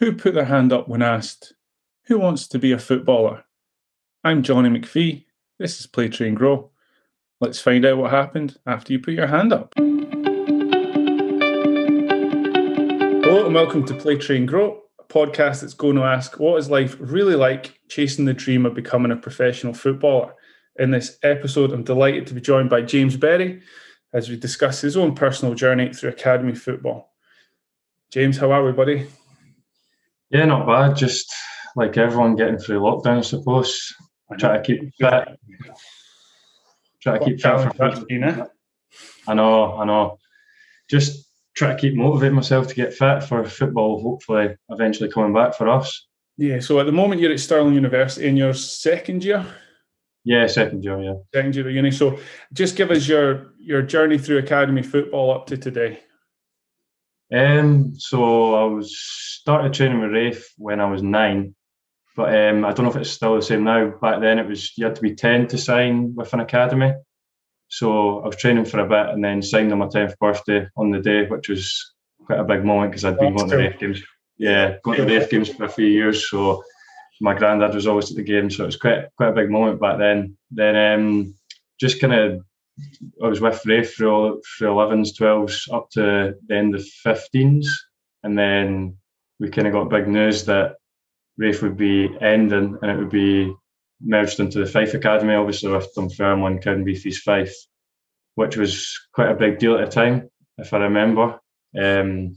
Who 0.00 0.12
put 0.14 0.32
their 0.32 0.46
hand 0.46 0.72
up 0.72 0.88
when 0.88 1.02
asked, 1.02 1.52
Who 2.06 2.18
wants 2.18 2.48
to 2.48 2.58
be 2.58 2.72
a 2.72 2.78
footballer? 2.78 3.44
I'm 4.24 4.42
Johnny 4.42 4.70
McPhee. 4.70 5.26
This 5.58 5.78
is 5.78 5.86
Play 5.86 6.08
Train 6.08 6.34
Grow. 6.34 6.70
Let's 7.38 7.60
find 7.60 7.84
out 7.84 7.98
what 7.98 8.10
happened 8.10 8.56
after 8.66 8.94
you 8.94 8.98
put 8.98 9.12
your 9.12 9.26
hand 9.26 9.52
up. 9.52 9.74
Hello 9.76 9.84
and 13.44 13.54
welcome 13.54 13.84
to 13.84 13.92
Play 13.92 14.16
Train 14.16 14.46
Grow, 14.46 14.80
a 14.98 15.04
podcast 15.04 15.60
that's 15.60 15.74
going 15.74 15.96
to 15.96 16.04
ask 16.04 16.40
what 16.40 16.56
is 16.56 16.70
life 16.70 16.96
really 16.98 17.34
like 17.34 17.78
chasing 17.90 18.24
the 18.24 18.32
dream 18.32 18.64
of 18.64 18.72
becoming 18.72 19.12
a 19.12 19.16
professional 19.16 19.74
footballer. 19.74 20.32
In 20.76 20.92
this 20.92 21.18
episode, 21.22 21.72
I'm 21.72 21.84
delighted 21.84 22.26
to 22.28 22.34
be 22.34 22.40
joined 22.40 22.70
by 22.70 22.80
James 22.80 23.18
Berry 23.18 23.60
as 24.14 24.30
we 24.30 24.36
discuss 24.36 24.80
his 24.80 24.96
own 24.96 25.14
personal 25.14 25.54
journey 25.54 25.92
through 25.92 26.08
academy 26.08 26.54
football. 26.54 27.12
James, 28.10 28.38
how 28.38 28.50
are 28.50 28.64
we, 28.64 28.72
buddy? 28.72 29.06
Yeah, 30.30 30.44
not 30.44 30.66
bad. 30.66 30.96
Just 30.96 31.32
like 31.76 31.96
everyone 31.96 32.36
getting 32.36 32.58
through 32.58 32.80
lockdown, 32.80 33.18
I 33.18 33.22
suppose. 33.22 33.94
I 34.30 34.36
try 34.36 34.56
to 34.56 34.62
keep 34.62 34.94
fit. 34.96 35.28
Try 37.02 37.18
to 37.18 37.24
keep 37.24 37.40
fit 37.40 37.76
for 37.76 38.04
eh? 38.10 38.44
I 39.26 39.34
know, 39.34 39.76
I 39.76 39.84
know. 39.84 40.18
Just 40.88 41.26
try 41.54 41.72
to 41.72 41.80
keep 41.80 41.94
motivating 41.94 42.34
myself 42.34 42.68
to 42.68 42.74
get 42.74 42.94
fit 42.94 43.24
for 43.24 43.44
football. 43.44 44.02
Hopefully, 44.02 44.56
eventually 44.68 45.10
coming 45.10 45.34
back 45.34 45.54
for 45.54 45.68
us. 45.68 46.06
Yeah. 46.36 46.60
So 46.60 46.80
at 46.80 46.86
the 46.86 46.92
moment, 46.92 47.20
you're 47.20 47.32
at 47.32 47.40
Stirling 47.40 47.74
University 47.74 48.26
in 48.26 48.36
your 48.36 48.54
second 48.54 49.24
year. 49.24 49.44
Yeah, 50.24 50.46
second 50.46 50.84
year. 50.84 51.00
Yeah, 51.00 51.14
second 51.34 51.54
year 51.54 51.68
of 51.68 51.74
uni. 51.74 51.90
So 51.90 52.18
just 52.52 52.76
give 52.76 52.90
us 52.90 53.08
your 53.08 53.52
your 53.58 53.82
journey 53.82 54.18
through 54.18 54.38
academy 54.38 54.82
football 54.82 55.32
up 55.32 55.46
to 55.46 55.56
today. 55.56 56.00
Um, 57.32 57.94
so 57.96 58.54
I 58.54 58.64
was 58.64 58.98
started 58.98 59.72
training 59.72 60.00
with 60.00 60.10
Raith 60.10 60.52
when 60.58 60.80
I 60.80 60.90
was 60.90 61.02
nine, 61.02 61.54
but 62.16 62.34
um, 62.34 62.64
I 62.64 62.72
don't 62.72 62.84
know 62.84 62.90
if 62.90 62.96
it's 62.96 63.10
still 63.10 63.36
the 63.36 63.42
same 63.42 63.64
now. 63.64 63.88
Back 64.02 64.20
then, 64.20 64.38
it 64.38 64.46
was 64.46 64.76
you 64.76 64.84
had 64.84 64.96
to 64.96 65.02
be 65.02 65.14
ten 65.14 65.46
to 65.48 65.58
sign 65.58 66.14
with 66.14 66.32
an 66.32 66.40
academy. 66.40 66.94
So 67.68 68.20
I 68.20 68.26
was 68.26 68.36
training 68.36 68.64
for 68.64 68.80
a 68.80 68.88
bit 68.88 69.14
and 69.14 69.24
then 69.24 69.42
signed 69.42 69.72
on 69.72 69.78
my 69.78 69.88
tenth 69.88 70.18
birthday 70.18 70.66
on 70.76 70.90
the 70.90 70.98
day, 70.98 71.26
which 71.26 71.48
was 71.48 71.94
quite 72.26 72.40
a 72.40 72.44
big 72.44 72.64
moment 72.64 72.90
because 72.90 73.04
I'd 73.04 73.18
been 73.18 73.36
going 73.36 73.48
to 73.48 73.56
Raith 73.56 73.78
games. 73.78 74.02
Yeah, 74.38 74.76
going 74.82 74.98
to 74.98 75.06
Raith 75.06 75.30
games 75.30 75.50
for 75.50 75.64
a 75.64 75.68
few 75.68 75.86
years. 75.86 76.28
So 76.28 76.64
my 77.20 77.34
granddad 77.34 77.74
was 77.74 77.86
always 77.86 78.10
at 78.10 78.16
the 78.16 78.24
game, 78.24 78.50
so 78.50 78.64
it 78.64 78.66
was 78.66 78.76
quite 78.76 79.04
quite 79.16 79.28
a 79.28 79.34
big 79.34 79.50
moment 79.50 79.80
back 79.80 79.98
then. 79.98 80.36
Then 80.50 80.76
um, 80.76 81.34
just 81.78 82.00
kind 82.00 82.12
of 82.12 82.42
I 83.22 83.28
was 83.28 83.40
with 83.40 83.64
Raith 83.66 83.94
through, 83.94 84.42
through 84.58 84.68
11s, 84.68 85.16
12s, 85.18 85.72
up 85.72 85.90
to 85.90 86.34
the 86.46 86.56
end 86.56 86.74
of 86.74 86.84
15s. 87.04 87.66
And 88.22 88.38
then 88.38 88.96
we 89.38 89.48
kind 89.50 89.66
of 89.66 89.72
got 89.72 89.90
big 89.90 90.08
news 90.08 90.44
that 90.44 90.76
Raith 91.36 91.62
would 91.62 91.76
be 91.76 92.08
ending 92.20 92.78
and 92.82 92.90
it 92.90 92.96
would 92.96 93.10
be 93.10 93.54
merged 94.00 94.40
into 94.40 94.58
the 94.58 94.66
Fife 94.66 94.94
Academy, 94.94 95.34
obviously 95.34 95.70
with 95.70 95.94
Dunfermline, 95.94 96.60
Cowdenbeath, 96.60 97.16
Fife, 97.16 97.54
which 98.34 98.56
was 98.56 98.98
quite 99.12 99.30
a 99.30 99.34
big 99.34 99.58
deal 99.58 99.76
at 99.76 99.86
the 99.86 99.90
time, 99.90 100.30
if 100.58 100.72
I 100.72 100.78
remember. 100.78 101.38
Um, 101.80 102.36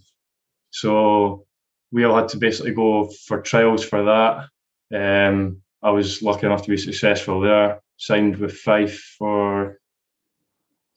so 0.72 1.46
we 1.92 2.04
all 2.04 2.16
had 2.16 2.30
to 2.30 2.38
basically 2.38 2.74
go 2.74 3.10
for 3.28 3.42
trials 3.42 3.84
for 3.84 4.04
that. 4.06 4.48
Um, 4.94 5.62
I 5.82 5.92
was 5.92 6.22
lucky 6.22 6.46
enough 6.46 6.64
to 6.64 6.70
be 6.70 6.78
successful 6.78 7.42
there. 7.42 7.82
Signed 7.98 8.38
with 8.38 8.58
Fife 8.58 9.16
for 9.18 9.78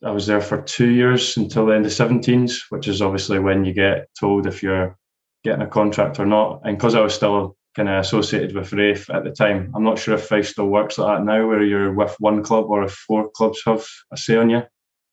I 0.03 0.11
was 0.11 0.27
there 0.27 0.41
for 0.41 0.61
two 0.61 0.89
years 0.89 1.37
until 1.37 1.65
the 1.65 1.75
end 1.75 1.85
of 1.85 1.91
17s, 1.91 2.61
which 2.69 2.87
is 2.87 3.01
obviously 3.01 3.39
when 3.39 3.65
you 3.65 3.73
get 3.73 4.09
told 4.19 4.45
if 4.45 4.61
you're 4.61 4.95
getting 5.43 5.63
a 5.63 5.67
contract 5.67 6.19
or 6.19 6.25
not. 6.25 6.61
And 6.63 6.77
because 6.77 6.93
I 6.93 7.01
was 7.01 7.15
still 7.15 7.55
kind 7.75 7.89
of 7.89 7.99
associated 7.99 8.55
with 8.55 8.73
Raith 8.73 9.09
at 9.09 9.23
the 9.23 9.31
time, 9.31 9.71
I'm 9.75 9.83
not 9.83 9.97
sure 9.97 10.15
if 10.15 10.27
Fife 10.27 10.47
still 10.47 10.67
works 10.67 10.97
like 10.97 11.17
that 11.17 11.25
now, 11.25 11.47
where 11.47 11.63
you're 11.63 11.93
with 11.93 12.15
one 12.19 12.43
club 12.43 12.65
or 12.69 12.83
if 12.83 12.91
four 12.91 13.29
clubs 13.35 13.61
have 13.65 13.85
a 14.11 14.17
say 14.17 14.37
on 14.37 14.51
you. 14.51 14.61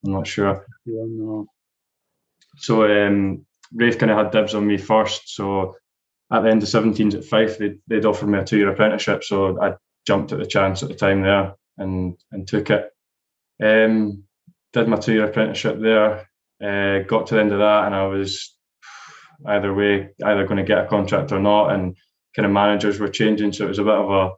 I'm 0.04 0.12
not 0.12 0.26
sure. 0.26 0.66
Yeah, 0.84 1.04
no. 1.06 1.46
So 2.58 2.84
um, 2.84 3.46
Raith 3.72 3.98
kind 3.98 4.12
of 4.12 4.18
had 4.18 4.32
dibs 4.32 4.54
on 4.54 4.66
me 4.66 4.76
first. 4.76 5.34
So 5.34 5.76
at 6.30 6.42
the 6.42 6.50
end 6.50 6.62
of 6.62 6.68
17s 6.68 7.14
at 7.14 7.24
Fife, 7.24 7.56
they'd, 7.58 7.78
they'd 7.88 8.04
offered 8.04 8.28
me 8.28 8.38
a 8.38 8.44
two 8.44 8.58
year 8.58 8.70
apprenticeship. 8.70 9.24
So 9.24 9.60
I 9.62 9.74
jumped 10.06 10.32
at 10.32 10.38
the 10.38 10.46
chance 10.46 10.82
at 10.82 10.90
the 10.90 10.94
time 10.94 11.22
there 11.22 11.54
and, 11.78 12.18
and 12.32 12.46
took 12.46 12.68
it. 12.68 12.90
Um, 13.62 14.24
did 14.74 14.88
my 14.88 14.96
two 14.96 15.14
year 15.14 15.24
apprenticeship 15.24 15.78
there. 15.80 16.28
Uh, 16.62 17.04
got 17.06 17.26
to 17.28 17.34
the 17.34 17.40
end 17.40 17.52
of 17.52 17.60
that, 17.60 17.86
and 17.86 17.94
I 17.94 18.06
was 18.06 18.54
either 19.46 19.72
way, 19.72 20.10
either 20.24 20.44
going 20.44 20.58
to 20.58 20.64
get 20.64 20.84
a 20.84 20.88
contract 20.88 21.32
or 21.32 21.38
not. 21.38 21.72
And 21.72 21.96
kind 22.36 22.46
of 22.46 22.52
managers 22.52 22.98
were 22.98 23.08
changing, 23.08 23.52
so 23.52 23.64
it 23.64 23.68
was 23.68 23.78
a 23.78 23.84
bit 23.84 23.94
of 23.94 24.10
a 24.10 24.30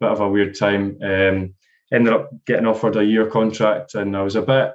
bit 0.00 0.10
of 0.10 0.20
a 0.20 0.28
weird 0.28 0.56
time. 0.56 0.98
Um, 1.02 1.54
ended 1.92 2.12
up 2.12 2.30
getting 2.46 2.66
offered 2.66 2.96
a 2.96 3.04
year 3.04 3.28
contract, 3.28 3.94
and 3.94 4.16
I 4.16 4.22
was 4.22 4.36
a 4.36 4.42
bit 4.42 4.72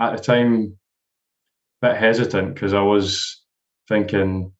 at 0.00 0.16
the 0.16 0.22
time, 0.22 0.78
a 1.82 1.88
bit 1.88 1.96
hesitant 1.96 2.54
because 2.54 2.72
I 2.72 2.82
was 2.82 3.42
thinking, 3.88 4.52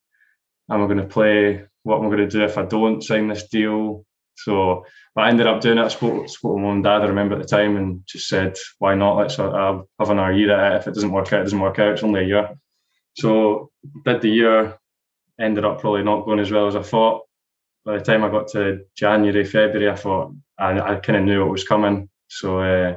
am 0.71 0.83
I 0.83 0.87
going 0.87 0.99
to 0.99 1.05
play? 1.05 1.65
What 1.85 1.99
am 1.99 2.07
I 2.07 2.09
going 2.09 2.19
to 2.19 2.29
do 2.29 2.45
if 2.45 2.59
I 2.59 2.65
don't 2.65 3.03
sign 3.03 3.29
this 3.29 3.49
deal? 3.49 4.05
So 4.35 4.85
I 5.17 5.29
ended 5.29 5.47
up 5.47 5.61
doing 5.61 5.79
it. 5.79 5.85
I 5.85 5.89
spoke, 5.89 6.29
spoke 6.29 6.57
to 6.57 6.61
mum 6.61 6.73
and 6.77 6.85
dad, 6.85 7.03
I 7.03 7.07
remember 7.07 7.37
at 7.37 7.43
the 7.43 7.49
time, 7.49 7.77
and 7.77 8.03
just 8.07 8.29
said, 8.29 8.57
why 8.79 8.95
not? 8.95 9.17
Let's 9.17 9.37
have 9.37 9.85
another 9.99 10.33
year 10.33 10.53
at 10.53 10.73
it. 10.73 10.77
If 10.81 10.89
it 10.89 10.95
doesn't 10.95 11.13
work 11.13 11.33
out, 11.33 11.41
it 11.41 11.45
doesn't 11.45 11.61
work 11.61 11.79
out. 11.79 11.93
It's 11.93 12.03
only 12.03 12.23
a 12.23 12.27
year. 12.27 12.51
So 13.15 13.71
did 14.05 14.23
the 14.23 14.31
year, 14.31 14.79
ended 15.41 15.65
up 15.65 15.81
probably 15.81 16.03
not 16.03 16.25
going 16.25 16.41
as 16.41 16.51
well 16.51 16.67
as 16.67 16.77
I 16.77 16.83
thought. 16.83 17.23
By 17.85 17.99
the 17.99 18.05
time 18.05 18.25
I 18.25 18.31
got 18.31 18.49
to 18.49 18.85
January, 18.97 19.45
February, 19.45 19.91
I 19.91 19.97
thought 19.97 20.35
I, 20.59 20.79
I 20.81 20.95
kind 20.97 21.19
of 21.19 21.25
knew 21.25 21.41
what 21.41 21.51
was 21.51 21.65
coming. 21.65 22.09
So 22.29 22.61
uh, 22.61 22.97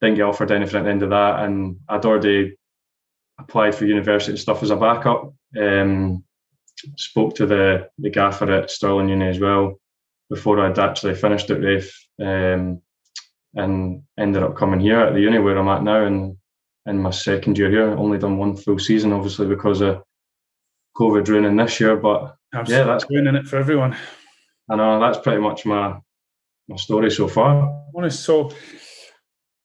didn't 0.00 0.16
get 0.16 0.24
offered 0.24 0.50
anything 0.50 0.80
at 0.80 0.84
the 0.84 0.90
end 0.90 1.02
of 1.02 1.10
that. 1.10 1.44
And 1.44 1.76
I'd 1.88 2.06
already 2.06 2.56
applied 3.38 3.74
for 3.74 3.84
university 3.84 4.36
stuff 4.38 4.62
as 4.62 4.70
a 4.70 4.76
backup. 4.76 5.32
Um, 5.56 6.24
spoke 6.96 7.36
to 7.36 7.46
the, 7.46 7.90
the 7.98 8.10
gaffer 8.10 8.50
at 8.50 8.70
Stirling 8.70 9.08
Uni 9.08 9.28
as 9.28 9.38
well 9.38 9.78
before 10.30 10.60
I'd 10.60 10.78
actually 10.78 11.14
finished 11.14 11.50
at 11.50 11.60
Raith 11.60 11.92
um, 12.20 12.82
and 13.54 14.02
ended 14.18 14.42
up 14.42 14.56
coming 14.56 14.80
here 14.80 15.00
at 15.00 15.14
the 15.14 15.20
uni 15.20 15.38
where 15.38 15.56
I'm 15.56 15.68
at 15.68 15.82
now 15.82 16.04
and 16.04 16.36
in 16.86 16.98
my 16.98 17.10
second 17.10 17.58
year 17.58 17.70
here. 17.70 17.90
Only 17.90 18.18
done 18.18 18.38
one 18.38 18.56
full 18.56 18.78
season, 18.78 19.12
obviously, 19.12 19.46
because 19.46 19.80
of 19.80 20.02
COVID 20.96 21.28
ruining 21.28 21.56
this 21.56 21.80
year. 21.80 21.96
But 21.96 22.36
Absolutely. 22.54 22.86
yeah, 22.86 22.92
that's 22.92 23.10
ruining 23.10 23.36
it 23.36 23.46
for 23.46 23.56
everyone. 23.56 23.96
I 24.70 24.76
know 24.76 25.00
that's 25.00 25.18
pretty 25.18 25.40
much 25.40 25.64
my 25.64 25.98
my 26.68 26.76
story 26.76 27.10
so 27.10 27.28
far. 27.28 27.84
Honest, 27.94 28.24
so 28.24 28.50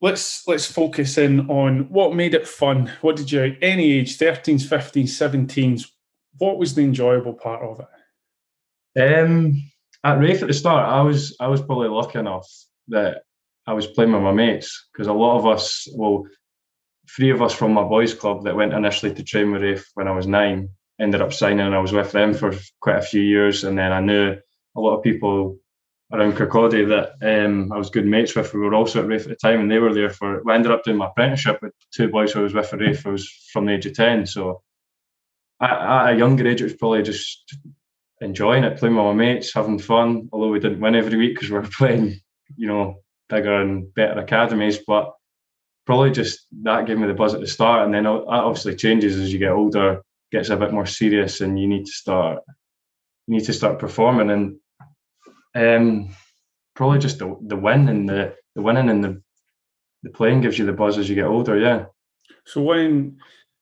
let's 0.01 0.47
let's 0.47 0.65
focus 0.65 1.17
in 1.17 1.49
on 1.49 1.89
what 1.89 2.15
made 2.15 2.33
it 2.33 2.47
fun. 2.47 2.91
What 3.01 3.15
did 3.15 3.31
you 3.31 3.57
any 3.61 3.91
age, 3.93 4.17
13s, 4.17 4.63
15s, 4.67 5.09
17s, 5.09 5.87
what 6.37 6.57
was 6.57 6.75
the 6.75 6.83
enjoyable 6.83 7.33
part 7.33 7.63
of 7.63 7.81
it? 8.95 9.01
Um 9.01 9.63
at 10.03 10.19
Raith 10.19 10.41
at 10.41 10.47
the 10.47 10.53
start, 10.53 10.89
I 10.89 11.01
was 11.01 11.35
I 11.39 11.47
was 11.47 11.61
probably 11.61 11.89
lucky 11.89 12.19
enough 12.19 12.47
that 12.89 13.23
I 13.65 13.73
was 13.73 13.87
playing 13.87 14.11
with 14.11 14.21
my 14.21 14.33
mates 14.33 14.87
because 14.91 15.07
a 15.07 15.13
lot 15.13 15.37
of 15.37 15.45
us, 15.45 15.87
well, 15.95 16.25
three 17.15 17.31
of 17.31 17.41
us 17.41 17.53
from 17.53 17.73
my 17.73 17.83
boys' 17.83 18.13
club 18.13 18.43
that 18.43 18.55
went 18.55 18.73
initially 18.73 19.13
to 19.13 19.23
train 19.23 19.51
with 19.51 19.61
Raith 19.61 19.85
when 19.93 20.07
I 20.07 20.11
was 20.11 20.27
nine 20.27 20.69
ended 20.99 21.21
up 21.21 21.33
signing, 21.33 21.61
and 21.65 21.75
I 21.75 21.79
was 21.79 21.91
with 21.91 22.11
them 22.11 22.33
for 22.33 22.53
quite 22.81 22.97
a 22.97 23.01
few 23.01 23.21
years. 23.21 23.63
And 23.63 23.77
then 23.77 23.91
I 23.91 23.99
knew 23.99 24.35
a 24.75 24.79
lot 24.79 24.97
of 24.97 25.03
people 25.03 25.57
around 26.11 26.33
Kirkcaldy 26.33 26.87
that 26.89 27.45
um, 27.45 27.71
I 27.71 27.77
was 27.77 27.89
good 27.89 28.05
mates 28.05 28.35
with 28.35 28.51
who 28.51 28.59
were 28.59 28.75
also 28.75 29.01
at 29.01 29.07
Raith 29.07 29.23
at 29.23 29.29
the 29.29 29.35
time, 29.35 29.61
and 29.61 29.71
they 29.71 29.79
were 29.79 29.93
there 29.93 30.09
for. 30.09 30.47
I 30.49 30.55
ended 30.55 30.71
up 30.71 30.83
doing 30.83 30.97
my 30.97 31.07
apprenticeship 31.07 31.59
with 31.61 31.73
two 31.93 32.09
boys 32.09 32.31
who 32.33 32.41
I 32.41 32.43
was 32.43 32.53
with 32.53 32.73
at 32.73 32.79
Raith. 32.79 33.07
I 33.07 33.09
was 33.09 33.29
from 33.51 33.65
the 33.65 33.73
age 33.73 33.85
of 33.85 33.93
ten, 33.93 34.25
so 34.25 34.61
at, 35.61 35.71
at 35.71 36.13
a 36.13 36.17
younger 36.17 36.47
age, 36.47 36.61
it 36.61 36.65
was 36.65 36.75
probably 36.75 37.03
just 37.03 37.55
enjoying 38.23 38.63
it, 38.63 38.77
playing 38.77 38.95
with 38.95 39.05
my 39.05 39.13
mates, 39.13 39.53
having 39.53 39.79
fun. 39.79 40.29
Although 40.31 40.49
we 40.49 40.59
didn't 40.59 40.79
win 40.79 40.95
every 40.95 41.17
week 41.17 41.35
because 41.35 41.49
we 41.49 41.57
were 41.57 41.67
playing, 41.77 42.19
you 42.55 42.67
know, 42.67 43.01
bigger 43.29 43.61
and 43.61 43.93
better 43.93 44.19
academies. 44.19 44.79
But 44.85 45.13
probably 45.85 46.11
just 46.11 46.47
that 46.63 46.85
gave 46.85 46.97
me 46.97 47.07
the 47.07 47.13
buzz 47.13 47.33
at 47.33 47.41
the 47.41 47.47
start, 47.47 47.85
and 47.85 47.93
then 47.93 48.03
that 48.03 48.09
obviously 48.09 48.75
changes 48.75 49.17
as 49.17 49.31
you 49.31 49.39
get 49.39 49.51
older, 49.51 50.01
gets 50.31 50.49
a 50.49 50.57
bit 50.57 50.73
more 50.73 50.85
serious, 50.85 51.41
and 51.41 51.59
you 51.59 51.67
need 51.67 51.85
to 51.85 51.91
start, 51.91 52.39
you 53.27 53.35
need 53.35 53.45
to 53.45 53.53
start 53.53 53.79
performing, 53.79 54.29
and 54.31 54.57
um, 55.55 56.09
probably 56.75 56.99
just 56.99 57.19
the 57.19 57.37
the 57.41 57.57
win 57.57 57.89
and 57.89 58.07
the 58.07 58.35
the 58.55 58.61
winning 58.61 58.89
and 58.89 59.03
the 59.03 59.21
the 60.03 60.09
playing 60.09 60.41
gives 60.41 60.59
you 60.59 60.65
the 60.65 60.73
buzz 60.73 60.97
as 60.97 61.09
you 61.09 61.15
get 61.15 61.25
older. 61.25 61.57
Yeah. 61.57 61.85
So 62.45 62.61
when 62.61 63.17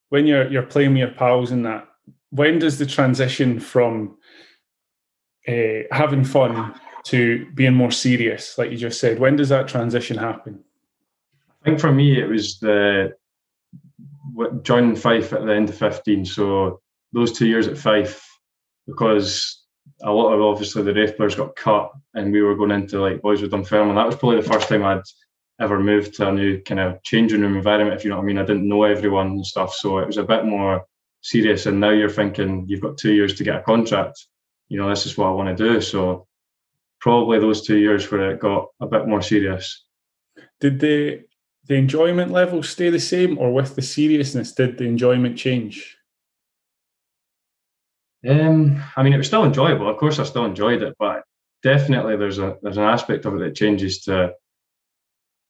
when 0.09 0.27
you're 0.27 0.49
you're 0.51 0.63
playing 0.63 0.91
with 0.91 0.99
your 0.99 1.11
pals 1.11 1.51
and 1.51 1.65
that, 1.65 1.87
when 2.29 2.59
does 2.59 2.77
the 2.77 2.85
transition 2.85 3.59
from 3.59 4.17
uh, 5.47 5.83
having 5.91 6.23
fun 6.23 6.79
to 7.05 7.47
being 7.53 7.73
more 7.73 7.91
serious, 7.91 8.57
like 8.57 8.71
you 8.71 8.77
just 8.77 8.99
said? 8.99 9.19
When 9.19 9.35
does 9.35 9.49
that 9.49 9.67
transition 9.67 10.17
happen? 10.17 10.63
I 11.61 11.65
think 11.65 11.79
for 11.79 11.91
me, 11.91 12.19
it 12.19 12.27
was 12.27 12.59
the 12.59 13.13
joining 14.63 14.95
Fife 14.95 15.33
at 15.33 15.45
the 15.45 15.53
end 15.53 15.69
of 15.69 15.77
15. 15.77 16.25
So 16.25 16.81
those 17.13 17.37
two 17.37 17.47
years 17.47 17.67
at 17.67 17.77
Fife, 17.77 18.27
because 18.87 19.63
a 20.03 20.11
lot 20.11 20.33
of 20.33 20.41
obviously 20.41 20.83
the 20.83 20.93
Raith 20.93 21.17
players 21.17 21.35
got 21.35 21.55
cut 21.55 21.91
and 22.13 22.31
we 22.31 22.41
were 22.41 22.55
going 22.55 22.71
into 22.71 22.99
like 22.99 23.21
boys 23.21 23.41
with 23.41 23.51
Dunfermline. 23.51 23.95
That 23.95 24.05
was 24.05 24.15
probably 24.15 24.41
the 24.41 24.49
first 24.49 24.69
time 24.69 24.83
I'd 24.83 25.03
ever 25.59 25.79
moved 25.79 26.15
to 26.15 26.29
a 26.29 26.31
new 26.31 26.61
kind 26.61 26.79
of 26.79 27.01
changing 27.03 27.41
room 27.41 27.55
environment, 27.55 27.97
if 27.97 28.03
you 28.03 28.09
know 28.09 28.17
what 28.17 28.23
I 28.23 28.25
mean. 28.25 28.37
I 28.39 28.45
didn't 28.45 28.67
know 28.67 28.83
everyone 28.83 29.27
and 29.27 29.45
stuff. 29.45 29.73
So 29.73 29.99
it 29.99 30.07
was 30.07 30.17
a 30.17 30.23
bit 30.23 30.45
more 30.45 30.85
serious. 31.21 31.65
And 31.67 31.79
now 31.79 31.91
you're 31.91 32.09
thinking 32.09 32.65
you've 32.67 32.81
got 32.81 32.97
two 32.97 33.13
years 33.13 33.35
to 33.35 33.43
get 33.43 33.57
a 33.57 33.61
contract. 33.61 34.25
You 34.71 34.77
know, 34.77 34.87
this 34.87 35.05
is 35.05 35.17
what 35.17 35.27
I 35.27 35.31
want 35.31 35.57
to 35.57 35.69
do. 35.69 35.81
So 35.81 36.27
probably 37.01 37.39
those 37.39 37.61
two 37.61 37.75
years 37.75 38.09
where 38.09 38.31
it 38.31 38.39
got 38.39 38.67
a 38.79 38.87
bit 38.87 39.05
more 39.05 39.21
serious. 39.21 39.83
Did 40.61 40.79
the 40.79 41.23
the 41.67 41.75
enjoyment 41.75 42.31
level 42.31 42.63
stay 42.63 42.89
the 42.89 42.97
same 42.97 43.37
or 43.37 43.53
with 43.53 43.75
the 43.75 43.81
seriousness 43.81 44.53
did 44.53 44.77
the 44.77 44.85
enjoyment 44.85 45.37
change? 45.37 45.97
Um, 48.25 48.81
I 48.95 49.03
mean, 49.03 49.11
it 49.11 49.17
was 49.17 49.27
still 49.27 49.43
enjoyable. 49.43 49.89
Of 49.89 49.97
course, 49.97 50.19
I 50.19 50.23
still 50.23 50.45
enjoyed 50.45 50.81
it, 50.83 50.95
but 50.97 51.23
definitely 51.63 52.15
there's 52.15 52.39
a 52.39 52.55
there's 52.61 52.77
an 52.77 52.83
aspect 52.83 53.25
of 53.25 53.35
it 53.35 53.39
that 53.39 53.55
changes 53.57 53.99
to, 54.03 54.31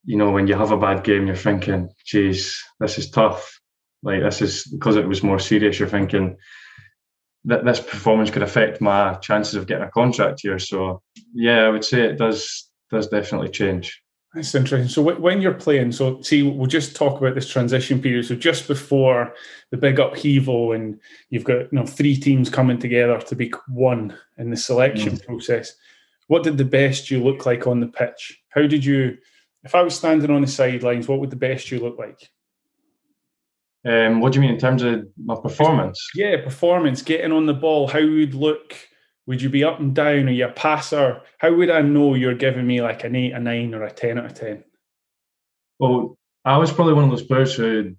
you 0.03 0.17
know, 0.17 0.31
when 0.31 0.47
you 0.47 0.55
have 0.55 0.71
a 0.71 0.77
bad 0.77 1.03
game, 1.03 1.27
you're 1.27 1.35
thinking, 1.35 1.91
"Geez, 2.07 2.59
this 2.79 2.97
is 2.97 3.11
tough." 3.11 3.59
Like 4.01 4.23
this 4.23 4.41
is 4.41 4.65
because 4.65 4.95
it 4.95 5.07
was 5.07 5.21
more 5.21 5.37
serious. 5.37 5.77
You're 5.77 5.89
thinking 5.89 6.37
that 7.45 7.65
this 7.65 7.79
performance 7.79 8.29
could 8.29 8.43
affect 8.43 8.81
my 8.81 9.15
chances 9.15 9.55
of 9.55 9.67
getting 9.67 9.85
a 9.85 9.91
contract 9.91 10.41
here. 10.41 10.59
So 10.59 11.01
yeah, 11.33 11.63
I 11.63 11.69
would 11.69 11.85
say 11.85 12.01
it 12.01 12.17
does 12.17 12.69
does 12.89 13.07
definitely 13.07 13.49
change. 13.49 14.01
That's 14.33 14.55
interesting. 14.55 14.87
So 14.87 15.01
when 15.01 15.41
you're 15.41 15.53
playing, 15.53 15.91
so 15.91 16.21
see, 16.21 16.41
we'll 16.41 16.67
just 16.67 16.95
talk 16.95 17.19
about 17.19 17.35
this 17.35 17.49
transition 17.49 18.01
period. 18.01 18.25
So 18.25 18.35
just 18.35 18.65
before 18.65 19.33
the 19.71 19.77
big 19.77 19.99
upheaval, 19.99 20.71
and 20.71 20.99
you've 21.29 21.43
got 21.43 21.59
you 21.59 21.69
know 21.73 21.85
three 21.85 22.15
teams 22.15 22.49
coming 22.49 22.79
together 22.79 23.19
to 23.19 23.35
be 23.35 23.51
one 23.67 24.17
in 24.37 24.49
the 24.49 24.57
selection 24.57 25.17
mm. 25.17 25.25
process. 25.25 25.73
What 26.27 26.43
did 26.43 26.57
the 26.57 26.65
best 26.65 27.11
you 27.11 27.21
look 27.21 27.45
like 27.45 27.67
on 27.67 27.81
the 27.81 27.87
pitch? 27.87 28.41
How 28.49 28.67
did 28.67 28.85
you? 28.85 29.17
If 29.63 29.75
I 29.75 29.81
was 29.81 29.95
standing 29.95 30.31
on 30.31 30.41
the 30.41 30.47
sidelines, 30.47 31.07
what 31.07 31.19
would 31.19 31.29
the 31.29 31.35
best 31.35 31.69
you 31.69 31.79
look 31.79 31.99
like? 31.99 32.29
Um, 33.83 34.21
what 34.21 34.31
do 34.31 34.37
you 34.37 34.41
mean 34.41 34.53
in 34.53 34.59
terms 34.59 34.83
of 34.83 35.07
my 35.17 35.35
performance? 35.35 36.09
Yeah, 36.13 36.43
performance, 36.43 37.01
getting 37.01 37.31
on 37.31 37.47
the 37.47 37.53
ball. 37.53 37.87
How 37.87 38.01
would 38.01 38.35
look 38.35 38.75
would 39.27 39.41
you 39.41 39.49
be 39.49 39.63
up 39.63 39.79
and 39.79 39.95
down? 39.95 40.27
Are 40.27 40.31
you 40.31 40.45
a 40.45 40.51
passer? 40.51 41.21
How 41.37 41.53
would 41.53 41.69
I 41.69 41.81
know 41.81 42.15
you're 42.15 42.33
giving 42.35 42.65
me 42.65 42.81
like 42.81 43.03
an 43.03 43.15
eight, 43.15 43.33
a 43.33 43.39
nine, 43.39 43.73
or 43.73 43.83
a 43.83 43.91
ten 43.91 44.17
out 44.17 44.25
of 44.25 44.33
ten? 44.33 44.63
Well, 45.79 46.17
I 46.43 46.57
was 46.57 46.71
probably 46.71 46.93
one 46.93 47.05
of 47.05 47.09
those 47.11 47.23
players 47.23 47.53
who, 47.53 47.95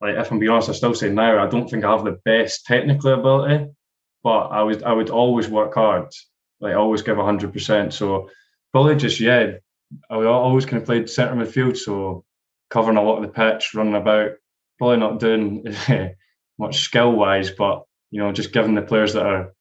like, 0.00 0.16
if 0.16 0.30
I'm 0.30 0.38
being 0.38 0.50
honest, 0.50 0.68
I 0.68 0.72
still 0.72 0.94
say 0.94 1.10
now 1.10 1.42
I 1.42 1.48
don't 1.48 1.68
think 1.68 1.84
I 1.84 1.90
have 1.90 2.04
the 2.04 2.20
best 2.24 2.64
technical 2.66 3.12
ability, 3.12 3.70
but 4.22 4.48
I 4.48 4.62
would 4.62 4.82
I 4.82 4.92
would 4.92 5.10
always 5.10 5.48
work 5.48 5.74
hard, 5.74 6.08
like 6.60 6.76
always 6.76 7.02
give 7.02 7.16
hundred 7.16 7.52
percent. 7.52 7.92
So 7.94 8.30
probably 8.72 8.96
just 8.96 9.20
yeah, 9.20 9.52
I 10.10 10.14
always 10.14 10.66
kind 10.66 10.80
of 10.80 10.86
played 10.86 11.10
centre 11.10 11.34
midfield, 11.34 11.76
so 11.76 12.24
covering 12.68 12.98
a 12.98 13.02
lot 13.02 13.16
of 13.16 13.22
the 13.22 13.28
pitch, 13.28 13.74
running 13.74 13.94
about, 13.94 14.32
probably 14.80 14.96
not 14.96 15.20
doing 15.20 15.66
much 16.58 16.80
skill 16.80 17.12
wise, 17.12 17.50
but 17.50 17.84
you 18.10 18.18
know 18.18 18.32
just 18.32 18.52
giving 18.52 18.74
the 18.74 18.82
players 18.82 19.12
that 19.12 19.26
are 19.26 19.52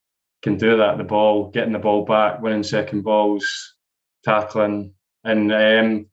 can 0.41 0.57
do 0.57 0.77
that. 0.77 0.97
The 0.97 1.03
ball, 1.03 1.51
getting 1.51 1.73
the 1.73 1.79
ball 1.79 2.05
back, 2.05 2.41
winning 2.41 2.63
second 2.63 3.01
balls, 3.01 3.75
tackling, 4.23 4.93
and 5.25 5.51
um, 5.51 6.05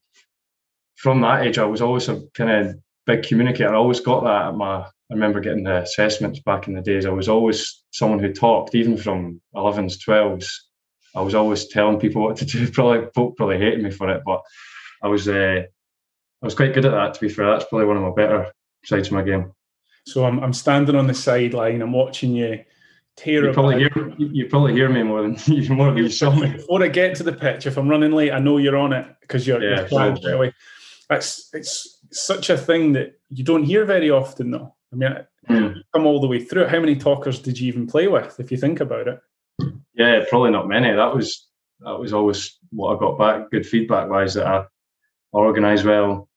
from 0.96 1.20
that 1.20 1.46
age, 1.46 1.58
I 1.58 1.64
was 1.64 1.80
always 1.80 2.08
a 2.08 2.20
kind 2.34 2.50
of 2.50 2.76
big 3.06 3.22
communicator. 3.22 3.72
I 3.72 3.78
always 3.78 4.00
got 4.00 4.24
that 4.24 4.48
at 4.48 4.56
my. 4.56 4.78
I 5.08 5.14
remember 5.14 5.38
getting 5.38 5.62
the 5.62 5.82
assessments 5.82 6.40
back 6.40 6.66
in 6.66 6.74
the 6.74 6.80
days. 6.80 7.06
I 7.06 7.10
was 7.10 7.28
always 7.28 7.84
someone 7.92 8.18
who 8.18 8.32
talked, 8.32 8.74
even 8.74 8.96
from 8.96 9.40
11s, 9.54 9.98
12s. 10.04 10.48
I 11.14 11.20
was 11.20 11.36
always 11.36 11.68
telling 11.68 12.00
people 12.00 12.22
what 12.22 12.38
to 12.38 12.44
do. 12.44 12.68
Probably 12.72 13.06
probably 13.14 13.58
hated 13.58 13.84
me 13.84 13.92
for 13.92 14.10
it, 14.10 14.22
but 14.26 14.40
I 15.00 15.06
was 15.06 15.28
uh, 15.28 15.62
I 15.62 16.44
was 16.44 16.56
quite 16.56 16.74
good 16.74 16.86
at 16.86 16.90
that. 16.90 17.14
To 17.14 17.20
be 17.20 17.28
fair, 17.28 17.46
that's 17.46 17.66
probably 17.66 17.86
one 17.86 17.98
of 17.98 18.02
my 18.02 18.10
better 18.10 18.52
sides 18.86 19.08
of 19.08 19.14
my 19.14 19.22
game. 19.22 19.52
So 20.06 20.24
I'm 20.24 20.38
I'm 20.40 20.52
standing 20.52 20.96
on 20.96 21.06
the 21.06 21.14
sideline. 21.14 21.82
I'm 21.82 21.92
watching 21.92 22.32
you 22.32 22.64
terrible. 23.16 23.48
You 23.48 23.54
probably 23.54 23.78
hear 23.78 24.14
you 24.18 24.46
probably 24.46 24.72
hear 24.72 24.88
me 24.88 25.02
more 25.02 25.22
than 25.22 25.36
you 25.46 25.68
more 25.74 25.88
than 25.88 25.98
you 25.98 26.08
saw 26.08 26.34
me. 26.34 26.52
Before 26.52 26.82
I 26.82 26.88
get 26.88 27.16
to 27.16 27.22
the 27.22 27.32
pitch, 27.32 27.66
if 27.66 27.76
I'm 27.76 27.88
running 27.88 28.12
late, 28.12 28.32
I 28.32 28.38
know 28.38 28.58
you're 28.58 28.76
on 28.76 28.92
it 28.92 29.06
because 29.20 29.46
you're, 29.46 29.62
yeah, 29.62 29.80
you're 29.80 29.88
planned 29.88 30.20
That's 31.08 31.50
it's 31.52 32.00
such 32.12 32.50
a 32.50 32.56
thing 32.56 32.92
that 32.92 33.18
you 33.28 33.44
don't 33.44 33.64
hear 33.64 33.84
very 33.84 34.10
often, 34.10 34.52
though. 34.52 34.74
I 34.92 34.96
mean, 34.96 35.26
mm. 35.50 35.74
come 35.92 36.06
all 36.06 36.20
the 36.20 36.28
way 36.28 36.42
through. 36.42 36.68
How 36.68 36.80
many 36.80 36.96
talkers 36.96 37.40
did 37.40 37.58
you 37.58 37.68
even 37.68 37.86
play 37.86 38.06
with, 38.06 38.38
if 38.38 38.50
you 38.50 38.56
think 38.56 38.80
about 38.80 39.08
it? 39.08 39.18
Yeah, 39.94 40.24
probably 40.28 40.50
not 40.50 40.68
many. 40.68 40.94
That 40.94 41.14
was 41.14 41.48
that 41.80 41.98
was 41.98 42.12
always 42.12 42.58
what 42.70 42.94
I 42.94 43.00
got 43.00 43.18
back, 43.18 43.50
good 43.50 43.66
feedback 43.66 44.08
wise 44.08 44.34
that 44.34 44.46
I 44.46 44.64
organised 45.34 45.84
well. 45.84 46.28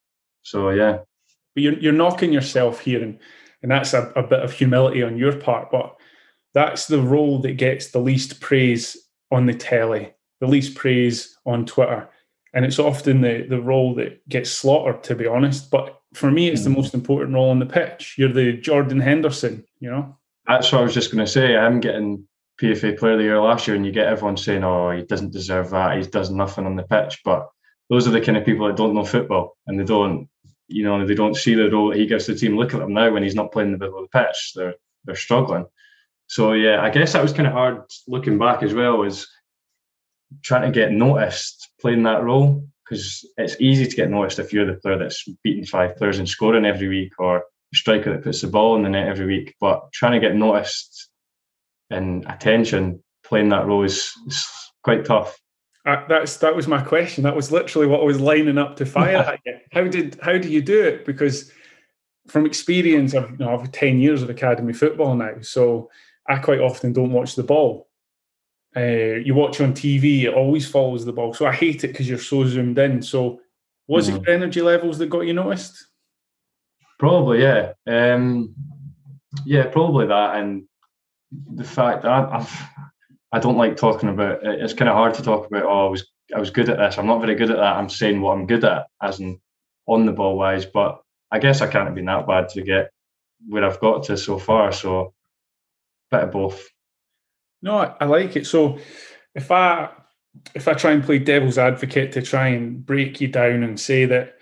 So 0.42 0.70
yeah. 0.70 0.98
But 1.54 1.62
you're 1.62 1.78
you're 1.78 1.92
knocking 1.92 2.32
yourself 2.32 2.80
here, 2.80 3.02
and 3.02 3.18
and 3.62 3.70
that's 3.70 3.92
a, 3.94 4.12
a 4.16 4.22
bit 4.22 4.40
of 4.40 4.52
humility 4.52 5.02
on 5.02 5.18
your 5.18 5.36
part, 5.36 5.70
but 5.70 5.96
that's 6.54 6.86
the 6.86 7.00
role 7.00 7.38
that 7.40 7.52
gets 7.52 7.90
the 7.90 7.98
least 8.00 8.40
praise 8.40 8.96
on 9.30 9.46
the 9.46 9.54
telly, 9.54 10.12
the 10.40 10.46
least 10.46 10.74
praise 10.74 11.36
on 11.46 11.66
Twitter. 11.66 12.08
And 12.52 12.64
it's 12.64 12.80
often 12.80 13.20
the, 13.20 13.46
the 13.48 13.60
role 13.60 13.94
that 13.96 14.28
gets 14.28 14.50
slaughtered, 14.50 15.04
to 15.04 15.14
be 15.14 15.26
honest. 15.26 15.70
But 15.70 16.00
for 16.14 16.30
me, 16.30 16.48
it's 16.48 16.64
the 16.64 16.70
hmm. 16.70 16.76
most 16.76 16.94
important 16.94 17.34
role 17.34 17.50
on 17.50 17.60
the 17.60 17.66
pitch. 17.66 18.16
You're 18.18 18.32
the 18.32 18.54
Jordan 18.54 19.00
Henderson, 19.00 19.64
you 19.78 19.90
know? 19.90 20.16
That's 20.48 20.72
what 20.72 20.80
I 20.80 20.84
was 20.84 20.94
just 20.94 21.12
going 21.12 21.24
to 21.24 21.30
say. 21.30 21.56
I'm 21.56 21.78
getting 21.78 22.26
PFA 22.60 22.98
Player 22.98 23.12
of 23.12 23.18
the 23.18 23.24
Year 23.24 23.40
last 23.40 23.68
year, 23.68 23.76
and 23.76 23.86
you 23.86 23.92
get 23.92 24.08
everyone 24.08 24.36
saying, 24.36 24.64
oh, 24.64 24.90
he 24.90 25.02
doesn't 25.02 25.32
deserve 25.32 25.70
that. 25.70 25.96
He 25.96 26.02
does 26.04 26.30
nothing 26.30 26.66
on 26.66 26.74
the 26.74 26.82
pitch. 26.82 27.20
But 27.24 27.48
those 27.88 28.08
are 28.08 28.10
the 28.10 28.20
kind 28.20 28.36
of 28.36 28.44
people 28.44 28.66
that 28.66 28.76
don't 28.76 28.94
know 28.94 29.04
football 29.04 29.56
and 29.66 29.78
they 29.78 29.84
don't, 29.84 30.28
you 30.70 30.84
know, 30.84 31.04
they 31.04 31.14
don't 31.14 31.36
see 31.36 31.54
the 31.54 31.70
role 31.70 31.90
he 31.90 32.06
gives 32.06 32.26
the 32.26 32.34
team. 32.34 32.56
Look 32.56 32.74
at 32.74 32.80
them 32.80 32.94
now 32.94 33.12
when 33.12 33.22
he's 33.22 33.34
not 33.34 33.52
playing 33.52 33.72
the 33.72 33.78
middle 33.78 33.98
of 33.98 34.08
the 34.10 34.18
pitch. 34.18 34.52
They're, 34.54 34.74
they're 35.04 35.16
struggling. 35.16 35.66
So 36.28 36.52
yeah, 36.52 36.80
I 36.80 36.90
guess 36.90 37.12
that 37.12 37.22
was 37.22 37.32
kind 37.32 37.48
of 37.48 37.54
hard 37.54 37.82
looking 38.06 38.38
back 38.38 38.62
as 38.62 38.72
well, 38.72 38.98
was 38.98 39.28
trying 40.42 40.62
to 40.62 40.70
get 40.70 40.92
noticed 40.92 41.70
playing 41.80 42.04
that 42.04 42.22
role 42.22 42.64
because 42.84 43.24
it's 43.36 43.56
easy 43.60 43.86
to 43.86 43.96
get 43.96 44.10
noticed 44.10 44.38
if 44.38 44.52
you're 44.52 44.66
the 44.66 44.74
player 44.74 44.98
that's 44.98 45.24
beating 45.42 45.64
five 45.64 45.96
players 45.96 46.18
and 46.18 46.28
scoring 46.28 46.64
every 46.64 46.88
week, 46.88 47.12
or 47.18 47.44
striker 47.74 48.12
that 48.12 48.22
puts 48.22 48.40
the 48.40 48.46
ball 48.46 48.76
in 48.76 48.82
the 48.82 48.88
net 48.88 49.08
every 49.08 49.26
week. 49.26 49.54
But 49.60 49.92
trying 49.92 50.20
to 50.20 50.26
get 50.26 50.36
noticed 50.36 51.08
and 51.90 52.24
attention 52.28 53.02
playing 53.24 53.48
that 53.50 53.66
role 53.66 53.84
is, 53.84 54.12
is 54.26 54.46
quite 54.82 55.04
tough. 55.04 55.39
Uh, 55.86 56.06
that's 56.08 56.36
that 56.38 56.54
was 56.54 56.68
my 56.68 56.82
question. 56.82 57.24
That 57.24 57.36
was 57.36 57.50
literally 57.50 57.86
what 57.86 58.00
I 58.00 58.04
was 58.04 58.20
lining 58.20 58.58
up 58.58 58.76
to 58.76 58.86
fire 58.86 59.16
at 59.16 59.40
you. 59.46 59.56
How 59.72 59.84
did 59.84 60.18
how 60.22 60.36
do 60.36 60.48
you 60.48 60.60
do 60.60 60.82
it? 60.82 61.06
Because 61.06 61.50
from 62.28 62.46
experience, 62.46 63.14
I've, 63.14 63.30
you 63.30 63.38
know, 63.38 63.58
I've 63.58 63.72
ten 63.72 63.98
years 63.98 64.22
of 64.22 64.28
academy 64.28 64.74
football 64.74 65.14
now, 65.14 65.40
so 65.40 65.90
I 66.28 66.36
quite 66.36 66.60
often 66.60 66.92
don't 66.92 67.12
watch 67.12 67.34
the 67.34 67.42
ball. 67.42 67.88
Uh, 68.76 69.16
you 69.24 69.34
watch 69.34 69.60
on 69.60 69.72
TV, 69.72 70.24
it 70.24 70.34
always 70.34 70.68
follows 70.68 71.04
the 71.04 71.12
ball. 71.12 71.34
So 71.34 71.46
I 71.46 71.52
hate 71.52 71.82
it 71.82 71.88
because 71.88 72.08
you're 72.08 72.18
so 72.18 72.46
zoomed 72.46 72.78
in. 72.78 73.02
So 73.02 73.40
was 73.88 74.06
mm-hmm. 74.06 74.18
it 74.18 74.26
your 74.26 74.36
energy 74.36 74.62
levels 74.62 74.98
that 74.98 75.10
got 75.10 75.22
you 75.22 75.32
noticed? 75.32 75.88
Probably, 76.98 77.42
yeah. 77.42 77.72
Um, 77.88 78.54
yeah, 79.44 79.66
probably 79.66 80.06
that. 80.06 80.36
And 80.36 80.64
the 81.32 81.64
fact 81.64 82.02
that 82.02 82.12
I, 82.12 82.36
I've, 82.36 82.64
I 83.32 83.38
don't 83.38 83.56
like 83.56 83.76
talking 83.76 84.08
about 84.08 84.44
it. 84.44 84.60
It's 84.60 84.72
kind 84.72 84.88
of 84.88 84.96
hard 84.96 85.14
to 85.14 85.22
talk 85.22 85.46
about, 85.46 85.64
oh, 85.64 85.86
I 85.86 85.90
was, 85.90 86.06
I 86.34 86.40
was 86.40 86.50
good 86.50 86.68
at 86.68 86.78
this. 86.78 86.98
I'm 86.98 87.06
not 87.06 87.20
very 87.20 87.34
good 87.34 87.50
at 87.50 87.56
that. 87.56 87.76
I'm 87.76 87.88
saying 87.88 88.20
what 88.20 88.32
I'm 88.32 88.46
good 88.46 88.64
at, 88.64 88.86
as 89.02 89.20
in 89.20 89.40
on 89.86 90.06
the 90.06 90.12
ball 90.12 90.36
wise. 90.36 90.66
But 90.66 91.00
I 91.30 91.38
guess 91.38 91.60
I 91.60 91.68
can't 91.68 91.86
have 91.86 91.94
been 91.94 92.06
that 92.06 92.26
bad 92.26 92.48
to 92.50 92.62
get 92.62 92.90
where 93.48 93.64
I've 93.64 93.80
got 93.80 94.04
to 94.04 94.16
so 94.16 94.38
far. 94.38 94.72
So 94.72 95.14
bit 96.10 96.24
of 96.24 96.32
both. 96.32 96.68
No, 97.62 97.78
I, 97.78 97.94
I 98.00 98.04
like 98.06 98.36
it. 98.36 98.46
So 98.46 98.78
if 99.34 99.50
I 99.50 99.90
if 100.54 100.68
I 100.68 100.74
try 100.74 100.92
and 100.92 101.04
play 101.04 101.18
devil's 101.18 101.58
advocate 101.58 102.12
to 102.12 102.22
try 102.22 102.48
and 102.48 102.84
break 102.84 103.20
you 103.20 103.28
down 103.28 103.62
and 103.62 103.78
say 103.78 104.04
that 104.06 104.36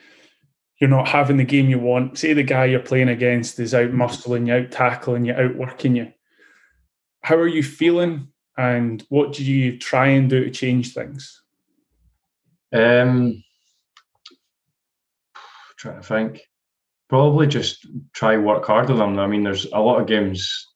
you're 0.81 0.91
not 0.91 1.09
having 1.09 1.39
the 1.39 1.45
game 1.45 1.69
you 1.69 1.79
want, 1.79 2.19
say 2.19 2.33
the 2.35 2.43
guy 2.43 2.67
you're 2.67 2.81
playing 2.81 3.09
against 3.09 3.59
is 3.59 3.75
out 3.75 3.91
muscling 3.91 4.47
you, 4.47 4.55
out 4.55 4.71
tackling 4.71 5.25
you, 5.25 5.33
out 5.33 5.57
working 5.57 5.97
you. 5.97 6.13
How 7.23 7.37
are 7.37 7.49
you 7.49 7.63
feeling 7.63 8.29
and 8.59 9.03
what 9.09 9.33
do 9.33 9.45
you 9.45 9.79
try 9.79 10.09
and 10.09 10.29
do 10.29 10.45
to 10.45 10.51
change 10.51 10.93
things? 10.93 11.43
Um 12.73 13.43
trying 15.79 16.01
to 16.01 16.07
think. 16.07 16.43
Probably 17.09 17.47
just 17.47 17.87
try 18.13 18.37
work 18.37 18.67
harder 18.67 18.95
than 18.95 19.15
them. 19.15 19.19
I 19.19 19.27
mean, 19.27 19.45
there's 19.45 19.65
a 19.73 19.81
lot 19.81 20.01
of 20.01 20.07
games 20.07 20.67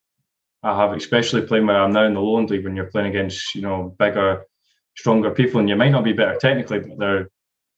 I 0.62 0.80
have, 0.80 0.96
especially 0.96 1.42
playing 1.42 1.66
where 1.66 1.76
I'm 1.76 1.92
now 1.92 2.04
in 2.04 2.14
the 2.14 2.20
Lowland 2.20 2.50
League 2.50 2.64
when 2.64 2.76
you're 2.76 2.90
playing 2.90 3.08
against, 3.08 3.54
you 3.54 3.62
know, 3.62 3.94
bigger, 3.98 4.44
stronger 4.96 5.30
people, 5.30 5.60
and 5.60 5.68
you 5.68 5.76
might 5.76 5.90
not 5.90 6.04
be 6.04 6.12
better 6.12 6.38
technically, 6.38 6.78
but 6.78 6.98
they're 6.98 7.28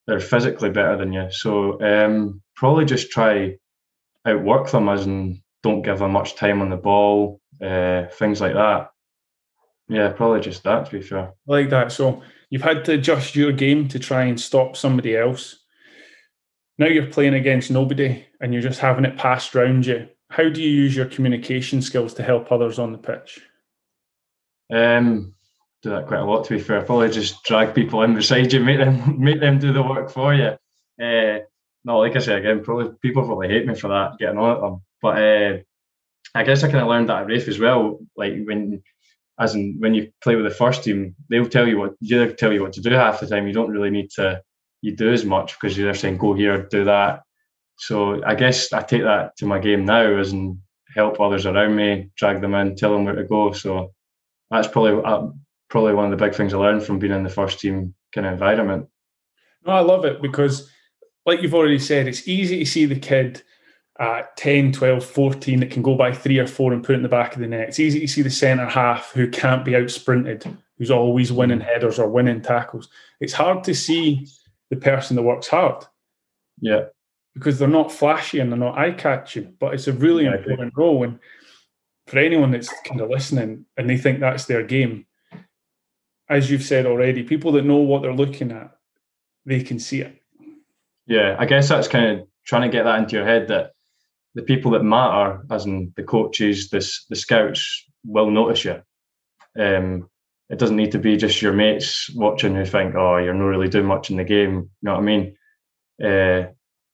they're 0.07 0.21
physically 0.21 0.71
better 0.71 0.97
than 0.97 1.13
you. 1.13 1.31
So 1.31 1.81
um, 1.81 2.43
probably 2.55 2.85
just 2.85 3.11
try 3.11 3.57
outwork 4.27 4.71
them 4.71 4.89
as 4.89 5.07
and 5.07 5.39
don't 5.63 5.83
give 5.83 5.99
them 5.99 6.13
much 6.13 6.37
time 6.37 6.61
on 6.61 6.69
the 6.69 6.77
ball, 6.77 7.41
uh, 7.63 8.05
things 8.13 8.41
like 8.41 8.53
that. 8.53 8.91
Yeah, 9.89 10.11
probably 10.11 10.41
just 10.41 10.63
that. 10.65 10.87
To 10.87 10.93
be 10.93 11.03
fair, 11.03 11.35
like 11.47 11.71
that. 11.71 11.93
So 11.93 12.23
you've 12.51 12.63
had 12.63 12.85
to 12.87 12.93
adjust 12.93 13.37
your 13.37 13.53
game 13.53 13.89
to 13.89 13.99
try 13.99 14.25
and 14.25 14.41
stop 14.41 14.77
somebody 14.77 15.17
else. 15.17 15.57
Now 16.79 16.87
you're 16.87 17.07
playing 17.07 17.35
against 17.35 17.71
nobody, 17.71 18.25
and 18.41 18.53
you're 18.53 18.63
just 18.63 18.81
having 18.81 19.05
it 19.05 19.17
passed 19.17 19.55
around 19.55 19.87
you. 19.87 20.09
How 20.31 20.49
do 20.49 20.63
you 20.63 20.71
use 20.71 20.97
your 20.97 21.07
communication 21.07 21.83
skills 21.83 22.15
to 22.15 22.23
help 22.23 22.51
others 22.51 22.79
on 22.79 22.93
the 22.93 22.99
pitch? 22.99 23.41
Um, 24.73 25.35
do 25.83 25.91
that 25.91 26.07
quite 26.07 26.21
a 26.21 26.25
lot. 26.25 26.45
To 26.45 26.55
be 26.55 26.61
fair, 26.61 26.81
probably 26.83 27.11
just 27.11 27.45
drag 27.45 27.75
people 27.75 28.03
in 28.03 28.15
beside 28.15 28.53
you, 28.53 28.61
make 28.61 28.79
them 28.79 29.19
make 29.23 29.41
them 29.41 29.59
do 29.59 29.73
the 29.73 29.83
work 29.83 30.11
for 30.11 30.35
you. 30.35 30.57
Uh, 31.01 31.41
no, 31.85 31.99
like 31.99 32.17
I 32.17 32.21
said 32.21 32.39
again, 32.39 32.65
probably 32.65 32.95
people 33.03 33.25
probably 33.25 33.49
hate 33.49 33.67
me 33.67 33.75
for 33.75 33.89
that 33.89 34.19
getting 34.19 34.39
on 34.39 34.57
at 34.57 34.61
them. 34.63 34.83
But 35.03 35.23
uh, 35.23 35.59
I 36.35 36.45
guess 36.45 36.65
I 36.65 36.69
kind 36.69 36.81
of 36.81 36.89
learned 36.89 37.11
that 37.11 37.23
at 37.23 37.27
Raith 37.27 37.47
as 37.47 37.59
well. 37.59 37.99
Like 38.17 38.33
when, 38.45 38.83
as 39.39 39.55
in 39.55 39.77
when 39.79 39.95
you 39.95 40.11
play 40.23 40.37
with 40.37 40.45
the 40.45 40.51
first 40.51 40.85
team, 40.85 41.15
they'll 41.29 41.49
tell 41.49 41.67
you 41.67 41.79
what 41.79 41.95
you 42.01 42.33
tell 42.33 42.53
you 42.53 42.63
what 42.63 42.73
to 42.75 42.81
do 42.81 42.91
half 42.91 43.21
the 43.21 43.27
time. 43.27 43.47
You 43.47 43.53
don't 43.53 43.71
really 43.71 43.91
need 43.91 44.11
to 44.17 44.43
you 44.81 44.95
do 44.95 45.13
as 45.13 45.25
much 45.25 45.59
because 45.59 45.77
you're 45.77 45.95
saying 45.95 46.19
go 46.19 46.35
here, 46.35 46.67
do 46.67 46.85
that. 46.85 47.23
So 47.77 48.23
I 48.25 48.35
guess 48.35 48.73
I 48.73 48.83
take 48.83 49.03
that 49.03 49.37
to 49.39 49.47
my 49.47 49.59
game 49.59 49.85
now 49.85 50.19
as 50.19 50.33
in 50.33 50.61
help 50.95 51.21
others 51.21 51.47
around 51.47 51.75
me, 51.75 52.11
drag 52.17 52.41
them 52.41 52.55
in, 52.55 52.77
tell 52.77 52.93
them 52.93 53.05
where 53.05 53.15
to 53.15 53.25
go. 53.25 53.53
So 53.53 53.93
that's 54.51 54.69
probably 54.69 55.03
uh, 55.05 55.29
probably 55.69 55.95
one 55.95 56.05
of 56.05 56.11
the 56.11 56.25
big 56.25 56.35
things 56.35 56.55
I 56.55 56.59
learned 56.59 56.85
from 56.85 56.99
being 56.99 57.13
in 57.13 57.25
the 57.25 57.31
first 57.31 57.61
team 57.61 57.95
kind 58.15 58.27
of 58.27 58.35
environment. 58.35 58.87
No, 59.67 59.73
I 59.73 59.81
love 59.81 60.05
it 60.05 60.23
because 60.23 60.71
like 61.27 61.43
you've 61.43 61.55
already 61.55 61.79
said, 61.79 62.07
it's 62.07 62.29
easy 62.29 62.59
to 62.59 62.67
see 62.67 62.85
the 62.85 62.99
kid 62.99 63.43
at 63.99 64.37
10, 64.37 64.73
12, 64.73 65.05
14 65.05 65.61
that 65.61 65.71
can 65.71 65.83
go 65.83 65.95
by 65.95 66.13
three 66.13 66.39
or 66.39 66.47
four 66.47 66.73
and 66.73 66.83
put 66.83 66.95
it 66.95 66.97
in 66.97 67.03
the 67.03 67.09
back 67.09 67.35
of 67.35 67.41
the 67.41 67.47
net. 67.47 67.69
It's 67.69 67.81
easy 67.81 68.01
to 68.01 68.09
see 68.09 68.23
the 68.23 68.31
centre 68.31 68.67
half 68.67 69.13
who 69.13 69.31
can't 69.31 69.65
be 69.65 69.77
out 69.77 69.91
sprinted, 69.91 70.45
who's 70.79 70.91
always 70.91 71.33
winning 71.33 71.61
hmm. 71.61 71.67
headers 71.67 71.99
or 71.99 72.09
winning 72.09 72.43
tackles. 72.43 72.89
It's 73.21 73.33
hard 73.33 73.65
to 73.65 73.75
see 73.75 74.27
the 74.71 74.77
person 74.77 75.17
that 75.17 75.23
works 75.23 75.47
hard. 75.47 75.85
Yeah. 76.61 76.87
Because 77.35 77.59
they're 77.59 77.69
not 77.69 77.93
flashy 77.93 78.41
and 78.41 78.51
they're 78.51 78.59
not 78.59 78.79
eye 78.79 78.93
catching, 78.93 79.55
but 79.59 79.75
it's 79.75 79.89
a 79.89 79.93
really 79.93 80.25
yeah, 80.25 80.37
important 80.37 80.73
role. 80.77 81.05
And 81.05 81.19
for 82.07 82.19
anyone 82.19 82.51
that's 82.51 82.73
kind 82.85 83.01
of 83.01 83.11
listening 83.11 83.67
and 83.77 83.89
they 83.89 83.97
think 83.97 84.21
that's 84.21 84.47
their 84.47 84.63
game, 84.63 85.07
as 86.29 86.51
you've 86.51 86.63
said 86.63 86.87
already, 86.87 87.23
people 87.23 87.53
that 87.53 87.65
know 87.65 87.77
what 87.77 88.03
they're 88.03 88.15
looking 88.15 88.51
at, 88.51 88.77
they 89.45 89.63
can 89.63 89.79
see 89.79 90.01
it. 90.01 90.21
Yeah, 91.07 91.37
I 91.39 91.47
guess 91.47 91.69
that's 91.69 91.89
kind 91.89 92.21
of 92.21 92.29
trying 92.45 92.63
to 92.63 92.75
get 92.75 92.85
that 92.85 92.99
into 92.99 93.17
your 93.17 93.27
head 93.27 93.49
that 93.49 93.74
the 94.35 94.43
people 94.43 94.73
that 94.73 94.83
matter, 94.83 95.41
as 95.51 95.65
in 95.67 95.93
the 95.97 96.03
coaches, 96.03 96.71
this 96.71 97.05
the 97.09 97.17
scouts, 97.17 97.85
will 98.05 98.31
notice 98.31 98.65
you. 98.65 98.83
Um, 99.59 100.09
it 100.51 100.59
doesn't 100.59 100.77
need 100.77 100.93
to 100.93 100.99
be 100.99 101.17
just 101.17 101.41
your 101.41 101.53
mates 101.53 102.11
watching 102.15 102.55
who 102.55 102.65
think, 102.65 102.95
"Oh, 102.95 103.17
you're 103.17 103.35
not 103.35 103.45
really 103.45 103.69
doing 103.69 103.87
much 103.87 104.11
in 104.11 104.17
the 104.17 104.25
game." 104.25 104.55
You 104.55 104.69
know 104.83 104.93
what 104.93 105.01
I 105.01 105.03
mean? 105.03 105.37
Uh, 106.03 106.49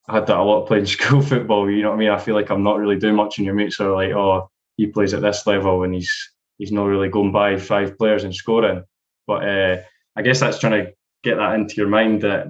I 0.07 0.15
had 0.15 0.27
that 0.27 0.37
a 0.37 0.43
lot 0.43 0.67
playing 0.67 0.85
school 0.97 1.21
football. 1.21 1.69
You 1.69 1.83
know 1.83 1.89
what 1.89 1.95
I 1.95 1.99
mean? 1.99 2.09
I 2.09 2.17
feel 2.19 2.35
like 2.35 2.49
I'm 2.49 2.63
not 2.63 2.77
really 2.79 2.97
doing 2.97 3.15
much, 3.15 3.37
and 3.37 3.45
your 3.45 3.55
mates 3.55 3.79
are 3.79 3.91
like, 3.91 4.11
"Oh, 4.11 4.49
he 4.77 4.87
plays 4.87 5.13
at 5.13 5.21
this 5.21 5.45
level, 5.47 5.83
and 5.83 5.93
he's 5.93 6.13
he's 6.57 6.71
not 6.71 6.85
really 6.85 7.09
going 7.09 7.31
by 7.31 7.57
five 7.57 7.97
players 7.97 8.23
and 8.23 8.35
scoring." 8.35 8.83
But 9.27 9.47
uh, 9.47 9.81
I 10.15 10.21
guess 10.21 10.39
that's 10.39 10.59
trying 10.59 10.85
to 10.85 10.93
get 11.23 11.35
that 11.35 11.55
into 11.55 11.75
your 11.75 11.87
mind 11.87 12.21
that 12.21 12.47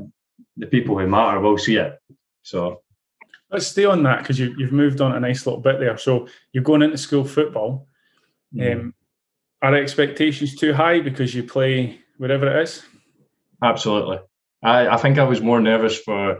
the 0.57 0.67
people 0.67 0.97
who 0.97 1.07
matter 1.07 1.39
will 1.39 1.57
see 1.57 1.77
it. 1.77 1.97
So 2.43 2.81
let's 3.51 3.67
stay 3.67 3.85
on 3.85 4.03
that 4.03 4.19
because 4.19 4.39
you, 4.39 4.55
have 4.61 4.71
moved 4.71 5.01
on 5.01 5.13
a 5.13 5.19
nice 5.19 5.45
little 5.45 5.61
bit 5.61 5.79
there. 5.79 5.97
So 5.97 6.27
you're 6.53 6.63
going 6.63 6.81
into 6.81 6.97
school 6.97 7.23
football. 7.23 7.87
Mm. 8.55 8.73
Um, 8.73 8.93
are 9.61 9.75
expectations 9.75 10.55
too 10.55 10.73
high 10.73 11.01
because 11.01 11.35
you 11.35 11.43
play 11.43 11.99
whatever 12.17 12.47
it 12.47 12.63
is? 12.63 12.83
Absolutely. 13.61 14.19
I, 14.63 14.87
I 14.87 14.97
think 14.97 15.17
I 15.17 15.23
was 15.23 15.41
more 15.41 15.59
nervous 15.59 15.99
for 15.99 16.39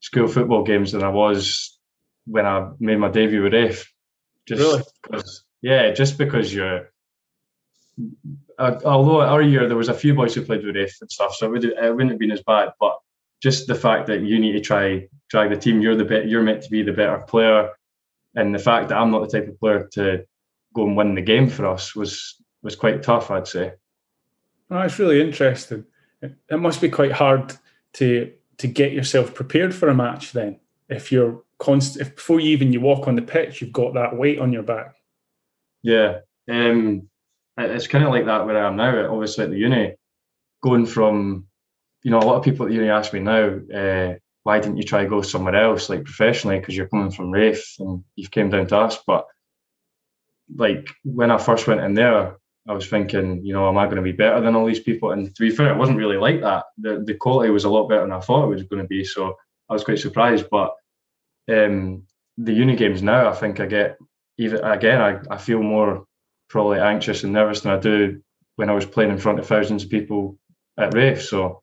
school 0.00 0.28
football 0.28 0.62
games 0.62 0.92
than 0.92 1.02
I 1.02 1.08
was 1.08 1.78
when 2.26 2.46
I 2.46 2.70
made 2.78 2.98
my 2.98 3.10
debut 3.10 3.42
with 3.42 3.54
Raith. 3.54 3.86
Just 4.46 4.60
really? 4.60 4.82
because, 5.02 5.44
yeah, 5.62 5.92
just 5.92 6.18
because 6.18 6.54
you're. 6.54 6.90
Uh, 8.58 8.78
although 8.84 9.20
our 9.20 9.42
year 9.42 9.66
there 9.66 9.76
was 9.76 9.88
a 9.88 9.94
few 9.94 10.14
boys 10.14 10.34
who 10.34 10.42
played 10.42 10.64
with 10.64 10.76
Raith 10.76 10.96
and 11.00 11.10
stuff, 11.10 11.34
so 11.34 11.46
it, 11.46 11.50
would, 11.50 11.64
it 11.64 11.92
wouldn't 11.92 12.10
have 12.10 12.18
been 12.18 12.30
as 12.30 12.42
bad. 12.42 12.70
But 12.78 12.98
just 13.42 13.66
the 13.66 13.74
fact 13.74 14.06
that 14.06 14.22
you 14.22 14.38
need 14.38 14.52
to 14.52 14.60
try 14.60 15.08
drag 15.34 15.50
the 15.50 15.56
team, 15.56 15.80
you're 15.80 15.96
the 15.96 16.04
bit, 16.04 16.28
you're 16.28 16.44
meant 16.44 16.62
to 16.62 16.70
be 16.70 16.84
the 16.84 16.92
better 16.92 17.18
player, 17.18 17.70
and 18.36 18.54
the 18.54 18.58
fact 18.60 18.88
that 18.88 18.98
I'm 18.98 19.10
not 19.10 19.28
the 19.28 19.36
type 19.36 19.48
of 19.48 19.58
player 19.58 19.88
to 19.94 20.24
go 20.72 20.86
and 20.86 20.96
win 20.96 21.16
the 21.16 21.22
game 21.22 21.48
for 21.48 21.66
us 21.66 21.96
was 21.96 22.40
was 22.62 22.76
quite 22.76 23.02
tough, 23.02 23.32
I'd 23.32 23.48
say. 23.48 23.72
Oh, 24.70 24.78
it's 24.78 24.98
really 25.00 25.20
interesting. 25.20 25.84
It 26.22 26.56
must 26.56 26.80
be 26.80 26.88
quite 26.88 27.10
hard 27.10 27.52
to 27.94 28.32
to 28.58 28.68
get 28.68 28.92
yourself 28.92 29.34
prepared 29.34 29.74
for 29.74 29.88
a 29.88 29.94
match 29.94 30.32
then. 30.32 30.60
If 30.88 31.10
you're 31.10 31.42
constant, 31.58 32.06
if 32.06 32.14
before 32.14 32.38
you 32.38 32.50
even 32.50 32.72
you 32.72 32.80
walk 32.80 33.08
on 33.08 33.16
the 33.16 33.22
pitch, 33.22 33.60
you've 33.60 33.72
got 33.72 33.94
that 33.94 34.16
weight 34.16 34.38
on 34.38 34.52
your 34.52 34.62
back. 34.62 34.94
Yeah, 35.82 36.20
um, 36.48 37.08
it's 37.58 37.88
kind 37.88 38.04
of 38.04 38.10
like 38.10 38.26
that 38.26 38.46
where 38.46 38.56
I 38.56 38.68
am 38.68 38.76
now. 38.76 39.12
Obviously 39.12 39.44
at 39.44 39.50
the 39.50 39.58
uni, 39.58 39.94
going 40.62 40.86
from, 40.86 41.48
you 42.04 42.12
know, 42.12 42.20
a 42.20 42.28
lot 42.28 42.36
of 42.36 42.44
people 42.44 42.66
at 42.66 42.68
the 42.68 42.76
uni 42.76 42.88
ask 42.88 43.12
me 43.12 43.18
now, 43.18 43.58
uh, 43.74 44.14
why 44.44 44.60
didn't 44.60 44.76
you 44.76 44.84
try 44.84 45.04
go 45.06 45.22
somewhere 45.22 45.56
else, 45.56 45.88
like 45.88 46.04
professionally, 46.04 46.58
because 46.60 46.76
you're 46.76 46.88
coming 46.88 47.10
from 47.10 47.30
Raith 47.30 47.64
and 47.80 48.04
you've 48.14 48.30
came 48.30 48.50
down 48.50 48.66
to 48.68 48.76
us. 48.76 48.98
But 49.06 49.26
like 50.54 50.88
when 51.02 51.30
I 51.30 51.38
first 51.38 51.66
went 51.66 51.80
in 51.80 51.94
there, 51.94 52.36
I 52.68 52.72
was 52.72 52.86
thinking, 52.86 53.44
you 53.44 53.52
know, 53.52 53.68
am 53.68 53.78
I 53.78 53.86
going 53.86 53.96
to 53.96 54.02
be 54.02 54.12
better 54.12 54.40
than 54.40 54.54
all 54.54 54.66
these 54.66 54.80
people? 54.80 55.10
And 55.10 55.34
to 55.34 55.42
be 55.42 55.50
fair, 55.50 55.72
it 55.72 55.78
wasn't 55.78 55.98
really 55.98 56.18
like 56.18 56.42
that. 56.42 56.64
The 56.78 57.02
the 57.04 57.14
quality 57.14 57.50
was 57.50 57.64
a 57.64 57.70
lot 57.70 57.88
better 57.88 58.02
than 58.02 58.12
I 58.12 58.20
thought 58.20 58.44
it 58.44 58.54
was 58.54 58.62
going 58.62 58.82
to 58.82 58.88
be. 58.88 59.02
So 59.04 59.34
I 59.68 59.72
was 59.72 59.84
quite 59.84 59.98
surprised. 59.98 60.46
But 60.50 60.72
um, 61.50 62.04
the 62.38 62.52
uni 62.52 62.76
games 62.76 63.02
now, 63.02 63.28
I 63.28 63.34
think 63.34 63.60
I 63.60 63.66
get 63.66 63.96
even 64.38 64.62
again, 64.64 65.00
I, 65.00 65.20
I 65.30 65.38
feel 65.38 65.62
more 65.62 66.04
probably 66.48 66.80
anxious 66.80 67.24
and 67.24 67.32
nervous 67.32 67.62
than 67.62 67.72
I 67.72 67.78
do 67.80 68.20
when 68.56 68.68
I 68.68 68.74
was 68.74 68.86
playing 68.86 69.10
in 69.10 69.18
front 69.18 69.38
of 69.38 69.46
thousands 69.46 69.84
of 69.84 69.90
people 69.90 70.38
at 70.78 70.94
Raith. 70.94 71.22
So 71.22 71.62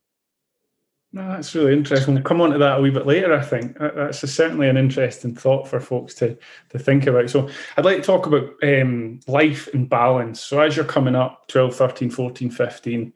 no, 1.13 1.27
that's 1.29 1.53
really 1.53 1.73
interesting. 1.73 2.13
We'll 2.13 2.23
come 2.23 2.39
on 2.39 2.51
to 2.51 2.57
that 2.59 2.79
a 2.79 2.81
wee 2.81 2.89
bit 2.89 3.05
later, 3.05 3.33
I 3.33 3.41
think. 3.41 3.77
That's 3.77 4.23
a, 4.23 4.27
certainly 4.27 4.69
an 4.69 4.77
interesting 4.77 5.35
thought 5.35 5.67
for 5.67 5.81
folks 5.81 6.13
to, 6.15 6.37
to 6.69 6.79
think 6.79 7.05
about. 7.05 7.29
So, 7.29 7.49
I'd 7.75 7.83
like 7.83 7.97
to 7.97 8.03
talk 8.03 8.27
about 8.27 8.51
um, 8.63 9.19
life 9.27 9.67
and 9.73 9.89
balance. 9.89 10.39
So, 10.39 10.61
as 10.61 10.75
you're 10.75 10.85
coming 10.85 11.15
up 11.15 11.47
12, 11.49 11.75
13, 11.75 12.09
14, 12.11 12.49
15, 12.49 13.13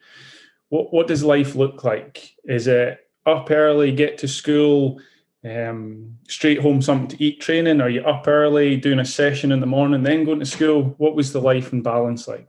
what, 0.70 0.94
what 0.94 1.08
does 1.08 1.24
life 1.24 1.56
look 1.56 1.86
like? 1.86 2.34
Is 2.44 2.68
it 2.68 3.00
up 3.26 3.50
early, 3.50 3.94
get 3.94 4.18
to 4.20 4.28
school, 4.28 5.00
um, 5.46 6.18
straight 6.28 6.60
home, 6.60 6.82
something 6.82 7.18
to 7.18 7.24
eat, 7.24 7.40
training? 7.40 7.80
Are 7.80 7.90
you 7.90 8.02
up 8.02 8.28
early, 8.28 8.76
doing 8.76 9.00
a 9.00 9.06
session 9.06 9.54
in 9.54 9.62
the 9.62 9.66
morning, 9.68 10.04
then 10.04 10.26
going 10.26 10.40
to 10.40 10.46
school? 10.46 10.96
What 10.98 11.16
was 11.16 11.32
the 11.32 11.40
life 11.42 11.72
and 11.72 11.82
balance 11.82 12.28
like? 12.28 12.48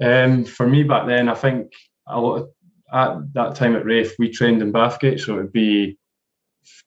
Um, 0.00 0.44
for 0.44 0.66
me 0.68 0.84
back 0.84 1.08
then, 1.08 1.28
I 1.28 1.34
think 1.34 1.72
a 2.06 2.20
lot 2.20 2.36
of 2.36 2.50
at 2.92 3.32
that 3.34 3.54
time 3.54 3.76
at 3.76 3.84
Raith, 3.84 4.14
we 4.18 4.30
trained 4.30 4.62
in 4.62 4.72
Bathgate, 4.72 5.20
so 5.20 5.34
it 5.34 5.36
would 5.42 5.52
be 5.52 5.98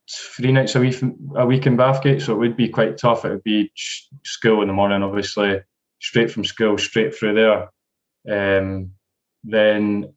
three 0.09 0.51
nights 0.51 0.75
a 0.75 0.79
week 0.79 1.01
a 1.35 1.45
week 1.45 1.65
in 1.65 1.77
Bathgate, 1.77 2.21
so 2.21 2.33
it 2.33 2.37
would 2.37 2.57
be 2.57 2.69
quite 2.69 2.97
tough. 2.97 3.25
It 3.25 3.29
would 3.29 3.43
be 3.43 3.71
school 4.23 4.61
in 4.61 4.67
the 4.67 4.73
morning, 4.73 5.03
obviously, 5.03 5.61
straight 5.99 6.31
from 6.31 6.43
school, 6.43 6.77
straight 6.77 7.15
through 7.15 7.35
there. 7.35 7.69
Um, 8.29 8.91
then 9.43 10.13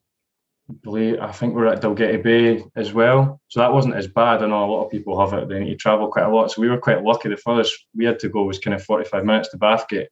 I 0.68 1.32
think 1.32 1.54
we're 1.54 1.66
at 1.66 1.82
Dalgety 1.82 2.22
Bay 2.22 2.64
as 2.74 2.92
well, 2.92 3.40
so 3.48 3.60
that 3.60 3.72
wasn't 3.72 3.94
as 3.94 4.08
bad. 4.08 4.42
I 4.42 4.46
know 4.46 4.64
a 4.64 4.70
lot 4.70 4.84
of 4.84 4.90
people 4.90 5.18
have 5.20 5.38
it; 5.38 5.48
they 5.48 5.60
need 5.60 5.70
to 5.70 5.76
travel 5.76 6.08
quite 6.08 6.26
a 6.26 6.34
lot. 6.34 6.50
So 6.50 6.60
we 6.60 6.68
were 6.68 6.78
quite 6.78 7.04
lucky. 7.04 7.28
The 7.28 7.36
furthest 7.36 7.86
we 7.94 8.04
had 8.04 8.18
to 8.20 8.28
go 8.28 8.42
was 8.44 8.58
kind 8.58 8.74
of 8.74 8.82
forty-five 8.82 9.24
minutes 9.24 9.50
to 9.50 9.58
Bathgate, 9.58 10.08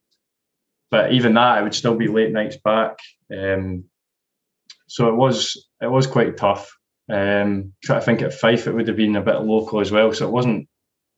but 0.91 1.13
even 1.13 1.35
that, 1.35 1.59
it 1.59 1.63
would 1.63 1.75
still 1.75 1.97
be 1.97 2.09
late 2.09 2.33
nights 2.33 2.57
back. 2.65 2.99
Um, 3.37 3.85
so 4.87 5.09
it 5.09 5.15
was 5.15 5.69
it 5.81 5.91
was 5.91 6.07
quite 6.07 6.37
tough. 6.37 6.77
Um, 7.11 7.75
to 7.83 8.01
think 8.01 8.23
at 8.23 8.33
Fife, 8.33 8.67
it 8.67 8.73
would 8.73 8.89
have 8.89 8.97
been 8.97 9.17
a 9.17 9.23
bit 9.23 9.43
local 9.43 9.81
as 9.81 9.91
well, 9.91 10.13
so 10.13 10.27
it 10.27 10.33
wasn't. 10.33 10.69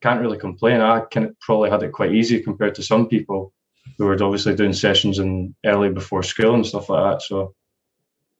Can't 0.02 0.20
really 0.20 0.38
complain. 0.38 0.82
I 0.82 1.00
can 1.11 1.35
probably 1.40 1.70
had 1.70 1.82
it 1.82 1.92
quite 1.92 2.14
easy 2.14 2.42
compared 2.42 2.75
to 2.75 2.82
some 2.82 3.08
people 3.08 3.54
who 3.96 4.04
were 4.04 4.23
obviously 4.23 4.54
doing 4.54 4.75
sessions 4.75 5.18
in 5.18 5.54
early 5.64 5.88
before 5.88 6.23
school 6.23 6.54
and 6.54 6.66
stuff 6.66 6.90
like 6.90 7.12
that. 7.12 7.23
So 7.23 7.54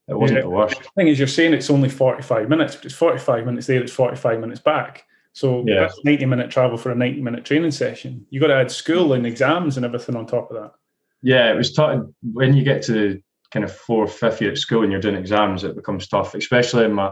it 0.07 0.17
wasn't 0.17 0.37
yeah. 0.37 0.43
the 0.43 0.49
worst. 0.49 0.77
The 0.77 0.89
thing 0.95 1.07
is, 1.07 1.17
you're 1.17 1.27
saying 1.27 1.53
it's 1.53 1.69
only 1.69 1.89
45 1.89 2.47
minutes, 2.47 2.75
but 2.75 2.85
it's 2.85 2.95
45 2.95 3.45
minutes 3.45 3.67
there, 3.67 3.81
it's 3.81 3.91
45 3.91 4.39
minutes 4.39 4.59
back. 4.59 5.05
So 5.33 5.63
yeah. 5.67 5.81
that's 5.81 6.03
90 6.03 6.25
minute 6.25 6.49
travel 6.49 6.77
for 6.77 6.91
a 6.91 6.95
90 6.95 7.21
minute 7.21 7.45
training 7.45 7.71
session. 7.71 8.25
You've 8.29 8.41
got 8.41 8.47
to 8.47 8.55
add 8.55 8.71
school 8.71 9.13
and 9.13 9.25
exams 9.25 9.77
and 9.77 9.85
everything 9.85 10.15
on 10.15 10.25
top 10.25 10.49
of 10.51 10.61
that. 10.61 10.73
Yeah, 11.21 11.51
it 11.51 11.55
was 11.55 11.73
taught 11.73 12.07
when 12.21 12.55
you 12.55 12.63
get 12.63 12.83
to 12.83 13.21
kind 13.51 13.63
of 13.63 13.75
fourth, 13.75 14.13
fifth 14.13 14.41
year 14.41 14.51
at 14.51 14.57
school 14.57 14.83
and 14.83 14.91
you're 14.91 15.01
doing 15.01 15.15
exams, 15.15 15.63
it 15.63 15.75
becomes 15.75 16.07
tough, 16.07 16.35
especially 16.35 16.85
in 16.85 16.93
my 16.93 17.11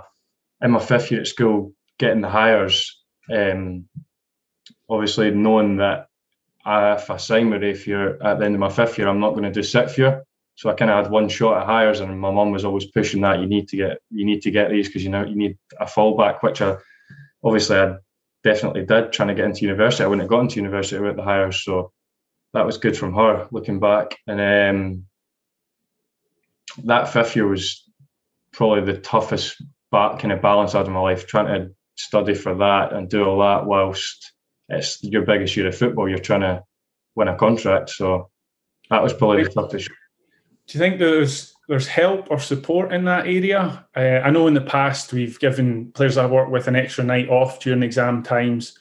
in 0.62 0.72
my 0.72 0.80
fifth 0.80 1.12
year 1.12 1.22
at 1.22 1.28
school, 1.28 1.74
getting 2.00 2.22
the 2.22 2.28
Highers. 2.28 2.88
Um, 3.32 3.86
obviously, 4.90 5.32
knowing 5.32 5.78
that 5.78 6.08
I, 6.66 6.94
if 6.96 7.10
I 7.10 7.18
sign 7.18 7.50
with 7.50 7.62
Raith 7.62 7.88
year 7.88 8.22
at 8.24 8.40
the 8.40 8.46
end 8.46 8.56
of 8.56 8.60
my 8.60 8.70
fifth 8.70 8.98
year, 8.98 9.08
I'm 9.08 9.20
not 9.20 9.32
going 9.32 9.44
to 9.44 9.52
do 9.52 9.64
sixth 9.64 9.98
year. 9.98 10.24
So 10.56 10.70
I 10.70 10.74
kind 10.74 10.90
of 10.90 11.04
had 11.04 11.12
one 11.12 11.28
shot 11.28 11.62
at 11.62 11.68
Highers, 11.68 12.02
and 12.02 12.20
my 12.20 12.32
mum 12.32 12.52
was 12.52 12.64
always 12.64 12.86
pushing 12.86 13.22
that 13.22 13.40
you 13.40 13.46
need 13.46 13.68
to 13.70 13.78
get 13.78 13.98
you 14.10 14.26
need 14.26 14.42
to 14.44 14.52
get 14.52 14.72
these 14.72 14.88
because 14.88 15.04
you 15.04 15.10
know 15.10 15.26
you 15.26 15.36
need 15.36 15.58
a 15.80 15.86
fallback, 15.86 16.42
which 16.42 16.62
I 16.62 16.78
obviously 17.44 17.78
I 17.78 17.96
definitely 18.44 18.86
did 18.86 19.12
trying 19.12 19.28
to 19.30 19.36
get 19.36 19.46
into 19.46 19.62
university. 19.62 20.04
I 20.04 20.08
wouldn't 20.08 20.24
have 20.24 20.30
got 20.30 20.42
into 20.42 20.56
university 20.56 21.00
without 21.00 21.18
the 21.18 21.24
Highers, 21.24 21.62
so 21.62 21.92
that 22.54 22.66
was 22.66 22.78
good 22.78 22.98
from 22.98 23.14
her 23.14 23.48
looking 23.52 23.80
back. 23.80 24.16
And 24.28 24.40
um, 24.40 25.06
that 26.84 27.10
fifth 27.10 27.36
year 27.36 27.48
was 27.48 27.84
probably 28.52 28.92
the 28.92 29.00
toughest 29.00 29.62
back, 29.92 30.20
kind 30.20 30.32
of 30.32 30.42
balance 30.42 30.76
out 30.76 30.88
of 30.88 30.94
my 30.94 31.00
life, 31.00 31.28
trying 31.28 31.48
to 31.48 31.72
study 31.96 32.34
for 32.34 32.56
that 32.56 32.94
and 32.94 33.10
do 33.10 33.24
all 33.24 33.40
that 33.40 33.66
whilst 33.66 34.34
it's 34.70 35.04
your 35.04 35.24
biggest 35.24 35.56
year 35.56 35.68
of 35.68 35.78
football. 35.78 36.10
You're 36.10 36.18
trying 36.18 36.42
to 36.42 36.64
win 37.16 37.28
a 37.28 37.36
contract, 37.36 37.90
so 37.92 38.30
that 38.90 39.04
was 39.04 39.14
probably 39.14 39.44
the 39.44 39.50
toughest. 39.50 39.90
Do 40.68 40.78
you 40.78 40.80
think 40.80 41.00
there's 41.00 41.54
there's 41.68 41.88
help 41.88 42.30
or 42.30 42.40
support 42.40 42.94
in 42.94 43.06
that 43.06 43.26
area? 43.26 43.86
Uh, 43.96 44.00
I 44.24 44.30
know 44.32 44.48
in 44.48 44.54
the 44.54 44.62
past 44.62 45.14
we've 45.14 45.40
given 45.40 45.92
players 45.92 46.18
I've 46.18 46.32
worked 46.32 46.52
with 46.52 46.68
an 46.68 46.76
extra 46.76 47.04
night 47.04 47.30
off 47.30 47.60
during 47.60 47.84
exam 47.84 48.24
times, 48.24 48.78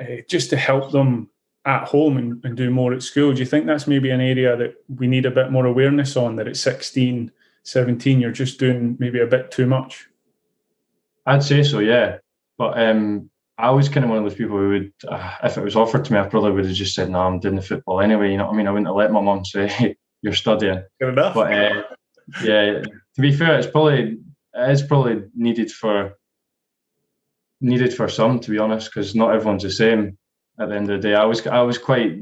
uh, 0.00 0.22
just 0.28 0.50
to 0.50 0.56
help 0.56 0.92
them 0.92 1.30
at 1.68 1.86
home 1.86 2.16
and, 2.16 2.44
and, 2.44 2.56
do 2.56 2.70
more 2.70 2.94
at 2.94 3.02
school. 3.02 3.34
Do 3.34 3.40
you 3.40 3.46
think 3.46 3.66
that's 3.66 3.86
maybe 3.86 4.08
an 4.08 4.22
area 4.22 4.56
that 4.56 4.74
we 4.88 5.06
need 5.06 5.26
a 5.26 5.30
bit 5.30 5.52
more 5.52 5.66
awareness 5.66 6.16
on? 6.16 6.36
That 6.36 6.48
at 6.48 6.56
16, 6.56 7.30
17, 7.62 8.20
you're 8.20 8.32
just 8.32 8.58
doing 8.58 8.96
maybe 8.98 9.20
a 9.20 9.26
bit 9.26 9.50
too 9.50 9.66
much. 9.66 10.08
I'd 11.26 11.42
say 11.42 11.62
so, 11.62 11.80
yeah. 11.80 12.18
But 12.56 12.80
um, 12.80 13.28
I 13.58 13.70
was 13.70 13.90
kind 13.90 14.02
of 14.02 14.08
one 14.08 14.18
of 14.18 14.24
those 14.24 14.34
people 14.34 14.56
who 14.56 14.70
would, 14.70 14.92
uh, 15.06 15.34
if 15.44 15.58
it 15.58 15.62
was 15.62 15.76
offered 15.76 16.06
to 16.06 16.12
me, 16.12 16.18
I 16.18 16.26
probably 16.26 16.52
would 16.52 16.64
have 16.64 16.74
just 16.74 16.94
said, 16.94 17.10
"No, 17.10 17.20
I'm 17.20 17.38
doing 17.38 17.56
the 17.56 17.62
football 17.62 18.00
anyway." 18.00 18.30
You 18.30 18.38
know 18.38 18.46
what 18.46 18.54
I 18.54 18.56
mean? 18.56 18.66
I 18.66 18.70
wouldn't 18.70 18.86
have 18.88 18.96
let 18.96 19.12
my 19.12 19.20
mum 19.20 19.44
say, 19.44 19.94
"You're 20.22 20.32
studying." 20.32 20.82
Good 21.00 21.10
enough. 21.10 21.34
But 21.34 21.52
uh, 21.52 21.82
yeah, 22.42 22.80
to 22.80 23.20
be 23.20 23.32
fair, 23.32 23.58
it's 23.58 23.70
probably 23.70 24.18
it's 24.54 24.82
probably 24.82 25.24
needed 25.36 25.70
for 25.70 26.16
needed 27.60 27.92
for 27.92 28.08
some, 28.08 28.40
to 28.40 28.50
be 28.50 28.58
honest, 28.58 28.90
because 28.90 29.14
not 29.14 29.34
everyone's 29.34 29.64
the 29.64 29.70
same. 29.70 30.16
At 30.60 30.68
the 30.68 30.74
end 30.74 30.90
of 30.90 31.00
the 31.00 31.08
day, 31.08 31.14
I 31.14 31.24
was 31.24 31.46
I 31.46 31.62
was 31.62 31.78
quite 31.78 32.20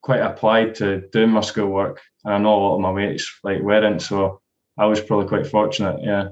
quite 0.00 0.20
applied 0.20 0.74
to 0.76 1.02
doing 1.12 1.30
my 1.30 1.40
schoolwork, 1.40 2.00
and 2.24 2.34
I 2.34 2.38
know 2.38 2.54
a 2.54 2.62
lot 2.62 2.74
of 2.76 2.80
my 2.80 2.92
mates 2.92 3.28
like 3.42 3.60
weren't, 3.60 4.02
so 4.02 4.40
I 4.78 4.86
was 4.86 5.00
probably 5.00 5.26
quite 5.26 5.46
fortunate. 5.46 6.00
Yeah, 6.02 6.28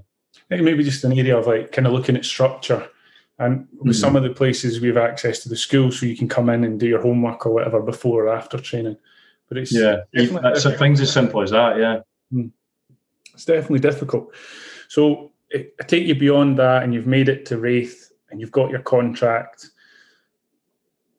maybe 0.49 0.85
just 0.85 1.05
an 1.05 1.19
area 1.19 1.37
of 1.37 1.47
like 1.47 1.73
kind 1.73 1.87
of 1.87 1.93
looking 1.93 2.17
at 2.17 2.25
structure 2.25 2.89
and 3.39 3.67
with 3.73 3.81
mm-hmm. 3.81 3.93
some 3.93 4.17
of 4.17 4.23
the 4.23 4.31
places 4.31 4.81
we 4.81 4.89
have 4.89 4.97
access 4.97 5.41
to 5.41 5.49
the 5.49 5.57
school, 5.57 5.91
so 5.91 6.07
you 6.07 6.17
can 6.17 6.29
come 6.29 6.49
in 6.49 6.65
and 6.65 6.79
do 6.79 6.87
your 6.87 7.03
homework 7.03 7.47
or 7.47 7.53
whatever 7.53 7.81
before 7.81 8.27
or 8.27 8.35
after 8.35 8.59
training. 8.59 8.97
But 9.49 9.59
it's 9.59 9.73
yeah, 9.73 10.03
that's 10.13 10.65
things 10.79 11.01
as 11.01 11.13
simple 11.13 11.43
as 11.43 11.51
that. 11.51 11.79
Yeah, 11.79 12.01
mm. 12.33 12.51
it's 13.33 13.45
definitely 13.45 13.81
difficult. 13.81 14.33
So 14.89 15.33
I 15.53 15.67
take 15.87 16.07
you 16.07 16.15
beyond 16.15 16.59
that, 16.59 16.85
and 16.85 16.95
you've 16.95 17.07
made 17.07 17.29
it 17.29 17.45
to 17.47 17.59
Raith, 17.59 18.13
and 18.31 18.41
you've 18.41 18.53
got 18.53 18.71
your 18.71 18.81
contract. 18.81 19.71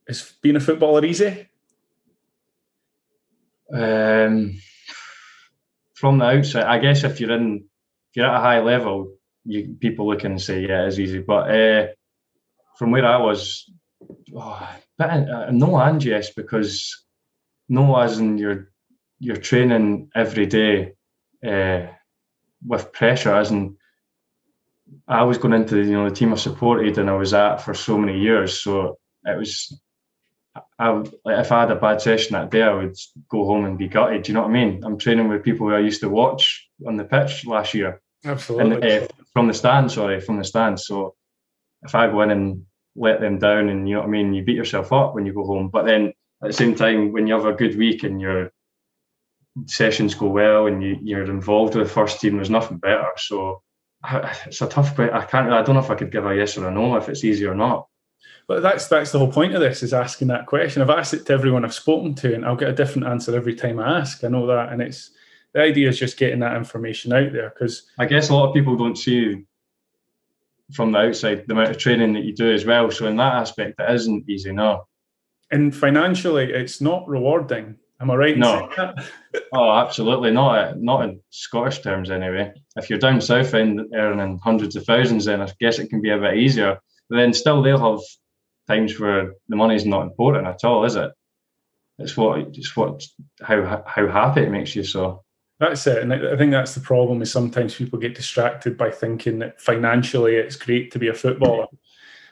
Is 0.07 0.33
being 0.41 0.55
a 0.55 0.59
footballer 0.59 1.03
easy? 1.03 1.47
Um, 3.73 4.59
from 5.95 6.19
the 6.19 6.25
outside, 6.25 6.65
I 6.65 6.77
guess 6.77 7.03
if 7.03 7.19
you're 7.19 7.31
in, 7.31 7.65
if 8.11 8.15
you're 8.15 8.27
at 8.27 8.35
a 8.35 8.39
high 8.39 8.61
level, 8.61 9.15
you 9.45 9.75
people 9.79 10.07
look 10.07 10.23
and 10.23 10.39
say, 10.39 10.61
yeah, 10.61 10.85
it's 10.85 10.99
easy. 10.99 11.19
But 11.19 11.49
uh, 11.49 11.87
from 12.77 12.91
where 12.91 13.05
I 13.05 13.17
was, 13.17 13.69
oh, 14.35 14.69
but 14.97 15.09
uh, 15.09 15.51
no 15.51 15.77
and 15.77 16.03
yes, 16.03 16.31
because 16.31 17.05
no 17.67 17.97
as 17.97 18.19
in 18.19 18.37
you're 18.37 18.71
you're 19.19 19.37
training 19.37 20.09
every 20.15 20.45
day 20.45 20.93
uh, 21.45 21.87
with 22.65 22.91
pressure, 22.91 23.33
as 23.33 23.49
in 23.49 23.77
I 25.07 25.23
was 25.23 25.39
going 25.39 25.53
into 25.53 25.77
you 25.77 25.93
know 25.93 26.09
the 26.09 26.15
team 26.15 26.33
I 26.33 26.35
supported 26.35 26.99
and 26.99 27.09
I 27.09 27.15
was 27.15 27.33
at 27.33 27.57
for 27.57 27.73
so 27.73 27.97
many 27.97 28.19
years, 28.19 28.61
so 28.61 28.99
it 29.23 29.37
was. 29.37 29.81
I 30.79 30.89
would, 30.89 31.13
like 31.25 31.39
if 31.39 31.51
I 31.51 31.61
had 31.61 31.71
a 31.71 31.75
bad 31.75 32.01
session 32.01 32.33
that 32.33 32.51
day, 32.51 32.63
I 32.63 32.73
would 32.73 32.95
go 33.29 33.45
home 33.45 33.65
and 33.65 33.77
be 33.77 33.87
gutted. 33.87 34.23
Do 34.23 34.31
you 34.31 34.33
know 34.35 34.43
what 34.43 34.51
I 34.51 34.53
mean? 34.53 34.83
I'm 34.83 34.97
training 34.97 35.27
with 35.27 35.43
people 35.43 35.67
who 35.67 35.73
I 35.73 35.79
used 35.79 36.01
to 36.01 36.09
watch 36.09 36.69
on 36.87 36.95
the 36.97 37.03
pitch 37.03 37.45
last 37.45 37.73
year. 37.73 38.01
Absolutely. 38.23 38.91
And, 38.91 39.03
uh, 39.03 39.07
from 39.33 39.47
the 39.47 39.53
stand, 39.53 39.91
sorry, 39.91 40.21
from 40.21 40.37
the 40.37 40.43
stand. 40.43 40.79
So 40.79 41.15
if 41.83 41.93
I 41.93 42.07
go 42.07 42.21
in 42.21 42.31
and 42.31 42.65
let 42.95 43.19
them 43.19 43.37
down 43.39 43.69
and 43.69 43.87
you 43.87 43.95
know 43.95 44.01
what 44.01 44.07
I 44.07 44.11
mean, 44.11 44.33
you 44.33 44.43
beat 44.43 44.55
yourself 44.55 44.93
up 44.93 45.13
when 45.13 45.25
you 45.25 45.33
go 45.33 45.45
home. 45.45 45.69
But 45.69 45.85
then 45.85 46.13
at 46.41 46.47
the 46.47 46.53
same 46.53 46.75
time, 46.75 47.11
when 47.11 47.27
you 47.27 47.33
have 47.33 47.45
a 47.45 47.53
good 47.53 47.77
week 47.77 48.03
and 48.03 48.21
your 48.21 48.51
sessions 49.67 50.15
go 50.15 50.27
well 50.27 50.67
and 50.67 50.81
you, 50.81 50.97
you're 51.01 51.29
involved 51.29 51.75
with 51.75 51.87
the 51.87 51.93
first 51.93 52.21
team, 52.21 52.35
there's 52.35 52.49
nothing 52.49 52.77
better. 52.77 53.09
So 53.17 53.61
it's 54.45 54.61
a 54.61 54.67
tough 54.67 54.95
question. 54.95 55.15
I 55.15 55.25
can't. 55.25 55.51
I 55.51 55.61
don't 55.61 55.75
know 55.75 55.81
if 55.81 55.89
I 55.89 55.95
could 55.95 56.11
give 56.11 56.25
a 56.25 56.35
yes 56.35 56.57
or 56.57 56.67
a 56.67 56.71
no 56.71 56.95
if 56.95 57.09
it's 57.09 57.23
easy 57.23 57.45
or 57.45 57.55
not. 57.55 57.87
But 58.47 58.61
that's 58.61 58.87
that's 58.87 59.11
the 59.11 59.19
whole 59.19 59.31
point 59.31 59.55
of 59.55 59.61
this 59.61 59.81
is 59.81 59.93
asking 59.93 60.27
that 60.27 60.45
question. 60.45 60.81
I've 60.81 60.89
asked 60.89 61.13
it 61.13 61.25
to 61.25 61.33
everyone 61.33 61.65
I've 61.65 61.73
spoken 61.73 62.13
to, 62.15 62.35
and 62.35 62.45
I'll 62.45 62.55
get 62.55 62.69
a 62.69 62.73
different 62.73 63.07
answer 63.07 63.35
every 63.35 63.55
time 63.55 63.79
I 63.79 63.99
ask. 63.99 64.23
I 64.23 64.27
know 64.27 64.45
that, 64.47 64.71
and 64.71 64.81
it's 64.81 65.11
the 65.53 65.61
idea 65.61 65.89
is 65.89 65.97
just 65.97 66.17
getting 66.17 66.39
that 66.39 66.57
information 66.57 67.13
out 67.13 67.31
there 67.31 67.49
because 67.49 67.89
I 67.97 68.05
guess 68.05 68.29
a 68.29 68.35
lot 68.35 68.49
of 68.49 68.53
people 68.53 68.77
don't 68.77 68.97
see 68.97 69.45
from 70.73 70.91
the 70.91 70.99
outside 70.99 71.45
the 71.47 71.53
amount 71.53 71.71
of 71.71 71.77
training 71.77 72.13
that 72.13 72.23
you 72.23 72.35
do 72.35 72.51
as 72.51 72.65
well. 72.65 72.91
So 72.91 73.07
in 73.07 73.17
that 73.17 73.35
aspect, 73.35 73.79
it 73.79 73.93
isn't 73.93 74.29
easy, 74.29 74.51
no. 74.51 74.87
And 75.51 75.75
financially, 75.75 76.51
it's 76.51 76.81
not 76.81 77.07
rewarding. 77.07 77.77
Am 78.01 78.11
I 78.11 78.15
right? 78.15 78.37
No. 78.37 78.69
oh, 79.53 79.71
absolutely 79.71 80.31
not. 80.31 80.55
Eh, 80.55 80.73
not 80.77 81.03
in 81.03 81.21
Scottish 81.29 81.79
terms, 81.79 82.11
anyway. 82.11 82.51
If 82.75 82.89
you're 82.89 82.99
down 82.99 83.21
south 83.21 83.53
and 83.53 83.81
earning 83.93 84.39
hundreds 84.43 84.75
of 84.75 84.85
thousands, 84.85 85.25
then 85.25 85.41
I 85.41 85.49
guess 85.59 85.79
it 85.79 85.89
can 85.89 86.01
be 86.01 86.09
a 86.09 86.19
bit 86.19 86.37
easier. 86.37 86.79
But 87.09 87.17
then 87.17 87.33
still, 87.33 87.61
they'll 87.61 87.91
have 87.91 88.01
times 88.67 88.99
where 88.99 89.33
the 89.47 89.55
money 89.55 89.75
is 89.75 89.85
not 89.85 90.03
important 90.03 90.47
at 90.47 90.63
all, 90.63 90.85
is 90.85 90.95
it? 90.95 91.11
It's 91.97 92.17
what 92.17 92.39
it's 92.39 92.75
what 92.75 93.03
how 93.41 93.83
how 93.85 94.07
happy 94.07 94.41
it 94.41 94.51
makes 94.51 94.75
you. 94.75 94.83
So 94.83 95.23
that's 95.59 95.87
it. 95.87 96.03
And 96.03 96.13
I 96.13 96.35
think 96.35 96.51
that's 96.51 96.75
the 96.75 96.81
problem 96.81 97.21
is 97.21 97.31
sometimes 97.31 97.75
people 97.75 97.99
get 97.99 98.15
distracted 98.15 98.77
by 98.77 98.91
thinking 98.91 99.39
that 99.39 99.61
financially 99.61 100.35
it's 100.35 100.57
great 100.57 100.91
to 100.91 100.99
be 100.99 101.07
a 101.07 101.13
footballer. 101.13 101.67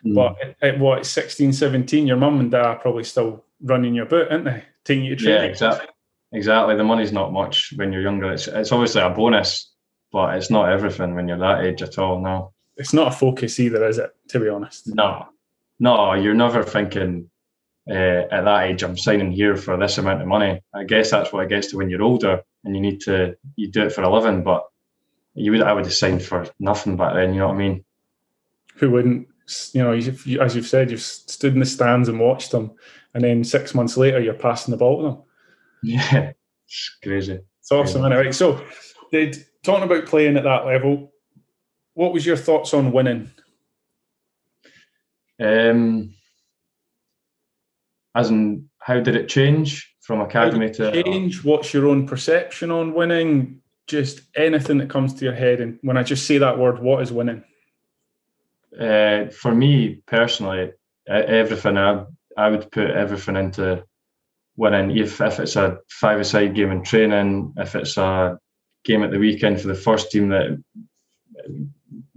Mm. 0.06 0.15
But 0.15 0.36
at, 0.41 0.74
at, 0.76 0.80
what, 0.80 1.06
16, 1.06 1.54
17, 1.54 2.06
your 2.06 2.17
mum 2.17 2.41
and 2.41 2.52
dad 2.52 2.65
are 2.65 2.76
probably 2.76 3.06
still 3.06 3.46
running 3.62 3.96
your 3.96 4.06
boot, 4.06 4.28
aren't 4.30 4.46
they? 4.46 4.63
Taking 4.84 5.06
you 5.06 5.15
to 5.15 5.24
training. 5.24 5.43
Yeah, 5.43 5.48
exactly. 5.50 5.88
Exactly. 6.34 6.76
The 6.76 6.84
money's 6.84 7.13
not 7.13 7.32
much 7.32 7.72
when 7.76 7.93
you're 7.93 8.02
younger. 8.02 8.34
It's, 8.34 8.48
it's 8.48 8.72
obviously 8.72 9.02
a 9.02 9.10
bonus, 9.10 9.72
but 10.12 10.36
it's 10.36 10.50
not 10.50 10.69
everything 10.69 11.15
when 11.15 11.28
you're 11.28 11.38
that 11.38 11.63
age 11.63 11.82
at 11.82 11.98
all. 12.00 12.19
No. 12.19 12.52
It's 12.76 12.93
not 12.93 13.13
a 13.13 13.15
focus 13.15 13.60
either, 13.60 13.88
is 13.88 14.00
it? 14.00 14.12
To 14.30 14.39
be 14.39 14.50
honest. 14.50 14.93
No. 14.93 15.28
No, 15.84 16.13
you're 16.13 16.34
never 16.34 16.63
thinking 16.63 17.30
uh, 17.89 18.24
at 18.32 18.46
that 18.46 18.63
age, 18.63 18.84
I'm 18.84 18.98
signing 18.98 19.34
here 19.34 19.58
for 19.58 19.76
this 19.76 19.98
amount 19.98 20.22
of 20.22 20.30
money. 20.30 20.62
I 20.74 20.86
guess 20.86 21.12
that's 21.12 21.34
what 21.34 21.43
it 21.43 21.50
gets 21.50 21.67
to 21.67 21.78
when 21.78 21.89
you're 21.89 22.02
older 22.02 22.41
and 22.63 22.74
you 22.74 22.82
need 22.82 23.02
to 23.02 23.36
you 23.58 23.69
do 23.69 23.84
it 23.84 23.91
for 23.91 24.02
a 24.02 24.10
living. 24.10 24.43
But 24.43 24.63
you 25.34 25.52
would 25.52 25.62
I 25.62 25.74
would 25.74 25.84
have 25.84 25.93
signed 25.93 26.24
for 26.24 26.48
nothing 26.58 26.96
back 26.96 27.15
then. 27.15 27.34
You 27.34 27.41
know 27.41 27.48
what 27.48 27.56
I 27.56 27.58
mean? 27.58 27.84
Who 28.76 28.91
wouldn't? 28.91 29.28
You 29.74 29.84
know, 29.84 29.91
as 29.91 30.56
you've 30.56 30.67
said, 30.67 30.89
you've 30.89 31.02
stood 31.02 31.52
in 31.52 31.60
the 31.60 31.65
stands 31.65 32.08
and 32.08 32.17
watched 32.17 32.52
them, 32.52 32.72
and 33.13 33.22
then 33.22 33.43
six 33.43 33.76
months 33.76 33.98
later, 33.98 34.22
you're 34.22 34.36
passing 34.36 34.72
the 34.72 34.78
ball 34.78 35.02
to 35.02 35.04
them. 35.04 35.22
Yeah, 35.84 36.32
it's 36.65 36.98
crazy. 37.04 37.39
It's 37.60 37.74
awesome, 37.74 38.06
anyway. 38.06 38.32
So, 38.32 38.65
talking 39.63 39.84
about 39.84 40.06
playing 40.06 40.38
at 40.38 40.46
that 40.46 40.65
level, 40.65 41.12
what 41.93 42.13
was 42.13 42.26
your 42.26 42.38
thoughts 42.38 42.74
on 42.74 42.93
winning? 42.93 43.32
Um, 45.43 46.13
as 48.15 48.29
in, 48.29 48.69
how 48.79 48.99
did 48.99 49.15
it 49.15 49.29
change? 49.29 49.93
from 50.03 50.19
academy 50.19 50.69
to 50.69 51.03
change? 51.03 51.43
What's 51.43 51.73
your 51.73 51.88
own 51.88 52.06
perception 52.06 52.69
on 52.69 52.93
winning? 52.93 53.62
Just 53.88 54.21
anything 54.36 54.77
that 54.77 54.89
comes 54.89 55.13
to 55.15 55.25
your 55.25 55.34
head, 55.34 55.60
and 55.60 55.79
when 55.82 55.97
I 55.97 56.03
just 56.03 56.25
say 56.25 56.38
that 56.38 56.58
word, 56.58 56.79
what 56.79 57.01
is 57.01 57.12
winning? 57.12 57.43
Uh, 58.79 59.25
for 59.27 59.53
me 59.53 59.95
personally, 60.06 60.71
everything 61.08 61.77
I 61.77 62.06
I 62.38 62.49
would 62.49 62.71
put 62.71 62.91
everything 62.91 63.36
into 63.36 63.84
winning. 64.56 64.95
If 64.97 65.19
if 65.19 65.39
it's 65.39 65.56
a 65.56 65.79
five-a-side 65.89 66.56
game 66.56 66.71
in 66.71 66.84
training, 66.84 67.53
if 67.58 67.75
it's 67.75 67.97
a 67.97 68.39
game 68.86 69.03
at 69.03 69.12
the 69.12 69.19
weekend 69.19 69.60
for 69.60 69.67
the 69.67 69.75
first 69.75 70.12
team, 70.12 70.29
that 70.29 70.63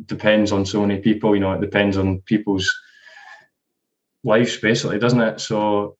depends 0.07 0.53
on 0.53 0.67
so 0.67 0.87
many 0.87 1.01
people. 1.01 1.35
You 1.35 1.41
know, 1.41 1.53
it 1.53 1.61
depends 1.61 1.97
on 1.97 2.21
people's 2.23 2.73
lives 4.27 4.57
basically, 4.59 4.99
doesn't 4.99 5.21
it? 5.21 5.41
So 5.41 5.97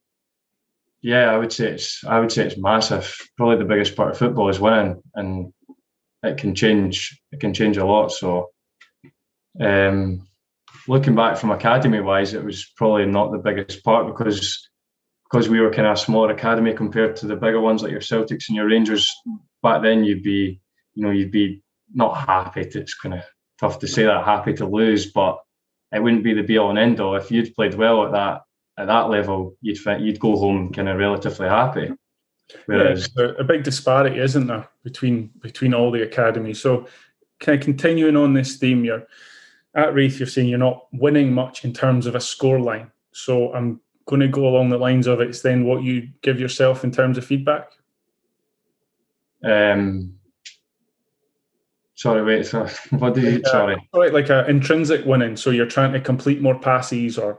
yeah, 1.01 1.31
I 1.31 1.39
would 1.39 1.53
say 1.53 1.73
it's 1.73 2.05
I 2.05 2.19
would 2.19 2.33
say 2.33 2.47
it's 2.47 2.59
massive. 2.59 3.17
Probably 3.37 3.59
the 3.59 3.65
biggest 3.65 3.97
part 3.97 4.11
of 4.11 4.19
football 4.19 4.49
is 4.49 4.59
winning, 4.59 5.03
and 5.15 5.53
it 6.23 6.39
can 6.39 6.55
change. 6.55 7.21
It 7.31 7.41
can 7.41 7.55
change 7.55 7.77
a 7.77 7.87
lot. 7.87 8.11
So, 8.11 8.51
um, 9.61 10.27
looking 10.89 11.15
back 11.15 11.37
from 11.37 11.53
academy 11.53 12.01
wise, 12.01 12.35
it 12.35 12.45
was 12.45 12.67
probably 12.77 13.07
not 13.07 13.31
the 13.31 13.39
biggest 13.39 13.85
part 13.85 14.09
because 14.09 14.69
because 15.31 15.49
we 15.49 15.61
were 15.61 15.71
kind 15.71 15.87
of 15.87 15.95
a 15.95 16.01
smaller 16.01 16.33
academy 16.33 16.73
compared 16.73 17.17
to 17.17 17.27
the 17.27 17.37
bigger 17.37 17.61
ones 17.61 17.83
like 17.83 17.93
your 17.93 18.01
Celtics 18.01 18.49
and 18.49 18.57
your 18.57 18.69
Rangers. 18.69 19.09
Back 19.63 19.83
then, 19.83 20.05
you'd 20.05 20.23
be, 20.23 20.61
you 20.95 21.05
know, 21.05 21.11
you'd 21.11 21.33
be 21.33 21.63
not 21.95 22.17
happy. 22.17 22.65
To, 22.65 22.81
it's 22.81 22.95
kind 22.95 23.15
of 23.15 23.23
tough 23.61 23.79
to 23.81 23.89
say 23.89 24.05
that 24.05 24.25
happy 24.25 24.55
to 24.55 24.67
lose, 24.67 25.13
but 25.13 25.39
it 25.93 26.03
wouldn't 26.03 26.25
be 26.25 26.35
the 26.35 26.43
be 26.43 26.59
all 26.59 26.71
and 26.71 26.79
end 26.79 27.01
all. 27.01 27.17
If 27.17 27.31
you'd 27.31 27.55
played 27.55 27.75
well 27.75 28.05
at 28.05 28.13
that 28.13 28.43
at 28.79 28.87
that 28.87 29.09
level, 29.11 29.57
you'd 29.61 29.79
you'd 30.01 30.21
go 30.21 30.37
home 30.37 30.73
kind 30.73 30.89
of 30.89 30.99
relatively 30.99 31.49
happy. 31.49 31.93
Whereas 32.67 33.09
yeah, 33.17 33.33
a 33.39 33.45
big 33.45 33.65
disparity, 33.65 34.21
isn't 34.21 34.47
there, 34.47 34.69
between 34.85 35.31
between 35.41 35.75
all 35.75 35.91
the 35.91 36.03
academies? 36.03 36.61
So, 36.61 36.87
kind 37.41 37.59
of 37.59 37.65
continuing 37.65 38.17
on 38.17 38.35
this 38.35 38.57
theme, 38.57 38.85
you're 38.85 39.07
at 39.75 39.95
Raith. 39.95 40.19
You're 40.19 40.29
saying 40.29 40.49
you're 40.49 40.59
not 40.59 40.87
winning 40.93 41.33
much 41.33 41.65
in 41.65 41.73
terms 41.73 42.07
of 42.07 42.15
a 42.15 42.21
score 42.21 42.61
line. 42.61 42.91
So, 43.13 43.53
I'm 43.53 43.81
going 44.07 44.21
to 44.21 44.29
go 44.29 44.47
along 44.47 44.69
the 44.69 44.79
lines 44.79 45.09
of 45.09 45.21
it's 45.21 45.43
then 45.43 45.65
what 45.65 45.83
you 45.83 46.09
give 46.23 46.39
yourself 46.39 46.85
in 46.85 46.93
terms 46.93 47.19
of 47.19 47.25
feedback. 47.25 47.73
Um, 49.43 50.15
Sorry, 51.97 52.23
wait. 52.23 52.47
So, 52.47 52.67
what 52.91 53.15
did 53.15 53.25
you? 53.25 53.43
Sorry. 53.47 53.77
Like, 53.93 54.13
like 54.13 54.31
a 54.31 54.47
intrinsic 54.49 55.05
winning. 55.05 55.37
So 55.37 55.51
you're 55.51 55.67
trying 55.67 55.93
to 55.93 56.01
complete 56.01 56.41
more 56.41 56.59
passes 56.59 57.19
or 57.19 57.39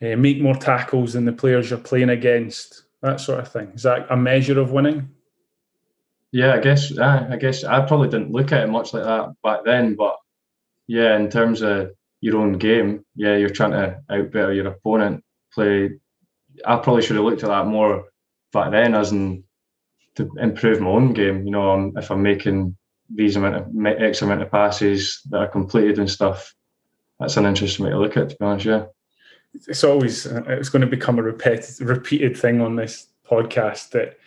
uh, 0.00 0.16
make 0.16 0.40
more 0.40 0.54
tackles 0.54 1.14
than 1.14 1.24
the 1.24 1.32
players 1.32 1.70
you're 1.70 1.78
playing 1.80 2.10
against. 2.10 2.82
That 3.02 3.20
sort 3.20 3.40
of 3.40 3.52
thing. 3.52 3.72
Is 3.74 3.82
that 3.82 4.06
a 4.10 4.16
measure 4.16 4.58
of 4.58 4.72
winning? 4.72 5.10
Yeah, 6.32 6.54
I 6.54 6.60
guess. 6.60 6.96
Uh, 6.96 7.26
I 7.30 7.36
guess 7.36 7.64
I 7.64 7.84
probably 7.84 8.08
didn't 8.08 8.32
look 8.32 8.52
at 8.52 8.62
it 8.62 8.70
much 8.70 8.94
like 8.94 9.04
that 9.04 9.34
back 9.42 9.60
then. 9.64 9.94
But 9.94 10.16
yeah, 10.86 11.16
in 11.16 11.28
terms 11.28 11.62
of 11.62 11.90
your 12.20 12.38
own 12.38 12.54
game, 12.54 13.04
yeah, 13.14 13.36
you're 13.36 13.50
trying 13.50 13.72
to 13.72 14.00
outbetter 14.10 14.52
your 14.52 14.68
opponent. 14.68 15.22
Play. 15.52 15.90
I 16.64 16.76
probably 16.76 17.02
should 17.02 17.16
have 17.16 17.24
looked 17.24 17.42
at 17.42 17.48
that 17.48 17.66
more 17.66 18.06
back 18.52 18.70
then, 18.70 18.94
as 18.94 19.12
in 19.12 19.44
to 20.16 20.30
improve 20.38 20.80
my 20.80 20.90
own 20.90 21.12
game. 21.12 21.44
You 21.44 21.50
know, 21.50 21.70
um, 21.70 21.92
if 21.96 22.10
I'm 22.10 22.22
making 22.22 22.76
these 23.12 23.36
amount 23.36 23.56
of 23.56 23.86
X 23.86 24.22
amount 24.22 24.42
of 24.42 24.50
passes 24.50 25.22
that 25.30 25.38
are 25.38 25.48
completed 25.48 25.98
and 25.98 26.10
stuff. 26.10 26.54
That's 27.20 27.36
an 27.36 27.46
interesting 27.46 27.84
way 27.84 27.92
to 27.92 27.98
look 27.98 28.16
at 28.16 28.24
it, 28.24 28.30
to 28.30 28.36
be 28.36 28.44
honest. 28.44 28.66
Yeah, 28.66 28.86
it's 29.66 29.84
always 29.84 30.26
it's 30.26 30.68
going 30.68 30.82
to 30.82 30.86
become 30.86 31.18
a 31.18 31.22
repeated 31.22 31.80
repeated 31.80 32.36
thing 32.36 32.60
on 32.60 32.76
this 32.76 33.06
podcast 33.28 33.90
that 33.90 34.18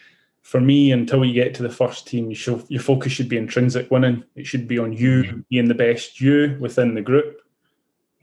for 0.48 0.62
me, 0.62 0.94
until 0.94 1.26
you 1.26 1.34
get 1.34 1.54
to 1.56 1.62
the 1.62 1.70
first 1.70 2.08
team, 2.08 2.30
you 2.30 2.36
should, 2.36 2.64
your 2.70 2.82
focus 2.82 3.12
should 3.12 3.28
be 3.28 3.36
intrinsic 3.36 3.92
winning. 3.92 4.24
It 4.34 4.48
should 4.48 4.66
be 4.66 4.80
on 4.80 4.94
you 4.94 5.24
mm-hmm. 5.24 5.40
being 5.50 5.68
the 5.68 5.74
best 5.74 6.22
you 6.22 6.56
within 6.62 6.94
the 6.94 7.02
group. 7.02 7.42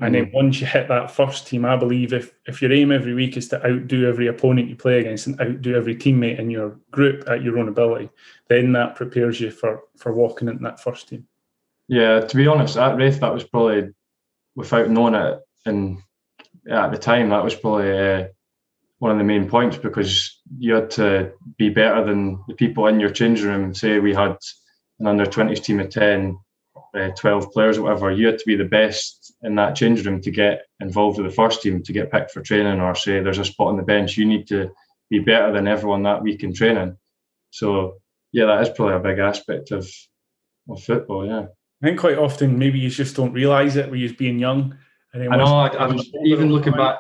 And 0.01 0.15
then 0.15 0.27
mm-hmm. 0.27 0.37
once 0.37 0.61
you 0.61 0.67
hit 0.67 0.89
that 0.89 1.13
first 1.13 1.47
team, 1.47 1.65
I 1.65 1.77
believe 1.77 2.13
if 2.13 2.35
if 2.47 2.61
your 2.61 2.73
aim 2.73 2.91
every 2.91 3.15
week 3.15 3.37
is 3.37 3.49
to 3.49 3.65
outdo 3.65 4.09
every 4.09 4.27
opponent 4.27 4.69
you 4.69 4.75
play 4.75 4.99
against 4.99 5.29
and 5.29 5.41
outdo 5.41 5.77
every 5.77 5.95
teammate 5.95 6.41
in 6.41 6.51
your 6.51 6.77
group 6.91 7.29
at 7.29 7.43
your 7.43 7.59
own 7.59 7.69
ability, 7.69 8.11
then 8.49 8.73
that 8.73 8.97
prepares 8.97 9.41
you 9.41 9.53
for 9.53 9.83
for 9.97 10.13
walking 10.13 10.49
into 10.49 10.65
that 10.65 10.81
first 10.81 11.09
team. 11.09 11.29
Yeah, 11.87 12.21
to 12.21 12.37
be 12.37 12.49
honest, 12.49 12.77
at 12.77 12.97
Raith 12.97 13.21
that 13.21 13.33
was 13.33 13.45
probably 13.45 13.93
without 14.57 14.91
knowing 14.91 15.15
it, 15.15 15.41
and 15.65 15.99
at 16.69 16.91
the 16.91 16.99
time 16.99 17.29
that 17.29 17.45
was 17.45 17.55
probably 17.55 17.97
uh, 17.97 18.27
one 18.99 19.13
of 19.13 19.19
the 19.19 19.25
main 19.25 19.49
points 19.49 19.77
because 19.77 20.41
you 20.59 20.75
had 20.75 20.91
to 20.93 21.33
be 21.57 21.69
better 21.69 22.05
than 22.05 22.43
the 22.49 22.55
people 22.55 22.89
in 22.89 22.99
your 22.99 23.11
change 23.11 23.43
room. 23.43 23.73
Say 23.73 24.01
we 24.01 24.13
had 24.13 24.39
an 24.99 25.07
under 25.07 25.25
twenties 25.25 25.61
team 25.61 25.79
of 25.79 25.91
ten 25.91 26.37
uh, 26.95 27.11
12 27.19 27.53
players 27.53 27.79
or 27.79 27.83
whatever, 27.83 28.11
you 28.11 28.27
had 28.27 28.39
to 28.39 28.47
be 28.47 28.57
the 28.57 28.65
best 28.65 29.35
in 29.43 29.55
that 29.57 29.77
change 29.77 30.05
room 30.07 30.21
to 30.23 30.31
get 30.31 30.67
involved 30.81 31.19
with 31.19 31.27
the 31.29 31.35
first 31.35 31.63
team 31.63 31.83
to 31.83 31.93
get 31.93 32.11
picked 32.11 32.31
for 32.31 32.41
training 32.41 32.81
or 32.81 32.95
say 32.95 33.21
there's 33.21 33.39
a 33.39 33.45
spot 33.45 33.69
on 33.69 33.77
the 33.77 33.83
bench. 33.83 34.17
You 34.17 34.27
need 34.27 34.47
to 34.49 34.71
be 35.11 35.19
better 35.19 35.53
than 35.53 35.67
everyone 35.67 36.03
that 36.05 36.23
week 36.23 36.43
in 36.43 36.55
training. 36.55 36.97
So, 37.51 37.99
yeah, 38.33 38.47
that 38.47 38.63
is 38.63 38.69
probably 38.71 38.95
a 38.95 39.01
big 39.01 39.19
aspect 39.19 39.71
of, 39.71 39.89
of 40.69 40.83
football, 40.83 41.27
yeah. 41.27 41.47
I 41.83 41.89
think 41.89 42.01
quite 42.01 42.17
often 42.17 42.59
maybe 42.59 42.79
you 42.79 42.89
just 42.89 43.17
don't 43.17 43.33
realise 43.33 43.77
it 43.77 43.91
when 43.91 44.01
you're 44.01 44.15
being 44.15 44.39
young. 44.39 44.77
And 45.13 45.33
I 45.33 45.37
know, 45.37 45.45
I, 45.45 45.85
am 45.85 46.01
even 46.25 46.51
looking 46.51 46.73
back, 46.73 46.97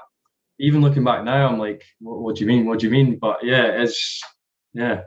even 0.60 0.82
looking 0.82 1.04
back 1.04 1.24
now, 1.24 1.48
I'm 1.48 1.58
like, 1.58 1.82
what, 2.00 2.20
what, 2.20 2.36
do 2.36 2.42
you 2.42 2.46
mean? 2.46 2.66
What 2.66 2.80
do 2.80 2.86
you 2.86 2.92
mean? 2.92 3.18
But 3.18 3.38
yeah, 3.42 3.82
it's, 3.82 4.22
yeah. 4.72 5.02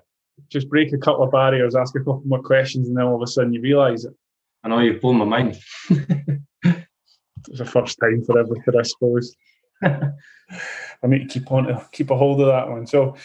Just 0.49 0.69
break 0.69 0.93
a 0.93 0.97
couple 0.97 1.23
of 1.23 1.31
barriers, 1.31 1.75
ask 1.75 1.95
a 1.95 1.99
couple 1.99 2.23
more 2.25 2.41
questions, 2.41 2.87
and 2.87 2.97
then 2.97 3.05
all 3.05 3.15
of 3.15 3.21
a 3.21 3.27
sudden 3.27 3.53
you 3.53 3.61
realise 3.61 4.05
it. 4.05 4.13
I 4.63 4.69
know 4.69 4.79
you've 4.79 5.01
blown 5.01 5.17
my 5.17 5.25
mind. 5.25 5.59
it's 5.89 7.59
the 7.59 7.65
first 7.65 7.97
time 7.99 8.23
for 8.23 8.39
everything, 8.39 8.73
I 8.77 8.83
suppose. 8.83 9.35
I 9.83 11.07
need 11.07 11.29
to 11.29 11.39
keep 11.39 11.51
on 11.51 11.65
to 11.65 11.87
keep 11.91 12.09
a 12.09 12.17
hold 12.17 12.41
of 12.41 12.47
that 12.47 12.69
one. 12.69 12.87
So, 12.87 13.15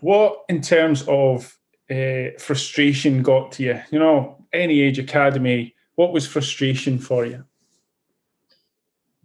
what 0.00 0.42
in 0.48 0.60
terms 0.60 1.04
of 1.08 1.58
uh, 1.90 2.38
frustration 2.38 3.22
got 3.22 3.52
to 3.52 3.62
you? 3.62 3.80
You 3.90 3.98
know, 3.98 4.44
any 4.52 4.80
age 4.80 4.98
academy, 4.98 5.74
what 5.94 6.12
was 6.12 6.26
frustration 6.26 6.98
for 6.98 7.24
you? 7.24 7.44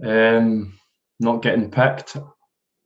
Um, 0.03 0.79
not 1.19 1.41
getting 1.41 1.71
picked, 1.71 2.17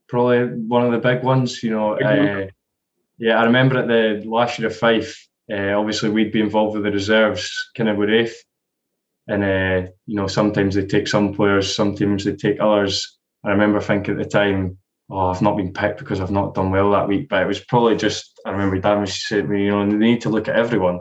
probably 0.08 0.44
one 0.66 0.84
of 0.84 0.92
the 0.92 0.98
big 0.98 1.22
ones. 1.22 1.62
You 1.62 1.70
know, 1.70 1.94
uh, 1.94 2.48
yeah, 3.18 3.40
I 3.40 3.44
remember 3.44 3.78
at 3.78 3.88
the 3.88 4.28
last 4.28 4.58
year 4.58 4.68
of 4.68 4.76
Fife, 4.76 5.28
uh, 5.52 5.78
obviously, 5.78 6.08
we'd 6.08 6.32
be 6.32 6.40
involved 6.40 6.74
with 6.74 6.84
the 6.84 6.90
reserves, 6.90 7.52
kind 7.76 7.88
of 7.88 7.96
with 7.96 8.08
Raith, 8.08 8.42
and 9.28 9.44
uh, 9.44 9.90
you 10.06 10.16
know 10.16 10.26
sometimes 10.26 10.74
they 10.74 10.86
take 10.86 11.06
some 11.06 11.34
players, 11.34 11.74
sometimes 11.74 12.24
they 12.24 12.34
take 12.34 12.60
others. 12.60 13.18
I 13.44 13.50
remember 13.50 13.80
thinking 13.80 14.18
at 14.18 14.22
the 14.22 14.28
time, 14.28 14.78
"Oh, 15.10 15.28
I've 15.28 15.42
not 15.42 15.56
been 15.56 15.72
picked 15.72 15.98
because 15.98 16.20
I've 16.20 16.30
not 16.30 16.54
done 16.54 16.70
well 16.70 16.90
that 16.92 17.08
week." 17.08 17.28
But 17.28 17.42
it 17.42 17.46
was 17.46 17.60
probably 17.60 17.96
just 17.96 18.40
I 18.46 18.50
remember 18.50 18.78
Dan 18.78 19.00
was 19.00 19.28
saying 19.28 19.52
you 19.54 19.70
know, 19.70 19.86
they 19.86 19.96
need 19.96 20.22
to 20.22 20.30
look 20.30 20.48
at 20.48 20.56
everyone 20.56 21.00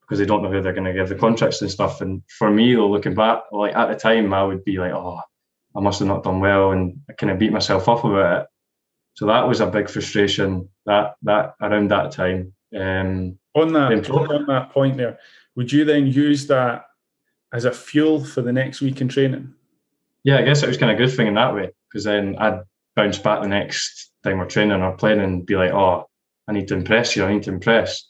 because 0.00 0.18
they 0.18 0.26
don't 0.26 0.42
know 0.42 0.50
who 0.50 0.62
they're 0.62 0.72
going 0.72 0.84
to 0.84 0.92
give 0.92 1.08
the 1.08 1.14
contracts 1.14 1.60
and 1.60 1.70
stuff. 1.70 2.00
And 2.00 2.22
for 2.38 2.50
me, 2.50 2.74
though, 2.74 2.88
looking 2.88 3.14
back, 3.14 3.44
like 3.52 3.74
at 3.74 3.88
the 3.88 3.94
time, 3.94 4.32
I 4.32 4.42
would 4.42 4.64
be 4.64 4.78
like, 4.78 4.92
"Oh, 4.92 5.20
I 5.76 5.80
must 5.80 5.98
have 5.98 6.08
not 6.08 6.24
done 6.24 6.40
well," 6.40 6.70
and 6.72 7.00
I 7.10 7.12
kind 7.14 7.30
of 7.30 7.38
beat 7.38 7.52
myself 7.52 7.88
up 7.88 8.04
about 8.04 8.42
it. 8.42 8.46
So 9.14 9.26
that 9.26 9.46
was 9.46 9.60
a 9.60 9.66
big 9.66 9.90
frustration 9.90 10.70
that 10.86 11.14
that 11.22 11.54
around 11.60 11.90
that 11.90 12.12
time. 12.12 12.54
Um, 12.74 13.38
on 13.54 13.72
that 13.72 14.10
on 14.10 14.46
that 14.46 14.70
point 14.70 14.96
there, 14.96 15.18
would 15.56 15.70
you 15.70 15.84
then 15.84 16.06
use 16.06 16.46
that 16.46 16.86
as 17.52 17.64
a 17.64 17.72
fuel 17.72 18.24
for 18.24 18.42
the 18.42 18.52
next 18.52 18.80
week 18.80 19.00
in 19.00 19.08
training? 19.08 19.54
Yeah, 20.24 20.38
I 20.38 20.42
guess 20.42 20.62
it 20.62 20.68
was 20.68 20.78
kind 20.78 20.90
of 20.90 20.98
a 20.98 21.04
good 21.04 21.14
thing 21.14 21.26
in 21.26 21.34
that 21.34 21.54
way 21.54 21.70
because 21.88 22.04
then 22.04 22.36
I'd 22.38 22.60
bounce 22.96 23.18
back 23.18 23.42
the 23.42 23.48
next 23.48 24.10
time 24.24 24.38
we're 24.38 24.46
training 24.46 24.80
or 24.80 24.96
playing 24.96 25.20
and 25.20 25.44
be 25.44 25.56
like, 25.56 25.72
oh, 25.72 26.08
I 26.48 26.52
need 26.52 26.68
to 26.68 26.74
impress 26.74 27.16
you. 27.16 27.24
I 27.24 27.32
need 27.32 27.42
to 27.44 27.52
impress, 27.52 28.08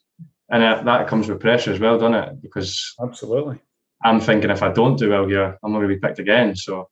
and 0.50 0.62
that 0.86 1.08
comes 1.08 1.28
with 1.28 1.40
pressure 1.40 1.72
as 1.72 1.80
well, 1.80 1.98
doesn't 1.98 2.14
it? 2.14 2.42
Because 2.42 2.94
absolutely, 3.02 3.60
I'm 4.04 4.20
thinking 4.20 4.50
if 4.50 4.62
I 4.62 4.72
don't 4.72 4.98
do 4.98 5.10
well 5.10 5.26
here, 5.26 5.58
I'm 5.62 5.72
not 5.72 5.78
going 5.78 5.88
to 5.88 5.94
be 5.94 6.00
picked 6.00 6.18
again. 6.18 6.54
So 6.54 6.88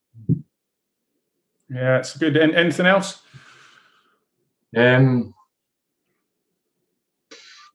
yeah, 1.68 1.98
it's 1.98 2.16
good. 2.16 2.36
And 2.36 2.54
anything 2.54 2.86
else? 2.86 3.22
Um, 4.76 5.34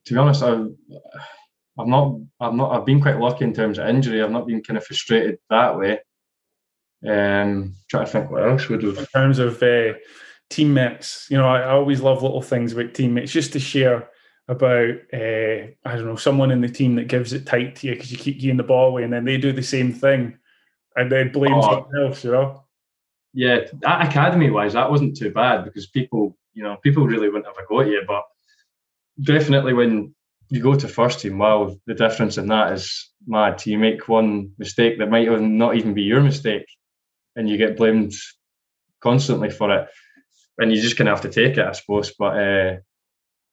to 0.05 0.13
be 0.13 0.19
honest, 0.19 0.43
I've 0.43 0.69
I've 1.77 1.87
not, 1.87 2.19
I've 2.39 2.53
not, 2.53 2.71
I've 2.71 2.85
been 2.85 3.01
quite 3.01 3.19
lucky 3.19 3.43
in 3.43 3.53
terms 3.53 3.79
of 3.79 3.87
injury. 3.87 4.23
I've 4.23 4.31
not 4.31 4.47
been 4.47 4.63
kind 4.63 4.77
of 4.77 4.85
frustrated 4.85 5.39
that 5.49 5.77
way. 5.77 5.99
Um, 7.05 7.75
trying 7.89 8.05
to 8.05 8.11
think 8.11 8.31
what 8.31 8.47
else 8.47 8.69
would 8.69 8.83
have. 8.83 8.97
In 8.97 9.05
terms 9.07 9.39
of 9.39 9.61
uh, 9.61 9.93
teammates, 10.49 11.27
you 11.29 11.37
know, 11.37 11.47
I, 11.47 11.59
I 11.61 11.71
always 11.71 12.01
love 12.01 12.23
little 12.23 12.41
things 12.41 12.71
about 12.71 12.93
teammates 12.93 13.31
just 13.31 13.53
to 13.53 13.59
share 13.59 14.09
about 14.47 14.95
uh, 15.13 15.67
I 15.83 15.95
don't 15.95 16.05
know 16.05 16.15
someone 16.15 16.51
in 16.51 16.61
the 16.61 16.69
team 16.69 16.95
that 16.95 17.07
gives 17.07 17.33
it 17.33 17.45
tight 17.45 17.75
to 17.77 17.87
you 17.87 17.93
because 17.93 18.11
you 18.11 18.17
keep 18.17 18.39
getting 18.39 18.57
the 18.57 18.63
ball 18.63 18.89
away, 18.89 19.03
and 19.03 19.11
then 19.11 19.25
they 19.25 19.37
do 19.37 19.51
the 19.51 19.63
same 19.63 19.91
thing, 19.91 20.37
and 20.95 21.11
then 21.11 21.31
blame 21.31 21.55
oh, 21.55 21.61
someone 21.61 22.05
else. 22.05 22.23
You 22.23 22.31
know. 22.31 22.63
Yeah, 23.33 23.65
academy 23.83 24.49
wise, 24.49 24.73
that 24.73 24.89
wasn't 24.89 25.17
too 25.17 25.29
bad 25.29 25.65
because 25.65 25.87
people, 25.87 26.37
you 26.53 26.63
know, 26.63 26.77
people 26.77 27.05
really 27.05 27.27
wouldn't 27.27 27.47
have 27.47 27.57
a 27.57 27.67
go 27.67 27.81
at 27.81 27.87
you, 27.87 28.01
but 28.07 28.23
definitely 29.21 29.73
when 29.73 30.13
you 30.49 30.61
go 30.61 30.75
to 30.75 30.87
first 30.87 31.19
team, 31.19 31.37
wow, 31.37 31.75
the 31.87 31.93
difference 31.93 32.37
in 32.37 32.47
that 32.47 32.73
is 32.73 33.11
mad. 33.27 33.65
You 33.65 33.77
make 33.77 34.07
one 34.07 34.51
mistake 34.57 34.99
that 34.99 35.09
might 35.09 35.29
not 35.41 35.75
even 35.75 35.93
be 35.93 36.03
your 36.03 36.21
mistake, 36.21 36.67
and 37.35 37.49
you 37.49 37.57
get 37.57 37.77
blamed 37.77 38.13
constantly 39.01 39.49
for 39.49 39.75
it, 39.75 39.87
and 40.57 40.71
you 40.71 40.81
just 40.81 40.97
kind 40.97 41.09
of 41.09 41.19
have 41.19 41.31
to 41.31 41.41
take 41.41 41.57
it, 41.57 41.65
I 41.65 41.71
suppose. 41.71 42.13
But 42.17 42.37
uh, 42.37 42.77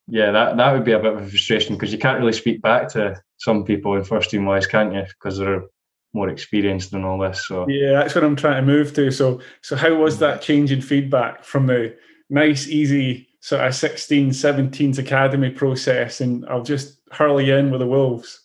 yeah, 0.09 0.33
that 0.33 0.57
that 0.57 0.73
would 0.73 0.85
be 0.85 0.93
a 0.93 0.99
bit 0.99 1.15
of 1.15 1.23
a 1.23 1.29
frustration 1.29 1.77
because 1.77 1.93
you 1.93 1.99
can't 1.99 2.19
really 2.19 2.33
speak 2.33 2.61
back 2.61 2.89
to 2.91 3.21
some 3.39 3.65
people 3.65 3.95
in 3.97 4.05
first 4.05 4.31
team 4.31 4.45
wise, 4.45 4.67
can't 4.67 4.95
you? 4.95 5.03
Because 5.03 5.39
they're 5.39 5.65
more 6.13 6.29
experienced 6.29 6.93
and 6.93 7.05
all 7.05 7.19
this. 7.19 7.47
So 7.47 7.67
yeah, 7.69 7.93
that's 7.93 8.15
what 8.15 8.25
I'm 8.25 8.37
trying 8.37 8.65
to 8.65 8.73
move 8.73 8.93
to. 8.95 9.11
So 9.11 9.41
so 9.63 9.77
how 9.77 9.95
was 9.95 10.19
that 10.19 10.43
change 10.43 10.71
in 10.73 10.83
feedback 10.83 11.45
from 11.45 11.67
the 11.67 11.97
nice, 12.29 12.69
easy 12.69 13.29
sort 13.43 13.67
of 13.67 13.75
16, 13.75 14.31
17s 14.31 14.99
academy 14.99 15.51
process, 15.51 16.21
and 16.21 16.47
I'll 16.47 16.63
just 16.63 17.01
hurl 17.11 17.41
you 17.41 17.57
in 17.57 17.73
with 17.73 17.81
the 17.81 17.87
Wolves. 17.89 18.41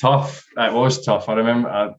Tough. 0.00 0.46
It 0.56 0.72
was 0.72 1.04
tough. 1.04 1.28
I 1.28 1.34
remember 1.34 1.68
I, 1.68 1.84
uh, 1.84 1.94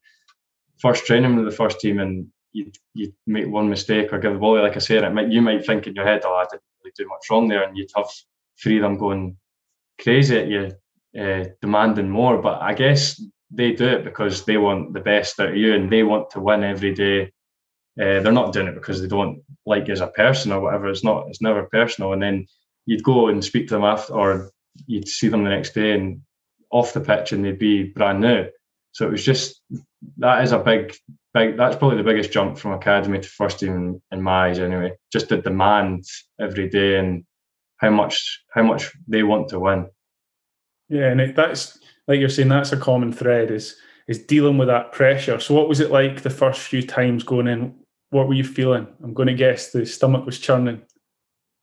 first 0.80 1.06
training 1.06 1.36
with 1.36 1.46
the 1.46 1.56
first 1.56 1.80
team, 1.80 2.00
and 2.00 2.28
you 2.54 2.72
you 2.96 3.14
make 3.28 3.48
one 3.48 3.70
mistake 3.70 4.12
or 4.12 4.18
give 4.18 4.34
the 4.34 4.40
ball, 4.40 4.60
like 4.60 4.76
I 4.76 4.80
said, 4.80 5.14
might, 5.14 5.30
you 5.30 5.44
might 5.44 5.64
think 5.64 5.86
in 5.86 5.94
your 5.94 6.06
head, 6.06 6.24
oh, 6.26 6.34
I 6.34 6.46
didn't 6.46 6.64
really 6.84 6.94
do 6.98 7.08
much 7.08 7.30
wrong 7.30 7.48
there, 7.48 7.64
and 7.64 7.78
you'd 7.78 7.92
have 7.96 8.10
three 8.62 8.78
of 8.78 8.82
them 8.82 8.98
going 8.98 9.38
crazy 10.02 10.38
at 10.40 10.48
you, 10.48 10.72
uh, 11.22 11.46
demanding 11.62 12.10
more. 12.10 12.42
But 12.42 12.64
I 12.64 12.74
guess 12.74 13.22
they 13.52 13.74
do 13.74 13.86
it 13.86 14.04
because 14.04 14.44
they 14.44 14.58
want 14.58 14.94
the 14.94 15.02
best 15.02 15.40
out 15.40 15.50
of 15.50 15.56
you 15.56 15.76
and 15.76 15.92
they 15.92 16.02
want 16.02 16.32
to 16.32 16.40
win 16.40 16.64
every 16.64 16.96
day. 16.96 17.32
Uh, 18.00 18.22
they're 18.22 18.32
not 18.32 18.54
doing 18.54 18.68
it 18.68 18.76
because 18.76 19.02
they 19.02 19.08
don't 19.08 19.44
like 19.66 19.88
you 19.88 19.94
as 19.94 20.02
a 20.02 20.08
person 20.08 20.52
or 20.52 20.62
whatever. 20.62 20.88
It's 20.88 21.04
not. 21.04 21.28
It's 21.28 21.42
never 21.42 21.64
personal. 21.66 22.14
And 22.14 22.22
then 22.22 22.48
you'd 22.86 23.04
go 23.04 23.28
and 23.28 23.44
speak 23.44 23.68
to 23.68 23.76
them 23.76 23.84
after, 23.84 24.14
or 24.14 24.52
you'd 24.88 25.08
see 25.08 25.28
them 25.28 25.44
the 25.44 25.50
next 25.50 25.74
day 25.74 25.92
and 25.92 26.22
off 26.72 26.94
the 26.94 27.02
pitch, 27.02 27.32
and 27.32 27.44
they'd 27.44 27.60
be 27.60 27.84
brand 27.84 28.22
new. 28.22 28.48
So 28.94 29.06
it 29.06 29.12
was 29.12 29.24
just 29.24 29.62
that 30.18 30.44
is 30.44 30.52
a 30.52 30.60
big, 30.60 30.96
big. 31.34 31.58
That's 31.58 31.76
probably 31.76 31.98
the 31.98 32.04
biggest 32.04 32.32
jump 32.32 32.58
from 32.58 32.72
academy 32.72 33.20
to 33.20 33.28
first 33.28 33.60
team 33.60 33.76
in, 33.76 34.02
in 34.12 34.22
my 34.22 34.48
eyes, 34.48 34.60
anyway. 34.60 34.94
Just 35.12 35.30
the 35.30 35.38
demand 35.38 36.06
every 36.40 36.70
day 36.70 36.98
and 36.98 37.26
how 37.78 37.90
much 37.90 38.44
how 38.54 38.64
much 38.64 38.92
they 39.08 39.24
want 39.24 39.50
to 39.50 39.60
win. 39.60 39.90
Yeah, 40.88 41.10
and 41.10 41.22
it, 41.22 41.36
that's 41.36 41.80
like 42.08 42.20
you're 42.20 42.30
saying. 42.30 42.50
That's 42.50 42.72
a 42.72 42.78
common 42.78 43.12
thread 43.12 43.52
is 43.52 43.76
is 44.08 44.20
dealing 44.20 44.58
with 44.58 44.68
that 44.70 44.92
pressure. 44.92 45.40
So, 45.40 45.54
what 45.54 45.70
was 45.70 45.80
it 45.80 45.92
like 45.92 46.22
the 46.22 46.30
first 46.30 46.62
few 46.62 46.82
times 46.82 47.24
going 47.24 47.48
in? 47.48 47.76
What 48.12 48.28
were 48.28 48.34
you 48.34 48.44
feeling? 48.44 48.88
I'm 49.04 49.14
going 49.14 49.28
to 49.28 49.34
guess 49.34 49.72
the 49.72 49.86
stomach 49.86 50.26
was 50.26 50.40
churning. 50.40 50.82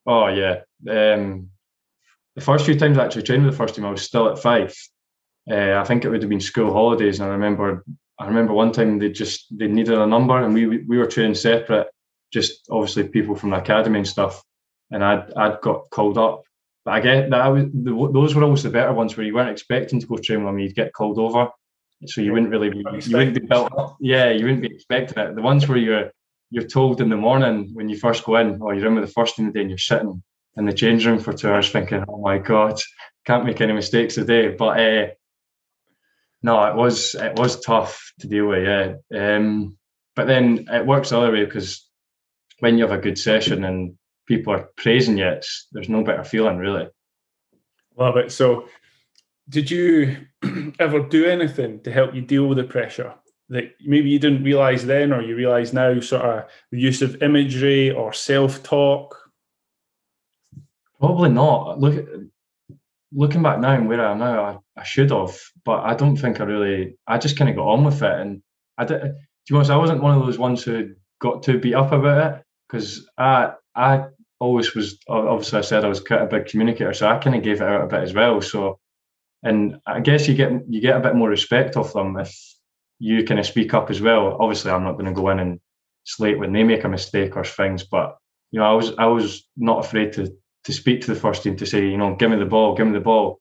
Oh 0.05 0.27
yeah. 0.27 0.61
Um, 0.89 1.49
the 2.35 2.41
first 2.41 2.65
few 2.65 2.77
times 2.77 2.97
I 2.97 3.05
actually 3.05 3.23
trained 3.23 3.43
with 3.43 3.53
the 3.53 3.57
first 3.57 3.75
team, 3.75 3.85
I 3.85 3.91
was 3.91 4.01
still 4.01 4.29
at 4.29 4.39
Fife. 4.39 4.77
Uh, 5.49 5.73
I 5.73 5.83
think 5.83 6.05
it 6.05 6.09
would 6.09 6.21
have 6.21 6.29
been 6.29 6.39
school 6.39 6.71
holidays, 6.71 7.19
and 7.19 7.29
I 7.29 7.33
remember 7.33 7.83
I 8.19 8.25
remember 8.25 8.53
one 8.53 8.71
time 8.71 8.99
they 8.99 9.09
just 9.09 9.45
they 9.57 9.67
needed 9.67 9.97
a 9.97 10.05
number, 10.05 10.37
and 10.37 10.53
we 10.53 10.65
we 10.67 10.97
were 10.97 11.05
training 11.05 11.35
separate, 11.35 11.87
just 12.31 12.67
obviously 12.69 13.07
people 13.07 13.35
from 13.35 13.51
the 13.51 13.57
academy 13.57 13.99
and 13.99 14.07
stuff, 14.07 14.43
and 14.91 15.03
I'd 15.03 15.33
I'd 15.33 15.61
got 15.61 15.89
called 15.89 16.17
up. 16.17 16.43
But 16.83 16.95
I 16.95 16.99
get 16.99 17.29
that 17.29 17.41
I 17.41 17.47
was 17.49 17.65
the, 17.73 18.11
those 18.13 18.35
were 18.35 18.43
always 18.43 18.63
the 18.63 18.69
better 18.69 18.93
ones 18.93 19.15
where 19.15 19.25
you 19.25 19.33
weren't 19.33 19.49
expecting 19.49 19.99
to 19.99 20.07
go 20.07 20.17
train 20.17 20.43
with 20.43 20.53
me, 20.53 20.63
you'd 20.63 20.75
get 20.75 20.93
called 20.93 21.19
over, 21.19 21.49
so 22.05 22.21
you 22.21 22.33
wouldn't 22.33 22.51
really 22.51 22.69
be, 22.69 22.79
you 22.79 23.17
wouldn't 23.17 23.39
be 23.39 23.45
built 23.45 23.71
up. 23.77 23.97
Yeah, 23.99 24.29
you 24.31 24.45
wouldn't 24.45 24.61
be 24.61 24.73
expecting 24.73 25.23
it. 25.23 25.35
The 25.35 25.41
ones 25.41 25.67
where 25.67 25.77
you're 25.77 26.11
you're 26.49 26.63
told 26.63 27.01
in 27.01 27.09
the 27.09 27.17
morning 27.17 27.69
when 27.73 27.89
you 27.89 27.97
first 27.97 28.23
go 28.23 28.37
in, 28.37 28.61
or 28.61 28.73
you're 28.73 28.87
in 28.87 28.95
with 28.95 29.05
the 29.05 29.11
first 29.11 29.35
team 29.35 29.47
today, 29.47 29.61
and 29.61 29.69
you're 29.69 29.77
sitting 29.77 30.23
in 30.57 30.65
the 30.65 30.73
change 30.73 31.05
room 31.05 31.19
for 31.19 31.33
two 31.33 31.49
hours 31.49 31.69
thinking, 31.69 32.03
"Oh 32.07 32.21
my 32.21 32.37
god, 32.37 32.79
can't 33.25 33.45
make 33.45 33.61
any 33.61 33.73
mistakes 33.73 34.15
today." 34.15 34.49
But 34.49 34.79
uh, 34.79 35.07
no, 36.41 36.63
it 36.65 36.75
was 36.75 37.15
it 37.15 37.37
was 37.37 37.59
tough 37.61 38.13
to 38.19 38.27
deal 38.27 38.47
with. 38.47 38.63
Yeah, 38.63 39.35
um, 39.35 39.77
but 40.15 40.27
then 40.27 40.67
it 40.71 40.85
works 40.85 41.09
the 41.09 41.19
other 41.19 41.31
way 41.31 41.45
because 41.45 41.85
when 42.59 42.77
you 42.77 42.87
have 42.87 42.97
a 42.97 43.01
good 43.01 43.17
session 43.17 43.63
and 43.63 43.95
people 44.27 44.53
are 44.53 44.69
praising 44.77 45.17
you, 45.17 45.39
there's 45.71 45.89
no 45.89 46.03
better 46.03 46.23
feeling 46.23 46.57
really. 46.57 46.87
Love 47.97 48.17
it. 48.17 48.31
So, 48.31 48.67
did 49.49 49.69
you 49.69 50.17
ever 50.79 50.99
do 51.01 51.25
anything 51.25 51.81
to 51.83 51.91
help 51.91 52.13
you 52.13 52.21
deal 52.21 52.47
with 52.47 52.57
the 52.57 52.63
pressure 52.63 53.13
that 53.49 53.75
maybe 53.85 54.09
you 54.09 54.19
didn't 54.19 54.43
realize 54.43 54.85
then, 54.85 55.13
or 55.13 55.21
you 55.21 55.35
realize 55.35 55.73
now? 55.73 55.99
Sort 55.99 56.23
of 56.23 56.45
the 56.71 56.79
use 56.79 57.01
of 57.01 57.21
imagery 57.21 57.91
or 57.91 58.13
self 58.13 58.63
talk. 58.63 59.17
Probably 60.99 61.29
not. 61.29 61.79
Look, 61.79 62.07
looking 63.13 63.43
back 63.43 63.59
now 63.59 63.73
and 63.73 63.87
where 63.87 64.05
I 64.05 64.11
am 64.11 64.19
now, 64.19 64.43
I, 64.75 64.81
I 64.81 64.83
should 64.83 65.11
have, 65.11 65.39
but 65.63 65.83
I 65.83 65.93
don't 65.93 66.17
think 66.17 66.41
I 66.41 66.43
really. 66.43 66.97
I 67.07 67.17
just 67.17 67.37
kind 67.37 67.49
of 67.49 67.55
got 67.55 67.67
on 67.67 67.83
with 67.83 68.01
it, 68.01 68.19
and 68.19 68.41
I 68.77 68.85
did. 68.85 69.01
To 69.01 69.53
be 69.53 69.55
honest, 69.55 69.71
I 69.71 69.77
wasn't 69.77 70.03
one 70.03 70.17
of 70.17 70.25
those 70.25 70.37
ones 70.37 70.63
who 70.63 70.93
got 71.19 71.43
too 71.43 71.59
beat 71.59 71.73
up 71.73 71.91
about 71.91 72.33
it 72.33 72.43
because 72.67 73.07
I 73.17 73.53
I 73.75 74.07
always 74.39 74.75
was. 74.75 74.99
Obviously, 75.07 75.59
I 75.59 75.61
said 75.61 75.85
I 75.85 75.89
was 75.89 76.01
quite 76.01 76.21
a 76.21 76.25
big 76.25 76.47
communicator, 76.47 76.93
so 76.93 77.07
I 77.07 77.17
kind 77.17 77.35
of 77.35 77.43
gave 77.43 77.61
it 77.61 77.67
out 77.67 77.83
a 77.83 77.87
bit 77.87 78.03
as 78.03 78.13
well. 78.13 78.41
So, 78.41 78.79
and 79.43 79.79
I 79.85 80.01
guess 80.01 80.27
you 80.27 80.35
get 80.35 80.51
you 80.67 80.81
get 80.81 80.97
a 80.97 81.01
bit 81.01 81.15
more 81.15 81.29
respect 81.29 81.77
off 81.77 81.93
them 81.93 82.17
if 82.17 82.35
you 82.99 83.23
kind 83.23 83.39
of 83.39 83.45
speak 83.45 83.73
up 83.73 83.89
as 83.89 84.01
well. 84.01 84.37
Obviously, 84.39 84.71
I'm 84.71 84.83
not 84.83 84.93
going 84.93 85.05
to 85.05 85.11
go 85.11 85.29
in 85.29 85.39
and 85.39 85.59
slate 86.03 86.39
when 86.39 86.53
they 86.53 86.63
make 86.63 86.83
a 86.83 86.89
mistake 86.89 87.35
or 87.35 87.43
things, 87.43 87.83
but 87.83 88.17
you 88.51 88.59
know, 88.59 88.65
I 88.65 88.73
was 88.73 88.93
I 88.97 89.05
was 89.05 89.47
not 89.57 89.85
afraid 89.85 90.13
to 90.13 90.33
to 90.63 90.73
speak 90.73 91.01
to 91.01 91.13
the 91.13 91.19
first 91.19 91.43
team 91.43 91.55
to 91.57 91.65
say, 91.65 91.87
you 91.87 91.97
know, 91.97 92.15
give 92.15 92.29
me 92.29 92.37
the 92.37 92.45
ball, 92.45 92.75
give 92.75 92.87
me 92.87 92.93
the 92.93 92.99
ball. 92.99 93.39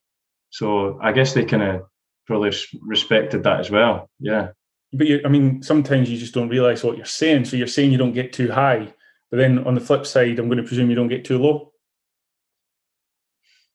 So 0.51 0.99
I 1.03 1.13
guess 1.13 1.35
they 1.35 1.45
kind 1.45 1.63
of 1.63 1.83
probably 2.27 2.53
respected 2.83 3.43
that 3.45 3.61
as 3.61 3.71
well. 3.71 4.09
Yeah. 4.21 4.49
But 4.93 5.07
you, 5.07 5.21
I 5.25 5.29
mean, 5.29 5.63
sometimes 5.63 6.11
you 6.11 6.19
just 6.19 6.35
don't 6.35 6.49
realize 6.49 6.85
what 6.85 6.97
you're 6.97 7.07
saying. 7.07 7.47
So 7.47 7.57
you're 7.57 7.67
saying 7.67 7.93
you 7.93 7.99
don't 7.99 8.13
get 8.13 8.33
too 8.33 8.51
high, 8.51 8.93
but 9.31 9.39
then 9.39 9.67
on 9.67 9.75
the 9.75 9.81
flip 9.81 10.07
side, 10.07 10.39
I'm 10.39 10.47
going 10.47 10.59
to 10.59 10.65
presume 10.65 10.89
you 10.89 10.97
don't 10.97 11.09
get 11.09 11.25
too 11.25 11.39
low. 11.39 11.73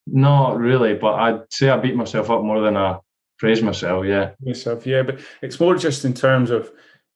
Not 0.07 0.57
really, 0.57 0.95
but 0.95 1.13
I'd 1.13 1.41
say 1.49 1.69
I 1.69 1.77
beat 1.77 1.95
myself 1.95 2.29
up 2.29 2.43
more 2.43 2.61
than 2.61 2.75
I 2.75 2.99
praise 3.41 3.63
myself. 3.63 4.05
Yeah. 4.05 4.31
Myself, 4.39 4.85
yeah. 4.85 5.01
But 5.01 5.19
it's 5.41 5.59
more 5.59 5.75
just 5.75 6.05
in 6.05 6.13
terms 6.13 6.51
of 6.51 6.71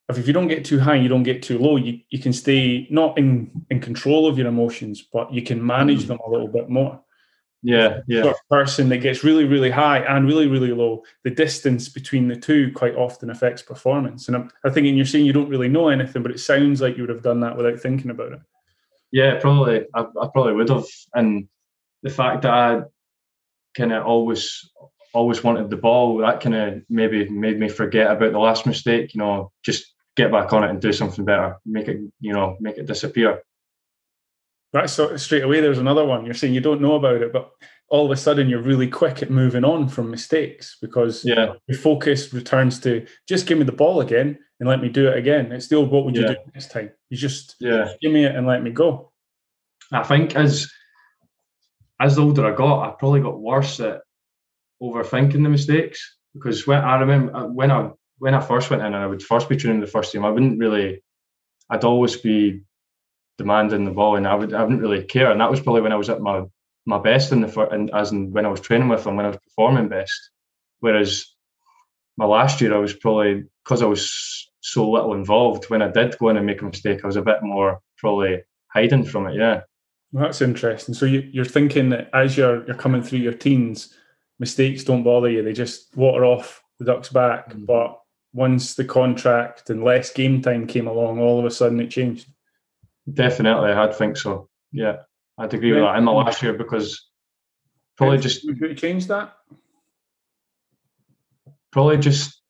if 0.09 0.25
you 0.25 0.33
don't 0.33 0.47
get 0.47 0.65
too 0.65 0.79
high, 0.79 0.95
you 0.95 1.07
don't 1.07 1.23
get 1.23 1.43
too 1.43 1.59
low, 1.59 1.77
you, 1.77 1.99
you 2.09 2.19
can 2.19 2.33
stay 2.33 2.87
not 2.89 3.17
in, 3.17 3.51
in 3.69 3.79
control 3.79 4.27
of 4.27 4.37
your 4.37 4.47
emotions, 4.47 5.03
but 5.13 5.31
you 5.31 5.43
can 5.43 5.63
manage 5.63 6.05
mm. 6.05 6.07
them 6.07 6.19
a 6.25 6.29
little 6.29 6.47
bit 6.47 6.67
more. 6.67 6.99
Yeah, 7.61 8.01
yeah. 8.07 8.23
Sort 8.23 8.35
of 8.35 8.49
person 8.49 8.89
that 8.89 8.97
gets 8.97 9.23
really, 9.23 9.45
really 9.45 9.69
high 9.69 9.99
and 9.99 10.27
really, 10.27 10.47
really 10.47 10.71
low, 10.71 11.03
the 11.23 11.29
distance 11.31 11.89
between 11.89 12.27
the 12.27 12.35
two 12.35 12.71
quite 12.75 12.95
often 12.95 13.29
affects 13.29 13.61
performance. 13.61 14.27
And 14.27 14.35
I'm, 14.35 14.51
I'm 14.63 14.73
thinking 14.73 14.95
you're 14.95 15.05
saying 15.05 15.25
you 15.25 15.33
don't 15.33 15.49
really 15.49 15.69
know 15.69 15.89
anything, 15.89 16.23
but 16.23 16.31
it 16.31 16.39
sounds 16.39 16.81
like 16.81 16.97
you 16.97 17.03
would 17.03 17.09
have 17.09 17.23
done 17.23 17.39
that 17.41 17.55
without 17.55 17.79
thinking 17.79 18.09
about 18.09 18.33
it. 18.33 18.39
Yeah, 19.11 19.39
probably. 19.39 19.85
I, 19.93 20.01
I 20.01 20.27
probably 20.33 20.53
would 20.53 20.69
have. 20.69 20.85
And 21.13 21.47
the 22.01 22.09
fact 22.09 22.41
that 22.43 22.53
I 22.53 22.81
kind 23.75 23.93
of 23.93 24.05
always 24.05 24.69
always 25.15 25.43
wanted 25.43 25.69
the 25.69 25.77
ball, 25.77 26.17
that 26.17 26.41
kind 26.41 26.55
of 26.55 26.81
maybe 26.89 27.27
made 27.29 27.59
me 27.59 27.69
forget 27.69 28.11
about 28.11 28.33
the 28.33 28.39
last 28.39 28.65
mistake. 28.65 29.13
You 29.13 29.19
know, 29.19 29.51
just 29.63 29.93
get 30.15 30.31
back 30.31 30.53
on 30.53 30.63
it 30.63 30.69
and 30.69 30.81
do 30.81 30.93
something 30.93 31.25
better. 31.25 31.57
Make 31.65 31.87
it, 31.87 31.99
you 32.19 32.33
know, 32.33 32.57
make 32.59 32.77
it 32.77 32.85
disappear. 32.85 33.41
Right. 34.73 34.89
So 34.89 35.15
straight 35.15 35.43
away, 35.43 35.61
there's 35.61 35.79
another 35.79 36.05
one. 36.05 36.25
You're 36.25 36.33
saying 36.33 36.53
you 36.53 36.61
don't 36.61 36.81
know 36.81 36.95
about 36.95 37.21
it, 37.21 37.31
but 37.31 37.49
all 37.87 38.05
of 38.05 38.11
a 38.11 38.17
sudden 38.17 38.49
you're 38.49 38.61
really 38.61 38.89
quick 38.89 39.21
at 39.21 39.29
moving 39.29 39.63
on 39.63 39.87
from 39.87 40.11
mistakes 40.11 40.77
because 40.81 41.23
yeah. 41.23 41.53
your 41.67 41.77
focus 41.77 42.33
returns 42.33 42.79
to 42.81 43.05
just 43.27 43.45
give 43.45 43.57
me 43.57 43.63
the 43.63 43.71
ball 43.71 44.01
again 44.01 44.37
and 44.59 44.67
let 44.67 44.81
me 44.81 44.89
do 44.89 45.07
it 45.07 45.17
again. 45.17 45.51
It's 45.51 45.65
still 45.65 45.85
what 45.85 46.03
would 46.03 46.15
you 46.15 46.23
yeah. 46.23 46.29
do 46.29 46.37
next 46.53 46.71
time? 46.71 46.91
You 47.09 47.17
just 47.17 47.55
yeah. 47.59 47.93
give 48.01 48.11
me 48.11 48.25
it 48.25 48.35
and 48.35 48.45
let 48.45 48.63
me 48.63 48.71
go. 48.71 49.11
I 49.91 50.03
think 50.03 50.35
as 50.35 50.69
as 51.99 52.15
the 52.15 52.23
older 52.23 52.51
I 52.51 52.55
got, 52.55 52.83
I 52.83 52.93
probably 52.97 53.21
got 53.21 53.39
worse 53.39 53.79
at 53.79 54.01
overthinking 54.81 55.43
the 55.43 55.49
mistakes 55.49 56.17
because 56.33 56.67
when 56.67 56.79
I 56.79 56.99
remember 56.99 57.35
uh, 57.35 57.47
when 57.47 57.71
I 57.71 57.91
when 58.19 58.33
I 58.33 58.41
first 58.41 58.69
went 58.69 58.81
in 58.81 58.87
and 58.87 58.95
I 58.95 59.07
would 59.07 59.23
first 59.23 59.49
be 59.49 59.57
training 59.57 59.81
the 59.81 59.87
first 59.87 60.11
team, 60.11 60.23
I 60.23 60.29
wouldn't 60.29 60.59
really, 60.59 61.03
I'd 61.69 61.83
always 61.83 62.15
be 62.15 62.61
demanding 63.37 63.85
the 63.85 63.91
ball 63.91 64.15
and 64.15 64.27
I 64.27 64.35
would 64.35 64.53
I 64.53 64.63
wouldn't 64.63 64.81
really 64.81 65.03
care. 65.03 65.31
And 65.31 65.41
that 65.41 65.51
was 65.51 65.59
probably 65.59 65.81
when 65.81 65.91
I 65.91 65.97
was 65.97 66.09
at 66.09 66.21
my 66.21 66.43
my 66.85 66.99
best 66.99 67.31
in 67.31 67.41
the 67.41 67.47
first, 67.47 67.71
and 67.71 67.89
as 67.93 68.11
in 68.11 68.31
when 68.31 68.45
I 68.45 68.49
was 68.49 68.61
training 68.61 68.89
with 68.89 69.03
them, 69.03 69.15
when 69.15 69.25
I 69.25 69.29
was 69.29 69.39
performing 69.39 69.89
best. 69.89 70.31
Whereas 70.79 71.25
my 72.17 72.25
last 72.25 72.61
year, 72.61 72.75
I 72.75 72.79
was 72.79 72.93
probably 72.93 73.43
because 73.63 73.81
I 73.81 73.87
was 73.87 74.49
so 74.61 74.89
little 74.89 75.13
involved. 75.13 75.69
When 75.69 75.81
I 75.81 75.89
did 75.89 76.17
go 76.17 76.29
in 76.29 76.37
and 76.37 76.45
make 76.45 76.61
a 76.61 76.65
mistake, 76.65 76.99
I 77.03 77.07
was 77.07 77.15
a 77.15 77.21
bit 77.21 77.41
more 77.41 77.79
probably 77.97 78.41
hiding 78.67 79.05
from 79.05 79.27
it. 79.27 79.35
Yeah, 79.35 79.61
well, 80.11 80.25
that's 80.25 80.41
interesting. 80.41 80.93
So 80.93 81.05
you, 81.05 81.27
you're 81.31 81.45
thinking 81.45 81.89
that 81.89 82.09
as 82.13 82.37
you're 82.37 82.65
you're 82.65 82.75
coming 82.75 83.01
through 83.01 83.19
your 83.19 83.33
teens, 83.33 83.93
mistakes 84.39 84.83
don't 84.83 85.03
bother 85.03 85.29
you; 85.29 85.43
they 85.43 85.53
just 85.53 85.95
water 85.95 86.25
off 86.25 86.63
the 86.79 86.85
ducks 86.85 87.09
back. 87.09 87.49
Mm-hmm. 87.49 87.65
But 87.65 87.99
once 88.33 88.75
the 88.75 88.85
contract 88.85 89.69
and 89.69 89.83
less 89.83 90.11
game 90.11 90.41
time 90.41 90.67
came 90.67 90.87
along, 90.87 91.19
all 91.19 91.39
of 91.39 91.45
a 91.45 91.51
sudden 91.51 91.79
it 91.79 91.89
changed. 91.89 92.27
Definitely, 93.11 93.71
I'd 93.71 93.95
think 93.95 94.17
so. 94.17 94.49
Yeah, 94.71 94.97
I'd 95.37 95.53
agree 95.53 95.69
yeah. 95.69 95.75
with 95.75 95.83
that 95.83 95.97
in 95.97 96.03
my 96.03 96.11
last 96.11 96.41
year 96.41 96.53
because 96.53 97.09
probably 97.97 98.17
just 98.17 98.43
you 98.43 98.75
change 98.75 99.07
that. 99.07 99.33
Probably 101.71 101.97
just 101.97 102.41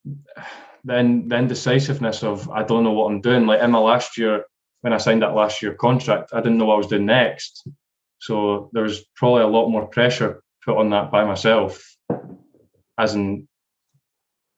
then 0.83 1.27
the 1.27 1.37
indecisiveness 1.37 2.23
of 2.23 2.49
I 2.49 2.63
don't 2.63 2.83
know 2.83 2.93
what 2.93 3.11
I'm 3.11 3.21
doing. 3.21 3.45
Like 3.45 3.61
in 3.61 3.71
my 3.71 3.79
last 3.79 4.17
year, 4.17 4.45
when 4.81 4.93
I 4.93 4.97
signed 4.97 5.23
that 5.23 5.35
last 5.35 5.61
year 5.61 5.73
contract, 5.73 6.31
I 6.33 6.41
didn't 6.41 6.57
know 6.57 6.65
what 6.65 6.75
I 6.75 6.77
was 6.77 6.87
doing 6.87 7.05
next. 7.05 7.67
So 8.19 8.69
there 8.73 8.83
was 8.83 9.03
probably 9.15 9.41
a 9.41 9.47
lot 9.47 9.69
more 9.69 9.87
pressure 9.87 10.43
put 10.65 10.77
on 10.77 10.89
that 10.89 11.11
by 11.11 11.23
myself, 11.23 11.95
as 12.97 13.15
in 13.15 13.47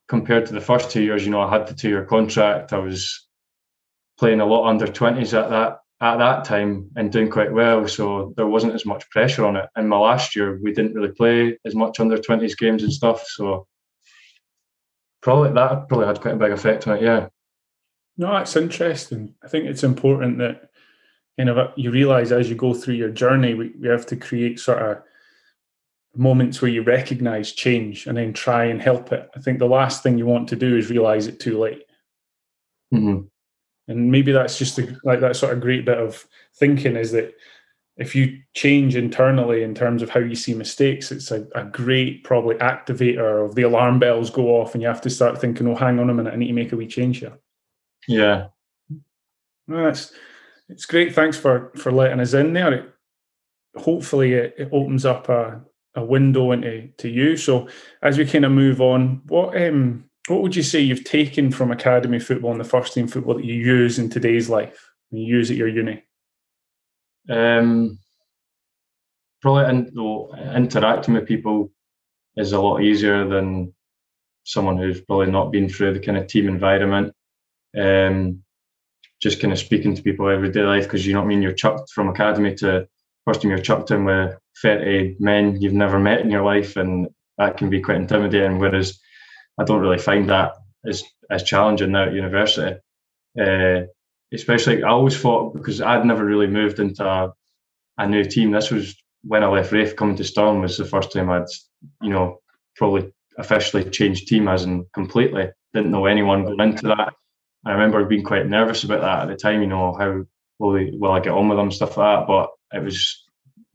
compared 0.08 0.46
to 0.46 0.54
the 0.54 0.62
first 0.62 0.90
two 0.90 1.04
years, 1.04 1.26
you 1.26 1.32
know, 1.32 1.42
I 1.42 1.50
had 1.50 1.68
the 1.68 1.74
two 1.74 1.90
year 1.90 2.06
contract. 2.06 2.74
I 2.74 2.80
was 2.80 3.28
playing 4.18 4.40
a 4.40 4.46
lot 4.46 4.70
under 4.70 4.88
20s 4.88 5.34
at 5.34 5.50
that 5.50 5.80
at 6.00 6.18
that 6.18 6.46
time 6.46 6.92
and 6.96 7.12
doing 7.12 7.30
quite 7.30 7.52
well. 7.52 7.88
So 7.88 8.34
there 8.38 8.46
wasn't 8.46 8.76
as 8.76 8.86
much 8.86 9.10
pressure 9.10 9.46
on 9.46 9.56
it. 9.56 9.66
In 9.76 9.88
my 9.88 9.98
last 9.98 10.36
year, 10.36 10.60
we 10.62 10.72
didn't 10.72 10.94
really 10.94 11.12
play 11.12 11.58
as 11.66 11.74
much 11.74 12.00
under 12.00 12.18
20s 12.18 12.56
games 12.56 12.84
and 12.84 12.94
stuff. 12.94 13.26
So 13.26 13.68
probably 15.22 15.54
that 15.54 15.88
probably 15.88 16.06
had 16.06 16.22
quite 16.22 16.36
a 16.36 16.38
big 16.38 16.52
effect 16.52 16.88
on 16.88 16.98
it, 16.98 17.04
yeah. 17.04 17.28
No, 18.18 18.32
that's 18.32 18.56
interesting. 18.56 19.36
I 19.44 19.48
think 19.48 19.66
it's 19.66 19.84
important 19.84 20.38
that 20.40 20.70
you 21.38 21.46
know 21.46 21.72
you 21.76 21.92
realize 21.92 22.32
as 22.32 22.50
you 22.50 22.56
go 22.56 22.74
through 22.74 22.96
your 22.96 23.10
journey, 23.10 23.54
we, 23.54 23.74
we 23.80 23.88
have 23.88 24.06
to 24.08 24.16
create 24.16 24.60
sort 24.60 24.82
of 24.82 25.04
moments 26.18 26.62
where 26.62 26.72
you 26.72 26.82
recognize 26.82 27.52
change 27.52 28.08
and 28.08 28.18
then 28.18 28.34
try 28.34 28.66
and 28.66 28.82
help 28.82 29.12
it. 29.12 29.30
I 29.36 29.40
think 29.40 29.60
the 29.60 29.66
last 29.66 30.04
thing 30.04 30.18
you 30.18 30.26
want 30.26 30.50
to 30.50 30.56
do 30.56 30.78
is 30.78 30.90
realize 30.90 31.28
it 31.28 31.40
too 31.40 31.60
late. 31.60 31.84
Mm-hmm. 32.94 33.22
And 33.90 34.12
maybe 34.12 34.32
that's 34.32 34.58
just 34.58 34.80
a, 34.80 34.98
like 35.04 35.22
that 35.22 35.36
sort 35.36 35.54
of 35.54 35.62
great 35.62 35.86
bit 35.86 35.98
of 35.98 36.26
thinking 36.56 36.96
is 36.96 37.12
that 37.12 37.36
if 37.98 38.16
you 38.16 38.40
change 38.54 38.96
internally 38.96 39.64
in 39.64 39.74
terms 39.74 40.02
of 40.02 40.10
how 40.10 40.20
you 40.20 40.36
see 40.36 40.54
mistakes, 40.54 41.12
it's 41.12 41.32
a, 41.32 41.48
a, 41.56 41.64
great 41.64 42.24
probably 42.24 42.56
activator 42.56 43.44
of 43.44 43.56
the 43.56 43.64
alarm 43.64 43.98
bells 43.98 44.30
go 44.30 44.62
off 44.62 44.74
and 44.74 44.82
you 44.84 44.88
have 44.88 45.02
to 45.02 45.10
start 45.10 45.42
thinking, 45.42 45.68
oh, 45.68 45.76
hang 45.76 46.00
on 46.00 46.10
a 46.10 46.14
minute, 46.14 46.34
I 46.34 46.38
need 46.38 46.48
to 46.48 46.54
make 46.54 46.72
a 46.72 46.76
wee 46.76 46.86
change 46.86 47.20
here. 47.20 47.40
Yeah. 48.08 48.48
No, 49.68 49.84
that's 49.84 50.14
it's 50.70 50.86
great. 50.86 51.14
Thanks 51.14 51.38
for 51.38 51.72
for 51.76 51.92
letting 51.92 52.20
us 52.20 52.34
in 52.34 52.54
there. 52.54 52.74
It, 52.74 52.94
hopefully 53.76 54.34
it, 54.34 54.56
it 54.58 54.70
opens 54.72 55.06
up 55.06 55.30
a, 55.30 55.62
a 55.98 56.06
window 56.06 56.52
into 56.52 56.88
to 57.00 57.10
you. 57.10 57.36
So 57.36 57.68
as 58.02 58.18
we 58.18 58.26
kind 58.26 58.46
of 58.46 58.52
move 58.52 58.80
on, 58.80 59.24
what 59.28 59.60
um 59.62 60.06
what 60.28 60.42
would 60.42 60.56
you 60.56 60.64
say 60.64 60.80
you've 60.80 61.04
taken 61.04 61.52
from 61.52 61.72
academy 61.72 62.20
football 62.20 62.52
and 62.52 62.60
the 62.60 62.66
first 62.66 62.94
team 62.94 63.08
football 63.08 63.36
that 63.36 63.46
you 63.46 63.56
use 63.56 63.98
in 63.98 64.10
today's 64.10 64.50
life 64.50 64.92
and 65.12 65.20
you 65.20 65.26
use 65.26 65.50
at 65.50 65.58
your 65.58 65.70
uni? 65.70 66.04
Um, 67.30 68.00
probably 69.42 69.70
in, 69.70 69.92
though, 69.94 70.34
interacting 70.56 71.14
with 71.14 71.28
people 71.28 71.72
is 72.36 72.52
a 72.52 72.60
lot 72.60 72.82
easier 72.82 73.28
than 73.28 73.74
someone 74.44 74.78
who's 74.78 75.02
probably 75.02 75.32
not 75.32 75.52
been 75.52 75.70
through 75.70 75.94
the 75.94 76.00
kind 76.00 76.18
of 76.18 76.28
team 76.28 76.48
environment. 76.48 77.14
Um, 77.78 78.44
just 79.22 79.42
kind 79.42 79.52
of 79.52 79.60
speaking 79.60 79.96
to 79.96 80.04
people 80.04 80.30
everyday 80.30 80.62
life 80.62 80.84
because 80.84 81.08
you 81.08 81.14
know 81.14 81.20
what 81.20 81.26
I 81.26 81.30
mean. 81.30 81.42
You're 81.42 81.54
chucked 81.54 81.90
from 81.92 82.10
academy 82.10 82.54
to 82.56 82.88
first 83.28 83.42
time 83.42 83.52
you're 83.52 83.60
chucked 83.60 83.92
in 83.92 84.06
with 84.06 84.38
thirty 84.62 85.18
men 85.20 85.62
you've 85.62 85.74
never 85.74 86.00
met 86.00 86.22
in 86.22 86.32
your 86.32 86.44
life, 86.44 86.78
and 86.78 87.10
that 87.38 87.58
can 87.58 87.70
be 87.70 87.82
quite 87.82 87.98
intimidating. 87.98 88.58
Whereas 88.58 89.00
I 89.60 89.66
don't 89.66 89.82
really 89.82 89.98
find 89.98 90.30
that 90.30 90.54
as 90.86 91.04
as 91.30 91.44
challenging 91.44 91.92
now 91.92 92.06
at 92.06 92.14
university. 92.14 92.80
Uh, 93.40 93.82
especially 94.34 94.82
I 94.82 94.90
always 94.90 95.20
thought 95.20 95.54
because 95.54 95.82
I'd 95.82 96.06
never 96.06 96.24
really 96.24 96.48
moved 96.48 96.80
into 96.80 97.06
a, 97.06 97.34
a 97.98 98.08
new 98.08 98.24
team. 98.24 98.52
This 98.52 98.72
was 98.72 98.96
when 99.24 99.44
I 99.44 99.48
left 99.48 99.74
Raith 99.74 99.98
coming 99.98 100.16
to 100.16 100.24
Stirling 100.24 100.62
was 100.62 100.78
the 100.78 100.86
first 100.86 101.12
time 101.12 101.30
I'd 101.30 101.48
you 102.02 102.10
know 102.10 102.40
probably 102.78 103.12
officially 103.38 103.84
changed 103.90 104.28
team 104.28 104.48
as 104.48 104.64
in 104.64 104.86
completely. 104.94 105.50
Didn't 105.74 105.92
know 105.92 106.06
anyone 106.06 106.46
going 106.46 106.62
into 106.62 106.88
that. 106.88 107.14
I 107.66 107.72
remember 107.74 108.06
being 108.06 108.24
quite 108.24 108.48
nervous 108.48 108.86
about 108.86 109.02
that 109.02 109.24
at 109.24 109.28
the 109.28 109.36
time. 109.36 109.62
You 109.62 109.68
know 109.68 109.94
how 109.94 110.24
will, 110.60 110.74
they, 110.74 110.92
will 110.94 111.12
I 111.12 111.20
get 111.20 111.34
on 111.34 111.50
with 111.50 111.58
them 111.58 111.72
stuff 111.72 111.98
like 111.98 112.20
that. 112.20 112.28
But 112.28 112.50
it 112.74 112.84
was 112.84 113.24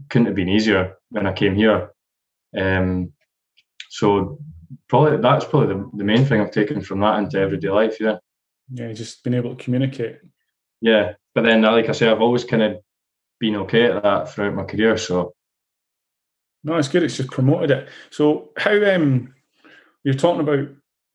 couldn't 0.09 0.27
have 0.27 0.35
been 0.35 0.49
easier 0.49 0.97
when 1.11 1.27
I 1.27 1.33
came 1.33 1.55
here. 1.55 1.93
Um, 2.57 3.13
so 3.89 4.39
probably 4.89 5.19
that's 5.19 5.45
probably 5.45 5.75
the, 5.75 5.91
the 5.95 6.05
main 6.05 6.25
thing 6.25 6.41
I've 6.41 6.51
taken 6.51 6.81
from 6.81 7.01
that 7.01 7.19
into 7.19 7.39
everyday 7.39 7.69
life. 7.69 8.01
Yeah. 8.01 8.19
Yeah, 8.73 8.93
just 8.93 9.23
being 9.23 9.35
able 9.35 9.55
to 9.55 9.63
communicate. 9.63 10.21
Yeah, 10.81 11.13
but 11.35 11.45
then 11.45 11.63
like 11.63 11.89
I 11.89 11.93
say, 11.93 12.09
I've 12.09 12.23
always 12.23 12.45
kind 12.45 12.63
of 12.63 12.77
been 13.39 13.57
okay 13.57 13.85
at 13.85 14.03
that 14.03 14.31
throughout 14.31 14.55
my 14.55 14.65
career. 14.65 14.97
So. 14.97 15.35
No, 16.65 16.77
it's 16.77 16.89
good. 16.89 17.03
It's 17.03 17.17
just 17.17 17.31
promoted 17.31 17.71
it. 17.71 17.89
So 18.11 18.51
how 18.57 18.73
um 18.95 19.35
you're 20.05 20.15
talking 20.15 20.41
about 20.41 20.69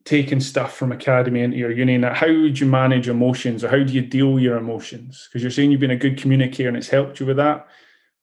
taking 0.08 0.39
stuff 0.39 0.74
from 0.74 0.93
academy 0.93 1.41
into 1.41 1.58
your 1.58 1.70
uni 1.70 1.96
and 1.96 2.04
that 2.06 2.15
how 2.15 2.28
would 2.28 2.58
you 2.58 2.65
manage 2.65 3.10
emotions 3.10 3.62
or 3.62 3.67
how 3.67 3.84
do 3.84 3.91
you 3.91 4.02
deal 4.02 4.32
with 4.32 4.43
your 4.43 4.56
emotions? 4.56 5.28
Because 5.28 5.43
you're 5.43 5.52
saying 5.52 5.70
you've 5.70 5.82
been 5.82 5.91
a 5.91 5.98
good 5.98 6.17
communicator 6.17 6.70
and 6.70 6.78
it's 6.78 6.88
helped 6.88 7.20
you 7.20 7.26
with 7.26 7.36
that. 7.36 7.67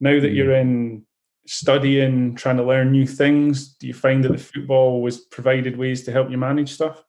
Now 0.01 0.19
that 0.19 0.33
mm. 0.33 0.35
you're 0.35 0.55
in 0.55 1.05
studying, 1.47 2.35
trying 2.35 2.57
to 2.57 2.65
learn 2.65 2.91
new 2.91 3.07
things? 3.07 3.75
Do 3.75 3.87
you 3.87 3.93
find 3.93 4.25
that 4.25 4.33
the 4.33 4.39
football 4.39 5.03
was 5.03 5.21
provided 5.21 5.77
ways 5.77 6.05
to 6.05 6.13
help 6.13 6.31
you 6.31 6.39
manage 6.39 6.73
stuff? 6.73 7.05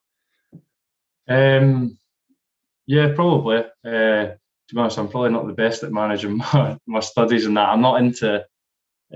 Um, 1.28 1.98
yeah, 2.86 3.14
probably. 3.16 3.60
Uh, 3.86 4.34
to 4.68 4.74
be 4.74 4.78
honest, 4.78 5.00
I'm 5.00 5.08
probably 5.08 5.32
not 5.32 5.48
the 5.48 5.54
best 5.54 5.84
at 5.84 5.94
managing 5.94 6.38
my, 6.54 6.78
my 6.86 7.00
studies 7.00 7.46
and 7.46 7.56
that. 7.56 7.70
I'm 7.70 7.82
not 7.82 8.02
into 8.02 8.46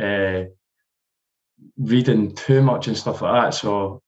uh, 0.01 0.43
reading 1.77 2.33
too 2.33 2.61
much 2.61 2.87
and 2.87 2.97
stuff 2.97 3.21
like 3.21 3.43
that. 3.43 3.57
So 3.57 4.01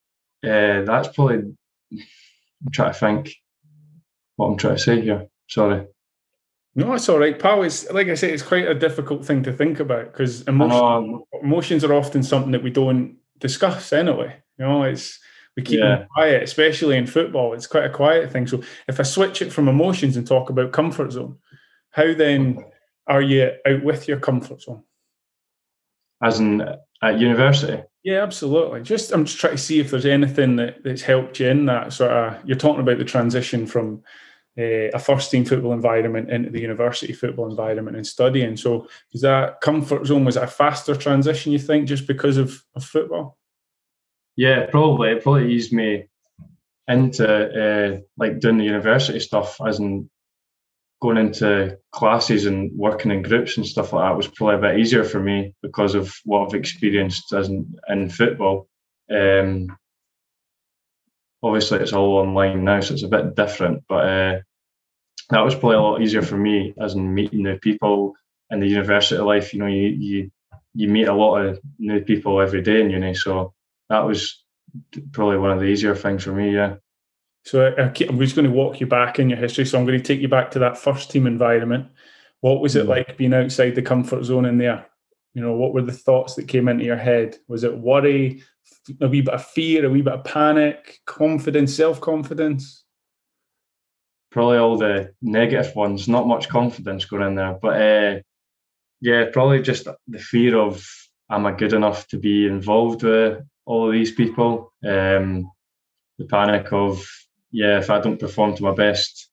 uh, 0.43 0.81
that's 0.83 1.09
probably. 1.09 1.53
I'm 2.63 2.71
trying 2.71 2.93
to 2.93 2.99
think 2.99 3.33
what 4.35 4.47
I'm 4.47 4.57
trying 4.57 4.75
to 4.75 4.81
say 4.81 5.01
here. 5.01 5.27
Sorry. 5.47 5.85
No, 6.73 6.93
it's 6.93 7.09
all 7.09 7.19
right, 7.19 7.37
pal. 7.37 7.63
It's 7.63 7.89
like 7.91 8.07
I 8.07 8.15
say, 8.15 8.31
it's 8.31 8.43
quite 8.43 8.67
a 8.67 8.73
difficult 8.73 9.25
thing 9.25 9.43
to 9.43 9.51
think 9.51 9.79
about 9.79 10.11
because 10.11 10.41
emotions, 10.43 11.23
emotions 11.41 11.83
are 11.83 11.93
often 11.93 12.23
something 12.23 12.51
that 12.51 12.63
we 12.63 12.69
don't 12.69 13.17
discuss 13.39 13.91
anyway. 13.91 14.37
You 14.57 14.65
know, 14.65 14.83
it's 14.83 15.19
we 15.57 15.63
keep 15.63 15.79
yeah. 15.79 15.97
them 15.97 16.07
quiet, 16.13 16.43
especially 16.43 16.95
in 16.97 17.07
football. 17.07 17.53
It's 17.53 17.67
quite 17.67 17.85
a 17.85 17.89
quiet 17.89 18.31
thing. 18.31 18.47
So 18.47 18.61
if 18.87 18.99
I 18.99 19.03
switch 19.03 19.41
it 19.41 19.51
from 19.51 19.67
emotions 19.67 20.15
and 20.15 20.25
talk 20.25 20.49
about 20.49 20.71
comfort 20.71 21.11
zone, 21.11 21.37
how 21.89 22.13
then 22.13 22.63
are 23.07 23.21
you 23.21 23.51
out 23.65 23.83
with 23.83 24.07
your 24.07 24.19
comfort 24.19 24.61
zone? 24.61 24.83
As 26.23 26.39
in 26.39 26.65
at 27.01 27.19
university? 27.19 27.83
Yeah, 28.03 28.23
absolutely. 28.23 28.81
Just 28.81 29.11
I'm 29.11 29.25
just 29.25 29.39
trying 29.39 29.55
to 29.55 29.61
see 29.61 29.79
if 29.79 29.91
there's 29.91 30.05
anything 30.05 30.55
that, 30.57 30.83
that's 30.83 31.01
helped 31.01 31.39
you 31.39 31.47
in 31.49 31.65
that 31.67 31.93
sort 31.93 32.11
of. 32.11 32.37
You're 32.45 32.57
talking 32.57 32.81
about 32.81 32.97
the 32.97 33.05
transition 33.05 33.67
from 33.67 34.03
uh, 34.57 34.89
a 34.93 34.99
first 34.99 35.31
team 35.31 35.45
football 35.45 35.73
environment 35.73 36.29
into 36.29 36.49
the 36.49 36.59
university 36.59 37.13
football 37.13 37.49
environment 37.49 37.97
and 37.97 38.05
studying. 38.05 38.57
So, 38.57 38.87
is 39.13 39.21
that 39.21 39.61
comfort 39.61 40.05
zone 40.05 40.25
was 40.25 40.35
a 40.35 40.47
faster 40.47 40.95
transition? 40.95 41.51
You 41.51 41.59
think 41.59 41.87
just 41.87 42.07
because 42.07 42.37
of, 42.37 42.63
of 42.75 42.83
football? 42.83 43.37
Yeah, 44.35 44.65
probably. 44.65 45.11
It 45.11 45.23
probably 45.23 45.53
eased 45.53 45.71
me 45.71 46.07
into 46.87 47.25
uh, 47.27 47.99
like 48.17 48.39
doing 48.39 48.57
the 48.57 48.65
university 48.65 49.19
stuff, 49.19 49.57
as 49.65 49.79
in 49.79 50.09
going 51.01 51.17
into 51.17 51.77
classes 51.91 52.45
and 52.45 52.71
working 52.77 53.11
in 53.11 53.23
groups 53.23 53.57
and 53.57 53.65
stuff 53.65 53.91
like 53.91 54.07
that 54.07 54.17
was 54.17 54.27
probably 54.27 54.55
a 54.55 54.71
bit 54.71 54.79
easier 54.79 55.03
for 55.03 55.19
me 55.19 55.53
because 55.61 55.95
of 55.95 56.13
what 56.25 56.47
I've 56.47 56.53
experienced 56.53 57.33
as 57.33 57.49
in, 57.49 57.73
in 57.89 58.09
football. 58.09 58.67
Um, 59.09 59.75
obviously 61.43 61.79
it's 61.79 61.93
all 61.93 62.17
online 62.17 62.63
now, 62.63 62.79
so 62.81 62.93
it's 62.93 63.03
a 63.03 63.07
bit 63.07 63.35
different. 63.35 63.83
But 63.87 64.05
uh, 64.07 64.39
that 65.29 65.41
was 65.41 65.55
probably 65.55 65.77
a 65.77 65.81
lot 65.81 66.01
easier 66.01 66.21
for 66.21 66.37
me 66.37 66.73
as 66.79 66.93
in 66.93 67.13
meeting 67.13 67.43
new 67.43 67.57
people 67.57 68.13
in 68.51 68.59
the 68.59 68.67
university 68.67 69.21
life. 69.21 69.53
You 69.53 69.59
know, 69.59 69.67
you 69.67 69.87
you 69.87 70.31
you 70.73 70.87
meet 70.87 71.07
a 71.07 71.13
lot 71.13 71.37
of 71.37 71.59
new 71.79 72.01
people 72.01 72.41
every 72.41 72.61
day 72.61 72.81
in 72.81 72.91
uni, 72.91 73.13
so 73.13 73.53
that 73.89 74.01
was 74.05 74.43
probably 75.11 75.37
one 75.37 75.51
of 75.51 75.59
the 75.59 75.65
easier 75.65 75.95
things 75.95 76.23
for 76.23 76.31
me. 76.31 76.53
Yeah. 76.53 76.75
So 77.45 77.65
uh, 77.65 77.81
I'm 77.81 78.19
just 78.19 78.35
going 78.35 78.45
to 78.45 78.51
walk 78.51 78.79
you 78.79 78.87
back 78.87 79.19
in 79.19 79.29
your 79.29 79.39
history. 79.39 79.65
So 79.65 79.77
I'm 79.77 79.85
going 79.85 79.97
to 79.97 80.03
take 80.03 80.21
you 80.21 80.27
back 80.27 80.51
to 80.51 80.59
that 80.59 80.77
first 80.77 81.09
team 81.09 81.25
environment. 81.25 81.87
What 82.41 82.61
was 82.61 82.75
it 82.75 82.85
mm. 82.85 82.89
like 82.89 83.17
being 83.17 83.33
outside 83.33 83.75
the 83.75 83.81
comfort 83.81 84.23
zone 84.23 84.45
in 84.45 84.57
there? 84.57 84.85
You 85.33 85.41
know, 85.41 85.53
what 85.53 85.73
were 85.73 85.81
the 85.81 85.91
thoughts 85.91 86.35
that 86.35 86.47
came 86.47 86.67
into 86.67 86.83
your 86.83 86.97
head? 86.97 87.37
Was 87.47 87.63
it 87.63 87.77
worry, 87.77 88.43
a 88.99 89.07
wee 89.07 89.21
bit 89.21 89.33
of 89.33 89.45
fear, 89.45 89.85
a 89.85 89.89
wee 89.89 90.01
bit 90.01 90.13
of 90.13 90.23
panic, 90.23 90.99
confidence, 91.05 91.73
self 91.73 92.01
confidence? 92.01 92.83
Probably 94.31 94.57
all 94.57 94.77
the 94.77 95.13
negative 95.21 95.75
ones. 95.75 96.07
Not 96.07 96.27
much 96.27 96.49
confidence 96.49 97.05
going 97.05 97.23
in 97.23 97.35
there, 97.35 97.57
but 97.61 97.81
uh, 97.81 98.19
yeah, 98.99 99.25
probably 99.31 99.61
just 99.61 99.87
the 100.07 100.19
fear 100.19 100.57
of 100.57 100.85
am 101.29 101.45
I 101.45 101.53
good 101.53 101.73
enough 101.73 102.07
to 102.07 102.17
be 102.17 102.45
involved 102.45 103.03
with 103.03 103.41
all 103.65 103.87
of 103.87 103.93
these 103.93 104.11
people? 104.11 104.73
Um, 104.85 105.49
the 106.17 106.25
panic 106.25 106.71
of 106.71 107.03
yeah, 107.51 107.77
if 107.79 107.89
I 107.89 107.99
don't 107.99 108.19
perform 108.19 108.55
to 108.55 108.63
my 108.63 108.73
best, 108.73 109.29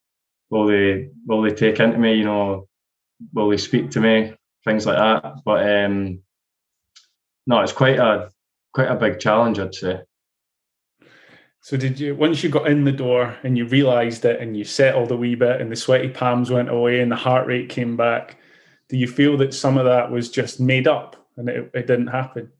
will 0.49 0.67
they 0.67 1.09
will 1.25 1.41
they 1.41 1.51
take 1.51 1.79
into 1.79 1.97
me? 1.97 2.15
You 2.15 2.25
know, 2.25 2.67
will 3.33 3.49
they 3.49 3.57
speak 3.57 3.91
to 3.91 4.01
me? 4.01 4.33
things 4.65 4.85
like 4.85 4.97
that. 4.97 5.41
But 5.45 5.69
um, 5.69 6.21
no, 7.47 7.61
it's 7.61 7.73
quite 7.73 7.99
a 7.99 8.29
quite 8.73 8.91
a 8.91 8.95
big 8.95 9.19
challenge, 9.19 9.59
I'd 9.59 9.75
say. 9.75 10.01
So 11.61 11.75
did 11.75 11.99
you 11.99 12.15
once 12.15 12.43
you 12.43 12.49
got 12.49 12.69
in 12.69 12.83
the 12.83 12.91
door 12.91 13.37
and 13.43 13.57
you 13.57 13.65
realised 13.65 14.23
it 14.25 14.39
and 14.39 14.55
you 14.55 14.63
settled 14.63 15.11
a 15.11 15.17
wee 15.17 15.35
bit 15.35 15.59
and 15.59 15.71
the 15.71 15.75
sweaty 15.75 16.09
palms 16.09 16.49
went 16.49 16.69
away 16.69 17.01
and 17.01 17.11
the 17.11 17.17
heart 17.17 17.47
rate 17.47 17.69
came 17.69 17.97
back? 17.97 18.37
Do 18.89 18.97
you 18.97 19.07
feel 19.07 19.37
that 19.37 19.53
some 19.53 19.77
of 19.77 19.85
that 19.85 20.09
was 20.09 20.29
just 20.29 20.59
made 20.59 20.87
up 20.87 21.15
and 21.37 21.49
it, 21.49 21.69
it 21.73 21.87
didn't 21.87 22.07
happen? 22.07 22.51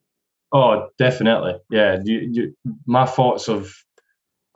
Oh, 0.51 0.89
definitely. 0.97 1.55
Yeah, 1.69 1.99
you, 2.03 2.29
you, 2.31 2.57
my 2.85 3.05
thoughts 3.05 3.47
of 3.47 3.73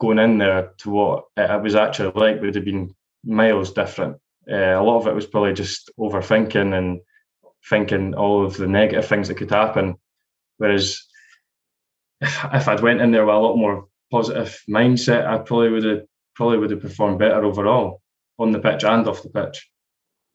going 0.04 0.18
in 0.18 0.38
there 0.38 0.72
to 0.78 0.90
what 0.90 1.24
it 1.36 1.62
was 1.62 1.74
actually 1.74 2.12
like 2.14 2.40
would 2.40 2.54
have 2.54 2.64
been 2.64 2.94
miles 3.24 3.72
different. 3.72 4.16
Uh, 4.50 4.78
a 4.78 4.82
lot 4.82 5.00
of 5.00 5.06
it 5.06 5.14
was 5.14 5.26
probably 5.26 5.54
just 5.54 5.90
overthinking 5.98 6.76
and 6.76 7.00
thinking 7.68 8.14
all 8.14 8.44
of 8.44 8.56
the 8.58 8.66
negative 8.66 9.06
things 9.06 9.28
that 9.28 9.36
could 9.36 9.50
happen. 9.50 9.94
Whereas 10.58 11.02
if 12.20 12.68
I'd 12.68 12.82
went 12.82 13.00
in 13.00 13.12
there 13.12 13.24
with 13.24 13.34
a 13.34 13.38
lot 13.38 13.56
more 13.56 13.86
positive 14.10 14.62
mindset, 14.68 15.26
I 15.26 15.38
probably 15.38 15.70
would 15.70 15.84
have 15.84 16.02
probably 16.34 16.58
would 16.58 16.70
have 16.70 16.82
performed 16.82 17.18
better 17.18 17.42
overall 17.42 18.02
on 18.38 18.50
the 18.50 18.58
pitch 18.58 18.84
and 18.84 19.08
off 19.08 19.22
the 19.22 19.30
pitch. 19.30 19.70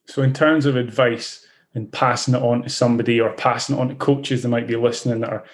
So, 0.07 0.23
in 0.23 0.33
terms 0.33 0.65
of 0.65 0.77
advice 0.77 1.45
and 1.75 1.91
passing 1.91 2.33
it 2.33 2.41
on 2.41 2.63
to 2.63 2.69
somebody 2.69 3.21
or 3.21 3.33
passing 3.33 3.75
it 3.75 3.79
on 3.79 3.89
to 3.89 3.95
coaches 3.95 4.41
that 4.41 4.49
might 4.49 4.67
be 4.67 4.75
listening 4.75 5.19
that 5.19 5.29
are 5.31 5.45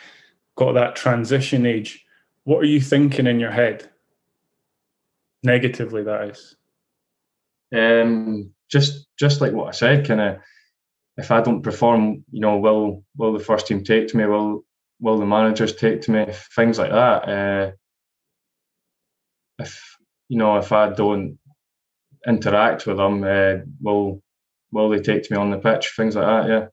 got 0.55 0.73
that 0.73 0.95
transition 0.95 1.65
age, 1.65 2.05
what 2.45 2.59
are 2.59 2.67
you 2.67 2.79
thinking 2.79 3.27
in 3.27 3.39
your 3.39 3.51
head? 3.51 3.89
Negatively, 5.45 6.03
that 6.03 6.29
is. 6.29 6.55
Um, 7.73 8.51
just 8.69 9.07
just 9.17 9.41
like 9.41 9.53
what 9.53 9.67
I 9.67 9.71
said, 9.71 10.07
kind 10.07 10.21
of. 10.21 10.37
If 11.17 11.31
I 11.31 11.41
don't 11.41 11.61
perform, 11.61 12.25
you 12.31 12.41
know, 12.41 12.57
will 12.57 13.03
will 13.15 13.33
the 13.33 13.43
first 13.43 13.67
team 13.67 13.83
take 13.83 14.09
to 14.09 14.17
me? 14.17 14.25
Will 14.25 14.65
will 14.99 15.17
the 15.17 15.25
managers 15.25 15.75
take 15.75 16.01
to 16.01 16.11
me? 16.11 16.25
Things 16.55 16.77
like 16.77 16.91
that. 16.91 17.29
Uh, 17.29 17.71
if 19.59 19.97
you 20.27 20.37
know, 20.37 20.57
if 20.57 20.71
I 20.71 20.89
don't 20.89 21.37
interact 22.27 22.85
with 22.85 22.97
them, 22.97 23.23
uh, 23.23 23.63
will 23.81 24.21
will 24.71 24.89
they 24.89 24.99
take 24.99 25.23
to 25.23 25.33
me 25.33 25.39
on 25.39 25.51
the 25.51 25.57
pitch? 25.57 25.93
Things 25.95 26.15
like 26.15 26.25
that. 26.25 26.49
Yeah. 26.49 26.67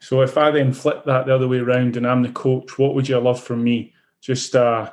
So 0.00 0.22
if 0.22 0.36
I 0.38 0.50
then 0.50 0.72
flip 0.72 1.04
that 1.04 1.26
the 1.26 1.34
other 1.34 1.48
way 1.48 1.58
around 1.58 1.96
and 1.96 2.06
I'm 2.06 2.22
the 2.22 2.30
coach, 2.30 2.78
what 2.78 2.94
would 2.94 3.08
you 3.08 3.18
love 3.18 3.42
from 3.42 3.62
me? 3.62 3.92
Just 4.20 4.56
uh, 4.56 4.90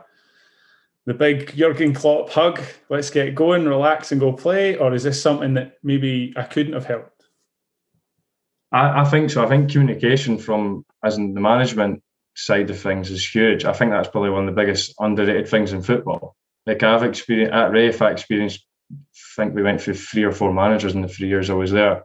the 1.05 1.13
big 1.13 1.55
Jurgen 1.55 1.93
Klopp 1.93 2.29
hug. 2.29 2.61
Let's 2.89 3.09
get 3.09 3.35
going, 3.35 3.67
relax, 3.67 4.11
and 4.11 4.21
go 4.21 4.33
play. 4.33 4.77
Or 4.77 4.93
is 4.93 5.03
this 5.03 5.21
something 5.21 5.55
that 5.55 5.77
maybe 5.83 6.33
I 6.35 6.43
couldn't 6.43 6.73
have 6.73 6.85
helped? 6.85 7.25
I, 8.71 9.01
I 9.01 9.05
think 9.05 9.29
so. 9.29 9.43
I 9.43 9.47
think 9.47 9.71
communication 9.71 10.37
from 10.37 10.85
as 11.03 11.17
in 11.17 11.33
the 11.33 11.41
management 11.41 12.03
side 12.35 12.69
of 12.69 12.79
things 12.79 13.09
is 13.09 13.27
huge. 13.27 13.65
I 13.65 13.73
think 13.73 13.91
that's 13.91 14.07
probably 14.07 14.29
one 14.29 14.47
of 14.47 14.55
the 14.55 14.61
biggest 14.61 14.93
underrated 14.99 15.47
things 15.47 15.73
in 15.73 15.81
football. 15.81 16.35
Like 16.65 16.83
I've 16.83 17.03
experienced 17.03 17.53
at 17.53 17.71
Raith, 17.71 18.01
I 18.01 18.11
experienced. 18.11 18.65
I 18.91 18.95
think 19.35 19.55
we 19.55 19.63
went 19.63 19.81
through 19.81 19.95
three 19.95 20.23
or 20.23 20.31
four 20.31 20.53
managers 20.53 20.93
in 20.93 21.01
the 21.01 21.07
three 21.07 21.27
years 21.27 21.49
I 21.49 21.53
was 21.53 21.71
there. 21.71 22.03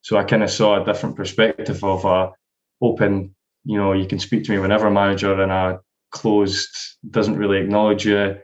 So 0.00 0.16
I 0.16 0.24
kind 0.24 0.42
of 0.42 0.50
saw 0.50 0.80
a 0.80 0.84
different 0.84 1.14
perspective 1.14 1.84
of 1.84 2.04
a 2.04 2.32
open, 2.80 3.34
you 3.64 3.78
know, 3.78 3.92
you 3.92 4.06
can 4.06 4.18
speak 4.18 4.44
to 4.44 4.50
me 4.50 4.58
whenever 4.58 4.90
manager 4.90 5.40
and 5.40 5.52
a 5.52 5.80
closed, 6.12 6.70
doesn't 7.10 7.36
really 7.36 7.58
acknowledge 7.58 8.06
you 8.06 8.36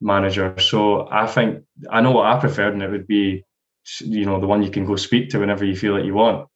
manager. 0.00 0.56
So 0.58 1.08
I 1.10 1.26
think 1.26 1.64
I 1.90 2.00
know 2.00 2.12
what 2.12 2.26
I 2.26 2.38
preferred, 2.38 2.74
and 2.74 2.82
it 2.82 2.90
would 2.90 3.06
be, 3.06 3.42
you 4.00 4.26
know, 4.26 4.40
the 4.40 4.46
one 4.46 4.62
you 4.62 4.70
can 4.70 4.86
go 4.86 4.96
speak 4.96 5.30
to 5.30 5.40
whenever 5.40 5.64
you 5.64 5.76
feel 5.76 5.94
like 5.94 6.04
you 6.04 6.14
want. 6.14 6.48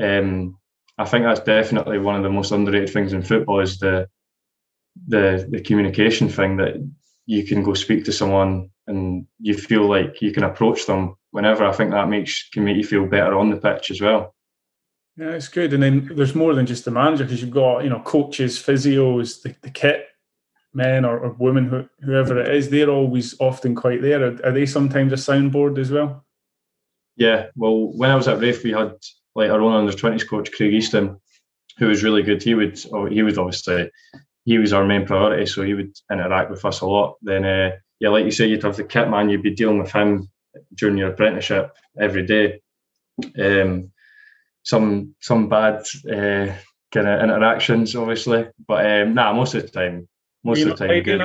Um, 0.00 0.58
I 0.98 1.04
think 1.06 1.24
that's 1.24 1.40
definitely 1.40 1.98
one 1.98 2.16
of 2.16 2.22
the 2.22 2.30
most 2.30 2.52
underrated 2.52 2.90
things 2.90 3.12
in 3.12 3.22
football 3.22 3.60
is 3.60 3.78
the 3.78 4.08
the 5.06 5.48
the 5.50 5.60
communication 5.62 6.28
thing 6.28 6.56
that 6.58 6.74
you 7.26 7.46
can 7.46 7.62
go 7.62 7.74
speak 7.74 8.04
to 8.04 8.12
someone 8.12 8.70
and 8.86 9.26
you 9.38 9.54
feel 9.54 9.88
like 9.88 10.20
you 10.20 10.32
can 10.32 10.44
approach 10.44 10.86
them 10.86 11.14
whenever. 11.30 11.64
I 11.64 11.72
think 11.72 11.92
that 11.92 12.08
makes 12.08 12.48
can 12.50 12.64
make 12.64 12.76
you 12.76 12.84
feel 12.84 13.06
better 13.06 13.38
on 13.38 13.50
the 13.50 13.56
pitch 13.56 13.90
as 13.90 14.00
well. 14.00 14.34
Yeah, 15.20 15.32
it's 15.32 15.48
good. 15.48 15.74
And 15.74 15.82
then 15.82 16.10
there's 16.14 16.34
more 16.34 16.54
than 16.54 16.64
just 16.64 16.86
the 16.86 16.90
manager 16.90 17.24
because 17.24 17.42
you've 17.42 17.50
got 17.50 17.84
you 17.84 17.90
know 17.90 18.00
coaches, 18.00 18.58
physios, 18.58 19.42
the, 19.42 19.54
the 19.60 19.70
kit 19.70 20.06
men 20.72 21.04
or, 21.04 21.18
or 21.18 21.36
women, 21.38 21.68
who, 21.68 21.86
whoever 22.02 22.40
it 22.40 22.54
is. 22.54 22.70
They're 22.70 22.88
always 22.88 23.38
often 23.38 23.74
quite 23.74 24.00
there. 24.00 24.24
Are, 24.24 24.46
are, 24.46 24.52
they 24.52 24.64
sometimes 24.64 25.12
a 25.12 25.16
soundboard 25.16 25.76
as 25.76 25.90
well? 25.90 26.24
Yeah. 27.16 27.48
Well, 27.54 27.92
when 27.92 28.10
I 28.10 28.14
was 28.14 28.28
at 28.28 28.40
Raith, 28.40 28.64
we 28.64 28.70
had 28.70 28.94
like 29.34 29.50
our 29.50 29.60
own 29.60 29.74
under 29.74 29.92
twenties 29.92 30.24
coach 30.24 30.52
Craig 30.52 30.72
Easton, 30.72 31.20
who 31.76 31.88
was 31.88 32.02
really 32.02 32.22
good. 32.22 32.42
He 32.42 32.54
would 32.54 32.80
oh, 32.90 33.04
he 33.04 33.22
would 33.22 33.36
obviously 33.36 33.90
he 34.46 34.56
was 34.56 34.72
our 34.72 34.86
main 34.86 35.04
priority, 35.04 35.44
so 35.44 35.62
he 35.62 35.74
would 35.74 35.94
interact 36.10 36.50
with 36.50 36.64
us 36.64 36.80
a 36.80 36.86
lot. 36.86 37.16
Then 37.20 37.44
uh, 37.44 37.72
yeah, 37.98 38.08
like 38.08 38.24
you 38.24 38.30
say, 38.30 38.46
you'd 38.46 38.62
have 38.62 38.76
the 38.76 38.84
kit 38.84 39.10
man. 39.10 39.28
You'd 39.28 39.42
be 39.42 39.54
dealing 39.54 39.80
with 39.80 39.92
him 39.92 40.30
during 40.76 40.96
your 40.96 41.10
apprenticeship 41.10 41.76
every 42.00 42.24
day. 42.24 42.62
Um, 43.38 43.92
some 44.62 45.14
some 45.20 45.48
bad 45.48 45.82
uh, 46.10 46.54
kind 46.92 47.08
of 47.08 47.22
interactions, 47.22 47.94
obviously, 47.94 48.46
but 48.66 48.84
um, 48.84 49.14
nah, 49.14 49.32
most 49.32 49.54
of 49.54 49.62
the 49.62 49.68
time, 49.68 50.08
most 50.44 50.62
of 50.62 50.76
the 50.78 50.88
time, 50.88 51.02
good. 51.02 51.22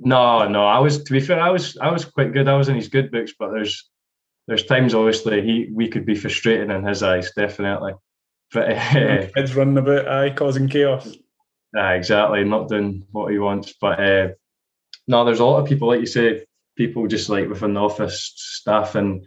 No, 0.00 0.48
no, 0.48 0.66
I 0.66 0.78
was 0.78 1.04
to 1.04 1.12
be 1.12 1.20
fair, 1.20 1.40
I 1.40 1.50
was 1.50 1.76
I 1.76 1.90
was 1.90 2.04
quite 2.04 2.32
good. 2.32 2.48
I 2.48 2.56
was 2.56 2.68
in 2.68 2.76
his 2.76 2.88
good 2.88 3.10
books, 3.10 3.32
but 3.38 3.52
there's 3.52 3.90
there's 4.46 4.64
times 4.64 4.94
obviously 4.94 5.42
he 5.42 5.70
we 5.72 5.88
could 5.88 6.06
be 6.06 6.14
frustrating 6.14 6.70
in 6.70 6.84
his 6.84 7.02
eyes, 7.02 7.32
definitely. 7.36 7.92
But 8.52 8.70
uh, 8.96 9.26
kids 9.34 9.54
running 9.54 9.78
about, 9.78 10.08
aye, 10.08 10.30
causing 10.30 10.68
chaos. 10.68 11.08
Uh, 11.76 11.88
exactly, 11.88 12.44
not 12.44 12.68
doing 12.68 13.06
what 13.12 13.32
he 13.32 13.38
wants. 13.38 13.74
But 13.80 14.00
uh, 14.00 14.28
no, 15.06 15.24
there's 15.24 15.40
a 15.40 15.44
lot 15.44 15.60
of 15.60 15.68
people, 15.68 15.88
like 15.88 16.00
you 16.00 16.06
say, 16.06 16.44
people 16.76 17.06
just 17.06 17.28
like 17.28 17.48
within 17.48 17.74
the 17.74 17.80
office 17.80 18.32
staff 18.36 18.94
and 18.94 19.26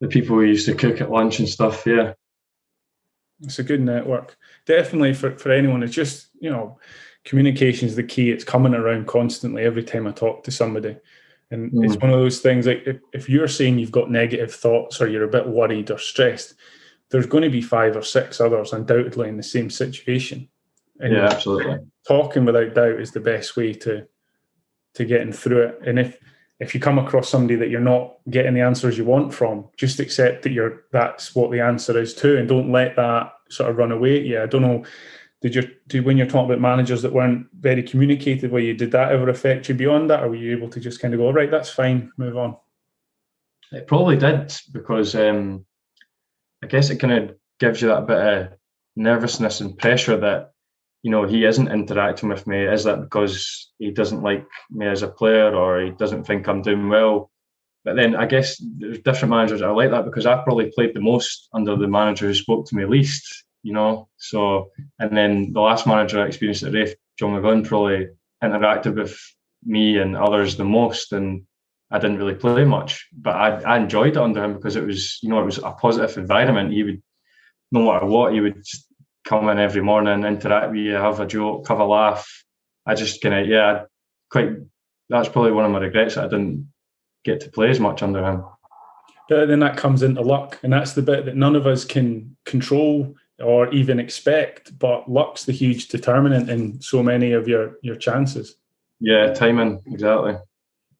the 0.00 0.08
people 0.08 0.36
who 0.36 0.42
used 0.42 0.66
to 0.66 0.74
cook 0.74 1.00
at 1.00 1.10
lunch 1.10 1.38
and 1.38 1.48
stuff. 1.48 1.84
Yeah, 1.86 2.12
it's 3.42 3.58
a 3.58 3.64
good 3.64 3.80
network. 3.80 4.36
Definitely 4.66 5.14
for 5.14 5.36
for 5.38 5.50
anyone. 5.50 5.82
It's 5.82 5.94
just 5.94 6.28
you 6.40 6.50
know, 6.50 6.78
communication 7.24 7.88
is 7.88 7.96
the 7.96 8.02
key. 8.02 8.30
It's 8.30 8.44
coming 8.44 8.74
around 8.74 9.06
constantly 9.06 9.64
every 9.64 9.84
time 9.84 10.06
I 10.06 10.12
talk 10.12 10.44
to 10.44 10.50
somebody. 10.50 10.96
And 11.50 11.72
mm. 11.72 11.84
it's 11.84 12.00
one 12.00 12.10
of 12.10 12.18
those 12.18 12.40
things 12.40 12.66
like 12.66 12.82
if, 12.86 12.98
if 13.12 13.28
you're 13.28 13.48
saying 13.48 13.78
you've 13.78 13.90
got 13.90 14.10
negative 14.10 14.54
thoughts 14.54 15.00
or 15.00 15.08
you're 15.08 15.24
a 15.24 15.28
bit 15.28 15.48
worried 15.48 15.90
or 15.90 15.98
stressed, 15.98 16.54
there's 17.10 17.26
going 17.26 17.44
to 17.44 17.50
be 17.50 17.62
five 17.62 17.96
or 17.96 18.02
six 18.02 18.40
others 18.40 18.72
undoubtedly 18.72 19.28
in 19.28 19.36
the 19.36 19.42
same 19.42 19.70
situation. 19.70 20.48
And 21.00 21.14
yeah, 21.14 21.26
absolutely. 21.26 21.78
Talking 22.06 22.44
without 22.44 22.74
doubt 22.74 23.00
is 23.00 23.12
the 23.12 23.20
best 23.20 23.56
way 23.56 23.72
to 23.74 24.06
to 24.94 25.04
getting 25.04 25.32
through 25.32 25.62
it. 25.62 25.80
And 25.86 25.98
if 25.98 26.18
if 26.60 26.74
you 26.74 26.80
come 26.80 26.98
across 26.98 27.28
somebody 27.28 27.54
that 27.56 27.70
you're 27.70 27.80
not 27.80 28.16
getting 28.30 28.54
the 28.54 28.60
answers 28.60 28.98
you 28.98 29.04
want 29.04 29.32
from, 29.32 29.66
just 29.76 30.00
accept 30.00 30.42
that 30.42 30.52
you're 30.52 30.84
that's 30.92 31.34
what 31.34 31.50
the 31.50 31.60
answer 31.60 31.98
is 31.98 32.14
too, 32.14 32.36
and 32.36 32.48
don't 32.48 32.72
let 32.72 32.96
that 32.96 33.32
sort 33.48 33.70
of 33.70 33.76
run 33.76 33.92
away 33.92 34.20
you. 34.20 34.42
I 34.42 34.46
don't 34.46 34.62
know. 34.62 34.84
Did 35.40 35.54
you 35.54 35.70
do 35.86 36.02
when 36.02 36.16
you're 36.16 36.26
talking 36.26 36.50
about 36.50 36.60
managers 36.60 37.02
that 37.02 37.12
weren't 37.12 37.46
very 37.60 37.84
communicative 37.84 38.50
with 38.50 38.64
you? 38.64 38.74
Did 38.74 38.90
that 38.90 39.12
ever 39.12 39.28
affect 39.28 39.68
you 39.68 39.74
beyond 39.74 40.10
that, 40.10 40.24
or 40.24 40.30
were 40.30 40.34
you 40.36 40.56
able 40.56 40.68
to 40.70 40.80
just 40.80 41.00
kind 41.00 41.14
of 41.14 41.20
go, 41.20 41.30
right, 41.32 41.50
that's 41.50 41.70
fine, 41.70 42.10
move 42.16 42.36
on? 42.36 42.56
It 43.70 43.86
probably 43.86 44.16
did 44.16 44.52
because 44.72 45.14
um, 45.14 45.64
I 46.62 46.66
guess 46.66 46.90
it 46.90 46.96
kind 46.96 47.12
of 47.12 47.36
gives 47.60 47.80
you 47.80 47.88
that 47.88 48.06
bit 48.06 48.18
of 48.18 48.48
nervousness 48.96 49.60
and 49.60 49.78
pressure 49.78 50.16
that 50.16 50.54
you 51.08 51.12
know 51.12 51.26
he 51.26 51.46
isn't 51.46 51.72
interacting 51.72 52.28
with 52.28 52.46
me. 52.46 52.66
Is 52.66 52.84
that 52.84 53.00
because 53.00 53.72
he 53.78 53.90
doesn't 53.90 54.22
like 54.22 54.46
me 54.70 54.86
as 54.86 55.02
a 55.02 55.08
player 55.08 55.54
or 55.54 55.80
he 55.80 55.90
doesn't 55.92 56.24
think 56.24 56.46
i'm 56.46 56.60
doing 56.60 56.90
well? 56.90 57.30
But 57.82 57.96
then 57.96 58.14
i 58.14 58.26
guess 58.26 58.62
there's 58.78 58.98
different 58.98 59.30
managers 59.30 59.60
that 59.60 59.68
are 59.68 59.80
like 59.80 59.90
that 59.92 60.04
because 60.04 60.26
i've 60.26 60.44
probably 60.44 60.70
played 60.74 60.94
the 60.94 61.00
most 61.12 61.48
under 61.54 61.76
the 61.76 61.88
manager 61.88 62.26
who 62.26 62.34
spoke 62.34 62.66
to 62.66 62.76
me 62.76 62.84
least 62.84 63.24
you 63.62 63.72
know? 63.72 64.08
So 64.18 64.70
and 64.98 65.16
then 65.16 65.52
the 65.54 65.62
last 65.68 65.86
manager 65.86 66.20
i 66.20 66.26
experienced 66.26 66.64
at 66.64 66.74
Raith, 66.74 66.94
john 67.18 67.30
mcglynn 67.30 67.66
probably 67.66 68.08
interacted 68.44 68.94
with 69.00 69.14
me 69.64 69.96
and 70.02 70.14
others 70.14 70.56
the 70.56 70.70
most 70.80 71.12
and 71.12 71.44
i 71.90 71.98
didn't 71.98 72.18
really 72.18 72.34
play 72.34 72.64
much 72.64 73.08
but 73.26 73.34
i, 73.46 73.48
I 73.72 73.78
enjoyed 73.78 74.16
it 74.18 74.24
under 74.26 74.44
him 74.44 74.54
because 74.56 74.76
it 74.76 74.84
was 74.84 75.18
you 75.22 75.30
know 75.30 75.40
it 75.40 75.46
was 75.46 75.58
a 75.58 75.72
positive 75.72 76.18
environment. 76.18 76.74
He 76.74 76.82
would 76.82 77.02
no 77.72 77.80
matter 77.86 78.06
what 78.06 78.34
he 78.34 78.40
would 78.40 78.62
come 79.28 79.48
in 79.50 79.58
every 79.58 79.82
morning, 79.82 80.24
interact 80.24 80.70
with 80.70 80.80
you, 80.80 80.94
have 80.94 81.20
a 81.20 81.26
joke, 81.26 81.68
have 81.68 81.80
a 81.80 81.84
laugh. 81.84 82.44
I 82.86 82.94
just 82.94 83.20
kind 83.20 83.34
of 83.34 83.46
yeah, 83.46 83.84
quite. 84.30 84.52
That's 85.10 85.28
probably 85.28 85.52
one 85.52 85.64
of 85.64 85.70
my 85.70 85.80
regrets 85.80 86.14
that 86.14 86.24
I 86.24 86.28
didn't 86.28 86.70
get 87.24 87.40
to 87.40 87.50
play 87.50 87.70
as 87.70 87.78
much 87.78 88.02
under 88.02 88.24
him. 88.24 88.44
But 89.28 89.46
then 89.46 89.60
that 89.60 89.76
comes 89.76 90.02
into 90.02 90.22
luck, 90.22 90.58
and 90.62 90.72
that's 90.72 90.94
the 90.94 91.02
bit 91.02 91.26
that 91.26 91.36
none 91.36 91.56
of 91.56 91.66
us 91.66 91.84
can 91.84 92.36
control 92.46 93.14
or 93.38 93.72
even 93.72 94.00
expect. 94.00 94.78
But 94.78 95.10
luck's 95.10 95.44
the 95.44 95.52
huge 95.52 95.88
determinant 95.88 96.48
in 96.48 96.80
so 96.80 97.02
many 97.02 97.32
of 97.32 97.46
your 97.46 97.76
your 97.82 97.96
chances. 97.96 98.56
Yeah, 98.98 99.34
timing 99.34 99.82
exactly. 99.86 100.36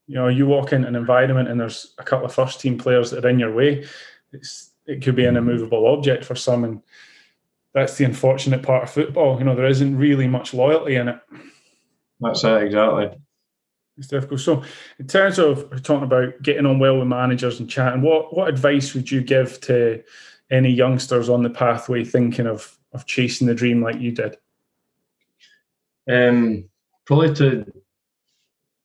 You 0.07 0.15
know, 0.15 0.29
you 0.29 0.47
walk 0.47 0.73
into 0.73 0.89
an 0.89 0.97
environment 0.97 1.49
and 1.49 1.61
there's 1.61 1.95
a 1.99 2.05
couple 2.05 2.27
of 2.27 2.35
first 2.35 2.61
team 2.61 2.79
players 2.79 3.11
that 3.11 3.25
are 3.25 3.29
in 3.29 3.39
your 3.39 3.55
way. 3.55 3.87
It's 4.33 4.73
it 4.87 5.03
could 5.03 5.17
be 5.17 5.27
an 5.27 5.37
immovable 5.37 5.87
object 5.87 6.25
for 6.25 6.35
some, 6.35 6.65
and 6.65 6.83
that's 7.75 7.97
the 7.97 8.05
unfortunate 8.05 8.63
part 8.63 8.85
of 8.85 8.91
football. 8.91 9.39
You 9.39 9.45
know, 9.45 9.55
there 9.55 9.67
isn't 9.67 9.97
really 9.97 10.27
much 10.27 10.55
loyalty 10.55 10.97
in 10.97 11.09
it. 11.09 11.21
That's 12.21 12.45
it, 12.45 12.63
exactly. 12.63 13.11
It's 13.97 14.09
difficult. 14.09 14.41
So, 14.41 14.63
in 14.99 15.07
terms 15.07 15.39
of 15.39 15.83
talking 15.83 16.05
about 16.05 16.41
getting 16.43 16.67
on 16.67 16.79
well 16.79 16.99
with 16.99 17.09
managers 17.09 17.61
and 17.61 17.69
chatting, 17.69 18.03
what 18.03 18.35
what 18.35 18.49
advice 18.49 18.95
would 18.95 19.11
you 19.11 19.23
give 19.23 19.61
to 19.63 20.03
any 20.51 20.71
youngsters 20.71 21.29
on 21.29 21.43
the 21.43 21.51
pathway 21.51 22.05
thinking 22.05 22.47
of 22.47 22.79
of 22.93 23.07
chasing 23.07 23.47
the 23.47 23.55
dream 23.55 23.83
like 23.83 24.01
you 24.01 24.13
did? 24.13 24.37
Um, 26.11 26.69
probably 27.05 27.35
to 27.35 27.73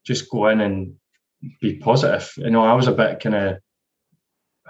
just 0.04 0.30
go 0.30 0.48
in 0.48 0.62
and 0.62 0.96
be 1.62 1.76
positive. 1.76 2.34
You 2.38 2.50
know, 2.50 2.64
I 2.64 2.74
was 2.74 2.88
a 2.88 2.92
bit 2.92 3.20
kind 3.20 3.36
of 3.36 3.58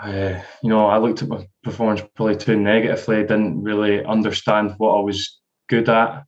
uh, 0.02 0.41
you 0.62 0.70
know, 0.70 0.88
I 0.88 0.98
looked 0.98 1.22
at 1.22 1.30
my 1.30 1.48
performance 1.64 2.02
probably 2.16 2.36
too 2.36 2.58
negatively. 2.58 3.18
I 3.18 3.22
didn't 3.22 3.62
really 3.62 4.04
understand 4.04 4.76
what 4.78 4.98
I 4.98 5.02
was 5.02 5.39
good 5.70 5.89
at, 5.89 6.24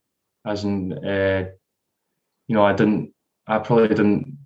as 0.45 0.63
in, 0.63 0.93
uh, 0.93 1.45
you 2.47 2.55
know, 2.55 2.63
I 2.63 2.73
didn't, 2.73 3.13
I 3.47 3.59
probably 3.59 3.89
didn't 3.89 4.37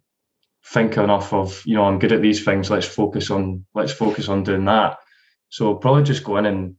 think 0.65 0.97
enough 0.97 1.33
of, 1.33 1.61
you 1.65 1.75
know, 1.75 1.85
I'm 1.85 1.99
good 1.99 2.11
at 2.11 2.21
these 2.21 2.43
things. 2.43 2.69
Let's 2.69 2.87
focus 2.87 3.29
on, 3.31 3.65
let's 3.73 3.91
focus 3.91 4.29
on 4.29 4.43
doing 4.43 4.65
that. 4.65 4.97
So 5.49 5.75
probably 5.75 6.03
just 6.03 6.23
go 6.23 6.37
in 6.37 6.45
and 6.45 6.75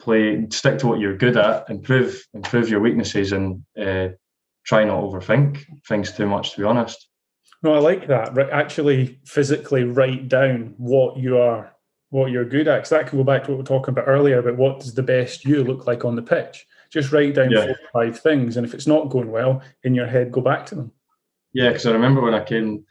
play, 0.00 0.46
stick 0.50 0.78
to 0.78 0.86
what 0.86 1.00
you're 1.00 1.16
good 1.16 1.36
at, 1.36 1.68
improve 1.70 2.26
improve 2.34 2.68
your 2.68 2.80
weaknesses, 2.80 3.32
and 3.32 3.64
uh, 3.80 4.08
try 4.64 4.84
not 4.84 5.02
overthink 5.02 5.64
things 5.86 6.12
too 6.12 6.26
much. 6.26 6.52
To 6.52 6.58
be 6.60 6.64
honest. 6.64 7.08
No, 7.64 7.74
I 7.74 7.78
like 7.78 8.06
that. 8.08 8.38
Actually, 8.52 9.18
physically 9.24 9.84
write 9.84 10.28
down 10.28 10.74
what 10.76 11.16
you 11.16 11.38
are, 11.38 11.74
what 12.10 12.30
you're 12.30 12.44
good 12.44 12.68
at. 12.68 12.76
Because 12.76 12.90
that 12.90 13.06
can 13.06 13.18
go 13.18 13.24
back 13.24 13.44
to 13.44 13.50
what 13.50 13.56
we 13.56 13.62
were 13.62 13.66
talking 13.66 13.92
about 13.92 14.06
earlier 14.06 14.38
about 14.38 14.58
what 14.58 14.80
does 14.80 14.92
the 14.92 15.02
best 15.02 15.46
you 15.46 15.64
look 15.64 15.86
like 15.86 16.04
on 16.04 16.14
the 16.14 16.22
pitch. 16.22 16.66
Just 16.92 17.10
write 17.10 17.34
down 17.34 17.50
yeah. 17.50 17.64
four 17.64 17.70
or 17.70 18.04
five 18.04 18.20
things, 18.20 18.58
and 18.58 18.66
if 18.66 18.74
it's 18.74 18.86
not 18.86 19.08
going 19.08 19.30
well 19.30 19.62
in 19.82 19.94
your 19.94 20.06
head, 20.06 20.30
go 20.30 20.42
back 20.42 20.66
to 20.66 20.74
them. 20.74 20.92
Yeah, 21.54 21.70
because 21.70 21.86
I 21.86 21.92
remember 21.92 22.20
when 22.20 22.34
I 22.34 22.44
came 22.44 22.84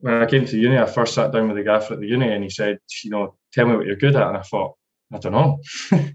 when 0.00 0.14
I 0.14 0.26
came 0.26 0.44
to 0.44 0.58
uni, 0.58 0.76
I 0.76 0.86
first 0.86 1.14
sat 1.14 1.30
down 1.30 1.46
with 1.46 1.56
the 1.56 1.62
gaffer 1.62 1.94
at 1.94 2.00
the 2.00 2.08
uni, 2.08 2.32
and 2.32 2.42
he 2.42 2.50
said, 2.50 2.80
"You 3.04 3.10
know, 3.10 3.36
tell 3.52 3.66
me 3.66 3.76
what 3.76 3.86
you're 3.86 3.94
good 3.94 4.16
at." 4.16 4.26
And 4.26 4.36
I 4.36 4.42
thought, 4.42 4.74
I 5.12 5.18
don't 5.18 5.32
know, 5.32 5.60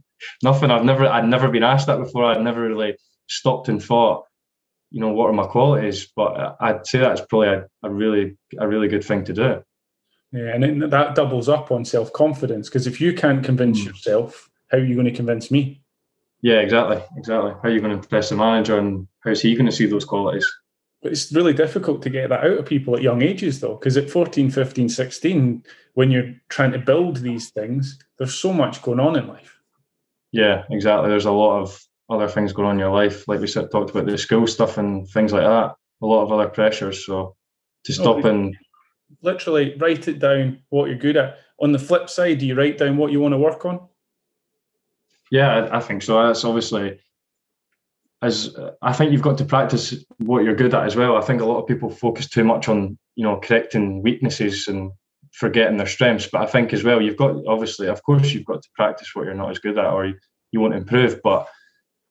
nothing. 0.44 0.70
I've 0.70 0.84
never, 0.84 1.08
I'd 1.08 1.30
never 1.30 1.48
been 1.48 1.64
asked 1.64 1.88
that 1.88 2.00
before. 2.00 2.26
I'd 2.26 2.44
never 2.44 2.62
really 2.62 2.98
stopped 3.28 3.70
and 3.70 3.82
thought, 3.82 4.26
you 4.96 5.02
know, 5.02 5.10
what 5.10 5.30
are 5.30 5.34
my 5.34 5.46
qualities? 5.46 6.10
But 6.16 6.56
I'd 6.62 6.88
say 6.88 7.00
that's 7.00 7.20
probably 7.20 7.50
a, 7.50 7.66
a 7.84 7.90
really, 7.90 8.38
a 8.58 8.66
really 8.66 8.88
good 8.88 9.04
thing 9.04 9.26
to 9.26 9.34
do. 9.34 9.62
Yeah, 10.32 10.56
and 10.56 10.64
it, 10.64 10.90
that 10.90 11.16
doubles 11.16 11.50
up 11.50 11.70
on 11.70 11.84
self 11.84 12.14
confidence 12.14 12.70
because 12.70 12.88
if 12.88 13.02
you 13.02 13.14
can't 13.14 13.44
convince 13.44 13.82
mm. 13.82 13.88
yourself, 13.88 14.50
how 14.72 14.78
are 14.78 14.86
you 14.86 14.96
going 14.96 15.06
to 15.06 15.12
convince 15.12 15.52
me? 15.52 15.82
Yeah, 16.42 16.60
exactly, 16.60 17.04
exactly. 17.18 17.52
How 17.52 17.60
are 17.64 17.72
you 17.72 17.82
going 17.82 17.92
to 17.92 17.98
impress 17.98 18.30
the 18.30 18.38
manager, 18.38 18.80
and 18.80 19.06
how's 19.20 19.42
he 19.42 19.54
going 19.54 19.66
to 19.66 19.72
see 19.74 19.86
those 19.86 20.06
qualities? 20.06 20.50
But 21.02 21.12
it's 21.12 21.30
really 21.34 21.54
difficult 21.54 22.02
to 22.04 22.10
get 22.10 22.30
that 22.30 22.46
out 22.46 22.58
of 22.60 22.66
people 22.66 22.96
at 22.96 23.02
young 23.02 23.22
ages, 23.22 23.60
though, 23.60 23.76
because 23.76 23.98
at 23.98 24.10
14, 24.10 24.50
15, 24.50 24.88
16, 24.88 25.64
when 25.96 26.10
you're 26.10 26.34
trying 26.48 26.72
to 26.72 26.80
build 26.80 27.18
these 27.18 27.50
things, 27.50 28.00
there's 28.18 28.34
so 28.34 28.54
much 28.54 28.82
going 28.82 29.02
on 29.02 29.18
in 29.18 29.28
life. 29.28 29.60
Yeah, 30.32 30.64
exactly. 30.70 31.10
There's 31.10 31.26
a 31.26 31.32
lot 31.32 31.62
of 31.62 31.86
other 32.10 32.28
things 32.28 32.54
going 32.54 32.68
on 32.68 32.76
in 32.76 32.80
your 32.80 32.94
life, 32.94 33.28
like 33.28 33.40
we 33.40 33.48
said, 33.48 33.72
talked 33.72 33.90
about 33.90 34.06
the 34.06 34.18
school 34.18 34.48
stuff 34.48 34.78
and 34.78 35.08
things 35.10 35.34
like 35.34 35.44
that. 35.44 35.76
A 36.02 36.06
lot 36.06 36.24
of 36.24 36.32
other 36.32 36.50
pressures. 36.50 37.06
So 37.06 37.36
to 37.86 37.92
oh, 37.92 37.96
stop 37.96 38.18
no, 38.20 38.30
and 38.30 38.58
literally 39.22 39.76
write 39.80 40.08
it 40.08 40.20
down 40.20 40.60
what 40.70 40.90
you're 40.90 40.98
good 40.98 41.18
at. 41.18 41.38
On 41.62 41.72
the 41.72 41.80
flip 41.80 42.10
side, 42.10 42.40
do 42.40 42.46
you 42.46 42.56
write 42.56 42.78
down 42.78 42.98
what 42.98 43.12
you 43.12 43.20
want 43.20 43.34
to 43.34 43.38
work 43.38 43.66
on? 43.66 43.88
Yeah, 45.32 45.50
I, 45.50 45.78
I 45.78 45.80
think 45.80 46.04
so. 46.04 46.22
That's 46.26 46.44
obviously 46.44 47.00
as 48.22 48.56
I 48.82 48.94
think 48.94 49.12
you've 49.12 49.22
got 49.22 49.38
to 49.38 49.46
practice 49.46 49.94
what 50.18 50.44
you're 50.44 50.56
good 50.56 50.74
at 50.74 50.86
as 50.86 50.96
well. 50.96 51.16
I 51.16 51.22
think 51.22 51.42
a 51.42 51.46
lot 51.46 51.62
of 51.62 51.68
people 51.68 51.90
focus 51.90 52.28
too 52.28 52.44
much 52.44 52.68
on 52.68 52.98
you 53.16 53.24
know 53.24 53.40
correcting 53.40 54.02
weaknesses 54.02 54.68
and 54.68 54.92
forgetting 55.32 55.78
their 55.78 55.88
strengths. 55.88 56.28
But 56.28 56.42
I 56.42 56.46
think 56.46 56.74
as 56.74 56.84
well 56.84 57.02
you've 57.02 57.18
got 57.18 57.36
obviously, 57.48 57.88
of 57.88 58.02
course, 58.04 58.34
you've 58.34 58.46
got 58.46 58.62
to 58.62 58.70
practice 58.76 59.12
what 59.14 59.26
you're 59.26 59.34
not 59.34 59.52
as 59.52 59.60
good 59.60 59.78
at 59.78 59.94
or 59.94 60.06
you, 60.06 60.16
you 60.52 60.60
won't 60.60 60.76
improve. 60.76 61.22
But 61.24 61.48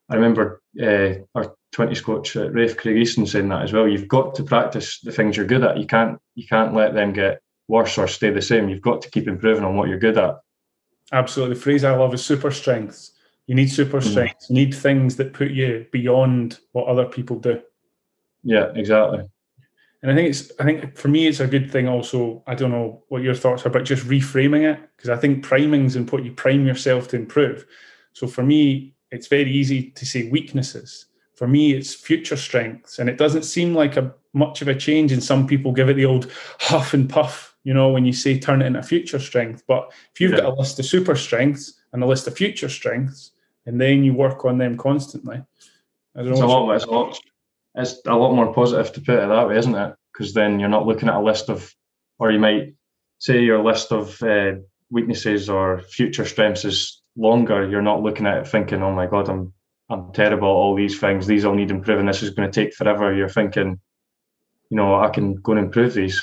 I 0.09 0.17
remember 0.17 0.63
uh, 0.81 1.15
our 1.35 1.55
20s 1.75 2.03
coach 2.03 2.37
uh, 2.37 2.51
Raith 2.51 2.77
Craig 2.77 2.97
Easton 2.97 3.27
saying 3.27 3.49
that 3.49 3.63
as 3.63 3.73
well. 3.73 3.89
You've 3.89 4.09
got 4.09 4.35
to 4.37 4.43
practice 4.43 5.01
the 5.01 5.13
things 5.13 5.37
you're 5.37 5.47
good 5.47 5.65
at. 5.65 5.79
You 5.79 5.87
can't 5.87 6.19
you 6.35 6.47
can't 6.47 6.75
let 6.75 6.95
them 6.95 7.13
get 7.13 7.41
worse 7.69 7.97
or 7.99 8.07
stay 8.07 8.31
the 8.31 8.43
same. 8.43 8.69
You've 8.69 8.83
got 8.83 9.03
to 9.03 9.11
keep 9.11 9.27
improving 9.27 9.65
on 9.65 9.77
what 9.77 9.89
you're 9.89 9.99
good 9.99 10.19
at. 10.19 10.37
Absolutely. 11.13 11.55
The 11.55 11.61
phrase 11.61 11.85
I 11.85 11.95
love 11.97 12.15
is 12.15 12.25
super 12.25 12.51
strengths. 12.51 13.13
You 13.47 13.55
need 13.55 13.71
super 13.71 14.01
mm. 14.01 14.11
strength. 14.11 14.47
You 14.49 14.55
need 14.55 14.75
things 14.75 15.17
that 15.17 15.33
put 15.33 15.51
you 15.51 15.87
beyond 15.93 16.59
what 16.73 16.87
other 16.87 17.05
people 17.05 17.39
do. 17.39 17.61
Yeah, 18.43 18.73
exactly. 18.75 19.25
And 20.03 20.13
I 20.13 20.15
think 20.15 20.29
it's 20.29 20.53
I 20.61 20.65
think 20.65 20.97
for 20.97 21.09
me 21.09 21.27
it's 21.27 21.41
a 21.41 21.47
good 21.47 21.71
thing 21.71 21.89
also. 21.89 22.43
I 22.47 22.55
don't 22.55 22.71
know 22.71 23.05
what 23.09 23.23
your 23.23 23.35
thoughts 23.35 23.65
are, 23.65 23.71
but 23.71 23.85
just 23.85 24.07
reframing 24.07 24.71
it 24.71 24.79
because 24.97 25.09
I 25.11 25.17
think 25.17 25.43
priming's 25.43 25.97
important. 25.97 26.29
You 26.29 26.37
prime 26.37 26.67
yourself 26.67 27.09
to 27.09 27.17
improve. 27.17 27.65
So 28.13 28.27
for 28.27 28.43
me, 28.43 28.94
it's 29.15 29.29
very 29.29 29.51
easy 29.51 29.91
to 29.91 30.05
say 30.05 30.29
weaknesses. 30.29 31.07
For 31.37 31.47
me, 31.47 31.73
it's 31.73 31.95
future 31.95 32.37
strengths, 32.37 32.99
and 32.99 33.09
it 33.09 33.19
doesn't 33.19 33.45
seem 33.45 33.75
like 33.75 33.97
a 33.97 34.13
much 34.33 34.63
of 34.63 34.69
a 34.69 34.75
change. 34.75 35.13
And 35.13 35.23
some 35.23 35.47
people 35.47 35.73
give 35.73 35.89
it 35.89 35.95
the 35.95 36.05
old 36.05 36.31
huff 36.61 36.95
and 36.95 37.09
puff, 37.09 37.57
you 37.65 37.73
know, 37.73 37.89
when 37.91 38.05
you 38.05 38.13
say 38.13 38.39
turn 38.39 38.63
it 38.63 38.67
into 38.67 38.83
future 38.83 39.19
strength. 39.19 39.63
But 39.67 39.93
if 40.13 40.21
you've 40.21 40.33
yeah. 40.33 40.41
got 40.41 40.53
a 40.53 40.55
list 40.55 40.79
of 40.79 40.87
super 40.87 41.17
strengths 41.17 41.75
and 41.93 42.03
a 42.03 42.07
list 42.07 42.27
of 42.27 42.37
future 42.37 42.69
strengths, 42.69 43.31
and 43.67 43.81
then 43.81 44.05
you 44.05 44.15
work 44.15 44.45
on 44.45 44.59
them 44.59 44.77
constantly. 44.77 45.43
It's 46.17 46.41
a 46.41 46.47
lot. 46.47 46.75
It's 46.75 46.85
a 46.85 46.91
lot. 46.91 47.19
It's 47.77 48.01
a 48.07 48.15
lot 48.15 48.35
more 48.35 48.53
positive 48.53 48.93
to 48.93 49.01
put 49.01 49.15
it 49.15 49.29
that 49.29 49.49
way, 49.49 49.59
isn't 49.59 49.75
it? 49.75 49.95
Because 50.13 50.35
then 50.35 50.61
you're 50.61 50.69
not 50.69 50.87
looking 50.87 51.09
at 51.09 51.17
a 51.17 51.21
list 51.21 51.49
of, 51.49 51.75
or 52.19 52.31
you 52.31 52.39
might 52.39 52.75
say 53.19 53.43
your 53.43 53.65
list 53.65 53.91
of 53.91 54.23
uh, 54.23 54.53
weaknesses 54.91 55.49
or 55.49 55.81
future 55.81 56.25
strengths 56.25 56.65
is 56.65 57.03
longer. 57.17 57.69
You're 57.69 57.83
not 57.83 58.03
looking 58.03 58.27
at 58.27 58.39
it 58.39 58.49
thinking, 58.49 58.83
"Oh 58.83 58.93
my 58.93 59.07
God, 59.07 59.29
I'm 59.29 59.53
I'm 59.91 60.13
terrible 60.13 60.49
at 60.49 60.53
all 60.53 60.75
these 60.75 60.99
things. 60.99 61.27
These 61.27 61.45
all 61.45 61.55
need 61.55 61.71
improving. 61.71 62.07
This 62.07 62.23
is 62.23 62.31
going 62.31 62.51
to 62.51 62.65
take 62.65 62.75
forever." 62.75 63.15
You're 63.15 63.29
thinking, 63.29 63.81
you 64.71 64.77
know, 64.77 64.97
I 64.97 65.09
can 65.11 65.35
go 65.35 65.53
and 65.53 65.67
improve 65.67 65.95
these. 65.95 66.23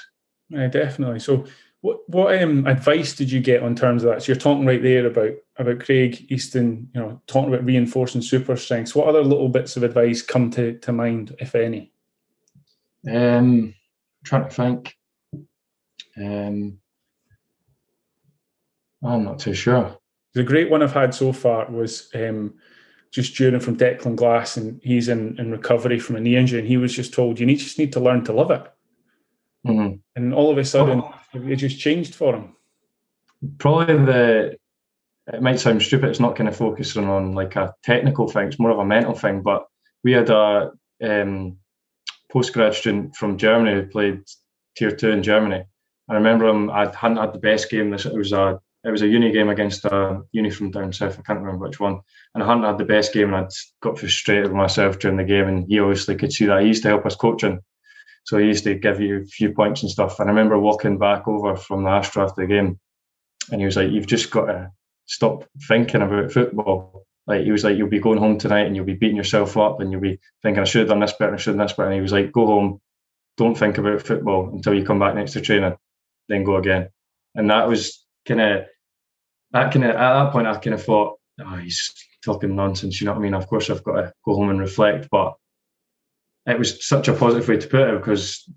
Yeah, 0.49 0.67
definitely. 0.67 1.19
So 1.19 1.45
what 1.81 2.07
what 2.07 2.41
um, 2.41 2.67
advice 2.67 3.15
did 3.15 3.31
you 3.31 3.39
get 3.39 3.63
on 3.63 3.75
terms 3.75 4.03
of 4.03 4.11
that? 4.11 4.21
So 4.21 4.31
you're 4.31 4.39
talking 4.39 4.65
right 4.65 4.81
there 4.81 5.07
about 5.07 5.31
about 5.57 5.79
Craig 5.79 6.31
Easton, 6.31 6.89
you 6.93 7.01
know, 7.01 7.21
talking 7.27 7.53
about 7.53 7.65
reinforcing 7.65 8.21
super 8.21 8.55
strengths. 8.55 8.95
What 8.95 9.07
other 9.07 9.23
little 9.23 9.49
bits 9.49 9.77
of 9.77 9.83
advice 9.83 10.21
come 10.21 10.51
to, 10.51 10.77
to 10.79 10.91
mind, 10.91 11.35
if 11.39 11.55
any? 11.55 11.91
Um, 13.09 13.73
I'm 13.73 13.75
trying 14.23 14.43
to 14.43 14.49
think. 14.49 14.95
Um, 16.17 16.77
I'm 19.03 19.23
not 19.23 19.39
too 19.39 19.55
sure. 19.55 19.97
The 20.33 20.43
great 20.43 20.69
one 20.69 20.81
I've 20.81 20.93
had 20.93 21.13
so 21.13 21.33
far 21.33 21.69
was 21.69 22.09
um, 22.15 22.53
just 23.11 23.35
during 23.35 23.59
from 23.59 23.77
Declan 23.77 24.15
Glass, 24.15 24.57
and 24.57 24.79
he's 24.83 25.09
in, 25.09 25.37
in 25.39 25.51
recovery 25.51 25.99
from 25.99 26.15
a 26.15 26.19
knee 26.19 26.37
injury, 26.37 26.59
and 26.59 26.67
he 26.67 26.77
was 26.77 26.93
just 26.93 27.13
told, 27.13 27.39
"You 27.39 27.45
need 27.45 27.59
just 27.59 27.79
need 27.79 27.93
to 27.93 27.99
learn 27.99 28.23
to 28.25 28.33
love 28.33 28.51
it." 28.51 28.63
Mm-hmm. 29.67 29.97
And 30.15 30.33
all 30.33 30.49
of 30.49 30.57
a 30.57 30.65
sudden, 30.65 31.01
oh. 31.03 31.13
it 31.33 31.57
just 31.57 31.79
changed 31.79 32.15
for 32.15 32.35
him. 32.35 32.55
Probably 33.57 33.97
the 33.97 34.57
it 35.27 35.41
might 35.41 35.59
sound 35.59 35.81
stupid. 35.81 36.09
It's 36.09 36.19
not 36.19 36.35
kind 36.35 36.49
of 36.49 36.55
focusing 36.55 37.07
on 37.07 37.33
like 37.33 37.55
a 37.55 37.73
technical 37.83 38.27
thing. 38.27 38.47
It's 38.47 38.59
more 38.59 38.71
of 38.71 38.79
a 38.79 38.85
mental 38.85 39.13
thing. 39.13 39.41
But 39.41 39.65
we 40.03 40.13
had 40.13 40.29
a 40.29 40.71
um, 41.03 41.57
postgrad 42.33 42.73
student 42.73 43.15
from 43.15 43.37
Germany 43.37 43.75
who 43.75 43.87
played 43.87 44.23
tier 44.75 44.91
two 44.91 45.11
in 45.11 45.23
Germany. 45.23 45.63
I 46.09 46.13
remember 46.13 46.47
him. 46.47 46.69
I 46.69 46.93
hadn't 46.95 47.17
had 47.17 47.33
the 47.33 47.39
best 47.39 47.69
game. 47.69 47.89
This 47.89 48.05
it 48.05 48.13
was 48.13 48.33
a 48.33 48.59
it 48.83 48.89
was 48.89 49.03
a 49.03 49.07
uni 49.07 49.31
game 49.31 49.49
against 49.49 49.85
a 49.85 50.21
uni 50.31 50.49
from 50.49 50.71
down 50.71 50.91
south. 50.91 51.19
I 51.19 51.21
can't 51.21 51.39
remember 51.39 51.67
which 51.67 51.79
one. 51.79 51.99
And 52.33 52.43
I 52.43 52.47
hadn't 52.47 52.63
had 52.63 52.77
the 52.77 52.85
best 52.85 53.13
game, 53.13 53.33
and 53.33 53.45
I'd 53.45 53.51
got 53.81 53.99
frustrated 53.99 54.45
with 54.45 54.53
myself 54.53 54.97
during 54.97 55.17
the 55.17 55.23
game. 55.23 55.47
And 55.47 55.67
he 55.67 55.79
obviously 55.79 56.15
could 56.15 56.33
see 56.33 56.45
that. 56.47 56.61
He 56.61 56.67
used 56.67 56.81
to 56.83 56.89
help 56.89 57.05
us 57.05 57.15
coaching, 57.15 57.59
so 58.23 58.37
he 58.37 58.47
used 58.47 58.63
to 58.63 58.75
give 58.75 58.99
you 58.99 59.21
a 59.21 59.25
few 59.25 59.51
points 59.51 59.83
and 59.83 59.91
stuff. 59.91 60.19
And 60.19 60.29
I 60.29 60.33
remember 60.33 60.57
walking 60.57 60.97
back 60.97 61.27
over 61.27 61.55
from 61.55 61.83
the 61.83 61.89
Astro 61.89 62.23
after 62.23 62.41
the 62.41 62.47
game, 62.47 62.79
and 63.51 63.61
he 63.61 63.65
was 63.65 63.77
like, 63.77 63.91
"You've 63.91 64.07
just 64.07 64.31
got 64.31 64.45
to 64.45 64.71
stop 65.05 65.45
thinking 65.67 66.01
about 66.01 66.31
football." 66.31 67.05
Like 67.27 67.43
he 67.43 67.51
was 67.51 67.63
like, 67.63 67.77
"You'll 67.77 67.87
be 67.87 67.99
going 67.99 68.17
home 68.17 68.39
tonight, 68.39 68.65
and 68.65 68.75
you'll 68.75 68.85
be 68.85 68.95
beating 68.95 69.17
yourself 69.17 69.57
up, 69.57 69.79
and 69.79 69.91
you'll 69.91 70.01
be 70.01 70.19
thinking, 70.41 70.61
I 70.61 70.65
should 70.65 70.79
have 70.79 70.89
done 70.89 71.01
this 71.01 71.13
better, 71.13 71.35
I 71.35 71.37
should 71.37 71.51
have 71.51 71.57
done 71.57 71.67
this 71.67 71.73
better." 71.73 71.89
And 71.89 71.95
he 71.95 72.01
was 72.01 72.11
like, 72.11 72.31
"Go 72.31 72.47
home, 72.47 72.81
don't 73.37 73.55
think 73.55 73.77
about 73.77 74.01
football 74.01 74.49
until 74.51 74.73
you 74.73 74.83
come 74.83 74.99
back 74.99 75.13
next 75.13 75.33
to 75.33 75.41
training, 75.41 75.75
then 76.29 76.43
go 76.43 76.55
again." 76.55 76.89
And 77.35 77.49
that 77.51 77.67
was 77.67 78.00
kind 78.27 78.41
of 78.41 78.65
that 79.51 79.73
kind 79.73 79.85
of 79.85 79.91
at 79.91 79.95
that 79.95 80.31
point, 80.31 80.47
I 80.47 80.57
kind 80.57 80.73
of 80.73 80.83
thought, 80.83 81.17
"Oh, 81.39 81.55
he's 81.55 81.93
talking 82.23 82.55
nonsense." 82.55 82.99
You 82.99 83.05
know 83.05 83.13
what 83.13 83.19
I 83.19 83.23
mean? 83.23 83.33
Of 83.33 83.47
course, 83.47 83.69
I've 83.69 83.83
got 83.83 84.01
to 84.01 84.13
go 84.25 84.35
home 84.35 84.49
and 84.49 84.59
reflect, 84.59 85.07
but 85.11 85.33
it 86.45 86.57
was 86.57 86.85
such 86.85 87.07
a 87.07 87.13
positive 87.13 87.47
way 87.47 87.57
to 87.57 87.67
put 87.67 87.89
it 87.89 87.97
because 87.97 88.49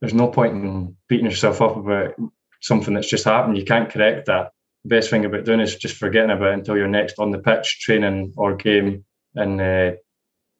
there's 0.00 0.14
no 0.14 0.28
point 0.28 0.54
in 0.54 0.96
beating 1.08 1.26
yourself 1.26 1.60
up 1.62 1.76
about 1.76 2.14
something 2.60 2.94
that's 2.94 3.08
just 3.08 3.24
happened. 3.24 3.56
You 3.56 3.64
can't 3.64 3.90
correct 3.90 4.26
that. 4.26 4.52
The 4.84 4.88
best 4.88 5.10
thing 5.10 5.24
about 5.24 5.44
doing 5.44 5.60
is 5.60 5.76
just 5.76 5.96
forgetting 5.96 6.30
about 6.30 6.50
it 6.50 6.54
until 6.54 6.76
you're 6.76 6.88
next 6.88 7.18
on 7.18 7.30
the 7.30 7.38
pitch, 7.38 7.80
training 7.80 8.32
or 8.36 8.56
game, 8.56 9.04
and 9.34 9.60
uh, 9.60 9.92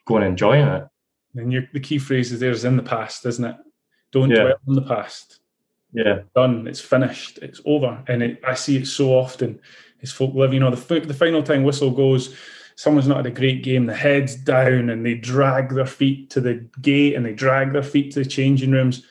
going 0.07 0.23
and 0.23 0.33
enjoying 0.33 0.67
it. 0.67 0.85
And 1.35 1.69
the 1.73 1.81
key 1.81 1.99
phrase 1.99 2.33
is 2.33 2.41
there's 2.41 2.65
in 2.65 2.77
the 2.77 2.83
past, 2.83 3.25
isn't 3.27 3.45
it? 3.45 3.57
Don't 4.13 4.31
yeah. 4.31 4.43
dwell 4.43 4.55
on 4.67 4.75
the 4.75 4.83
past. 4.83 5.41
Yeah, 5.93 6.21
done. 6.35 6.67
It's 6.67 6.81
finished. 6.81 7.39
It's 7.41 7.61
over. 7.65 8.03
And 8.09 8.23
it, 8.23 8.43
I 8.47 8.55
see 8.55 8.77
it 8.77 8.87
so 8.87 9.11
often. 9.11 9.61
As 10.03 10.13
folk 10.13 10.35
live, 10.35 10.53
you 10.53 10.61
know, 10.61 10.71
the 10.71 11.01
the 11.01 11.15
final 11.15 11.43
time 11.43 11.65
whistle 11.65 11.91
goes 11.91 12.37
someone's 12.79 13.09
not 13.09 13.17
had 13.17 13.27
a 13.27 13.31
great 13.33 13.65
game, 13.65 13.87
the 13.87 13.95
head's 13.95 14.37
down 14.37 14.89
and 14.89 15.05
they 15.05 15.15
drag 15.15 15.75
their 15.75 15.85
feet 15.85 16.31
to 16.31 16.41
the 16.41 16.65
gate 16.81 17.17
and 17.17 17.27
they 17.27 17.33
drag 17.33 17.73
their 17.73 17.83
feet 17.83 18.13
to 18.13 18.21
the 18.21 18.25
changing 18.25 18.71
rooms. 18.71 19.05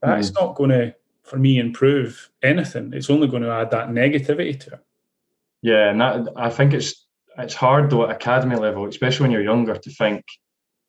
That's 0.00 0.32
mm. 0.32 0.40
not 0.40 0.56
going 0.56 0.70
to, 0.70 0.92
for 1.22 1.38
me, 1.38 1.60
improve 1.60 2.28
anything. 2.42 2.92
It's 2.92 3.10
only 3.10 3.28
going 3.28 3.44
to 3.44 3.52
add 3.52 3.70
that 3.70 3.90
negativity 3.90 4.58
to 4.58 4.74
it. 4.74 4.80
Yeah, 5.62 5.90
and 5.90 6.00
that, 6.00 6.32
I 6.34 6.50
think 6.50 6.74
it's 6.74 7.06
it's 7.38 7.54
hard 7.54 7.90
though 7.90 8.04
at 8.04 8.16
academy 8.16 8.56
level, 8.56 8.88
especially 8.88 9.22
when 9.22 9.30
you're 9.30 9.44
younger, 9.44 9.76
to 9.76 9.90
think 9.90 10.24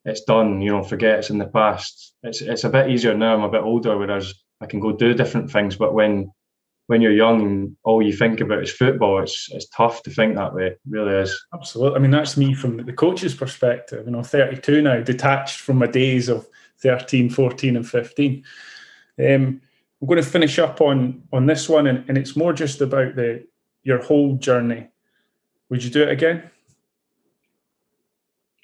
it's 0.04 0.24
done. 0.24 0.60
You 0.60 0.72
know, 0.72 0.82
forget 0.82 1.20
it's 1.20 1.30
in 1.30 1.38
the 1.38 1.46
past. 1.46 2.14
It's 2.24 2.40
it's 2.40 2.64
a 2.64 2.68
bit 2.68 2.90
easier 2.90 3.16
now. 3.16 3.34
I'm 3.34 3.44
a 3.44 3.48
bit 3.48 3.62
older, 3.62 3.96
whereas 3.96 4.34
I 4.64 4.66
can 4.66 4.80
go 4.80 4.92
do 4.92 5.14
different 5.14 5.50
things. 5.50 5.76
But 5.76 5.94
when 5.94 6.32
when 6.86 7.00
you're 7.00 7.12
young 7.12 7.40
and 7.42 7.76
all 7.84 8.02
you 8.02 8.12
think 8.12 8.40
about 8.40 8.62
is 8.62 8.72
football, 8.72 9.22
it's 9.22 9.48
it's 9.52 9.68
tough 9.68 10.02
to 10.04 10.10
think 10.10 10.34
that 10.34 10.54
way. 10.54 10.68
It 10.68 10.80
really 10.88 11.14
is. 11.14 11.46
Absolutely. 11.52 11.96
I 11.96 12.00
mean, 12.00 12.10
that's 12.10 12.36
me 12.36 12.54
from 12.54 12.78
the 12.78 12.92
coach's 12.92 13.34
perspective. 13.34 14.06
You 14.06 14.12
know, 14.12 14.22
32 14.22 14.82
now, 14.82 15.00
detached 15.00 15.60
from 15.60 15.78
my 15.78 15.86
days 15.86 16.28
of 16.28 16.46
13, 16.78 17.30
14, 17.30 17.76
and 17.76 17.88
15. 17.88 18.44
Um, 19.18 19.60
I'm 20.00 20.08
going 20.08 20.22
to 20.22 20.28
finish 20.28 20.58
up 20.58 20.80
on 20.80 21.22
on 21.32 21.46
this 21.46 21.68
one, 21.68 21.86
and, 21.86 22.04
and 22.08 22.18
it's 22.18 22.36
more 22.36 22.52
just 22.52 22.80
about 22.80 23.16
the 23.16 23.46
your 23.82 24.02
whole 24.02 24.36
journey. 24.36 24.88
Would 25.68 25.84
you 25.84 25.90
do 25.90 26.02
it 26.02 26.10
again? 26.10 26.50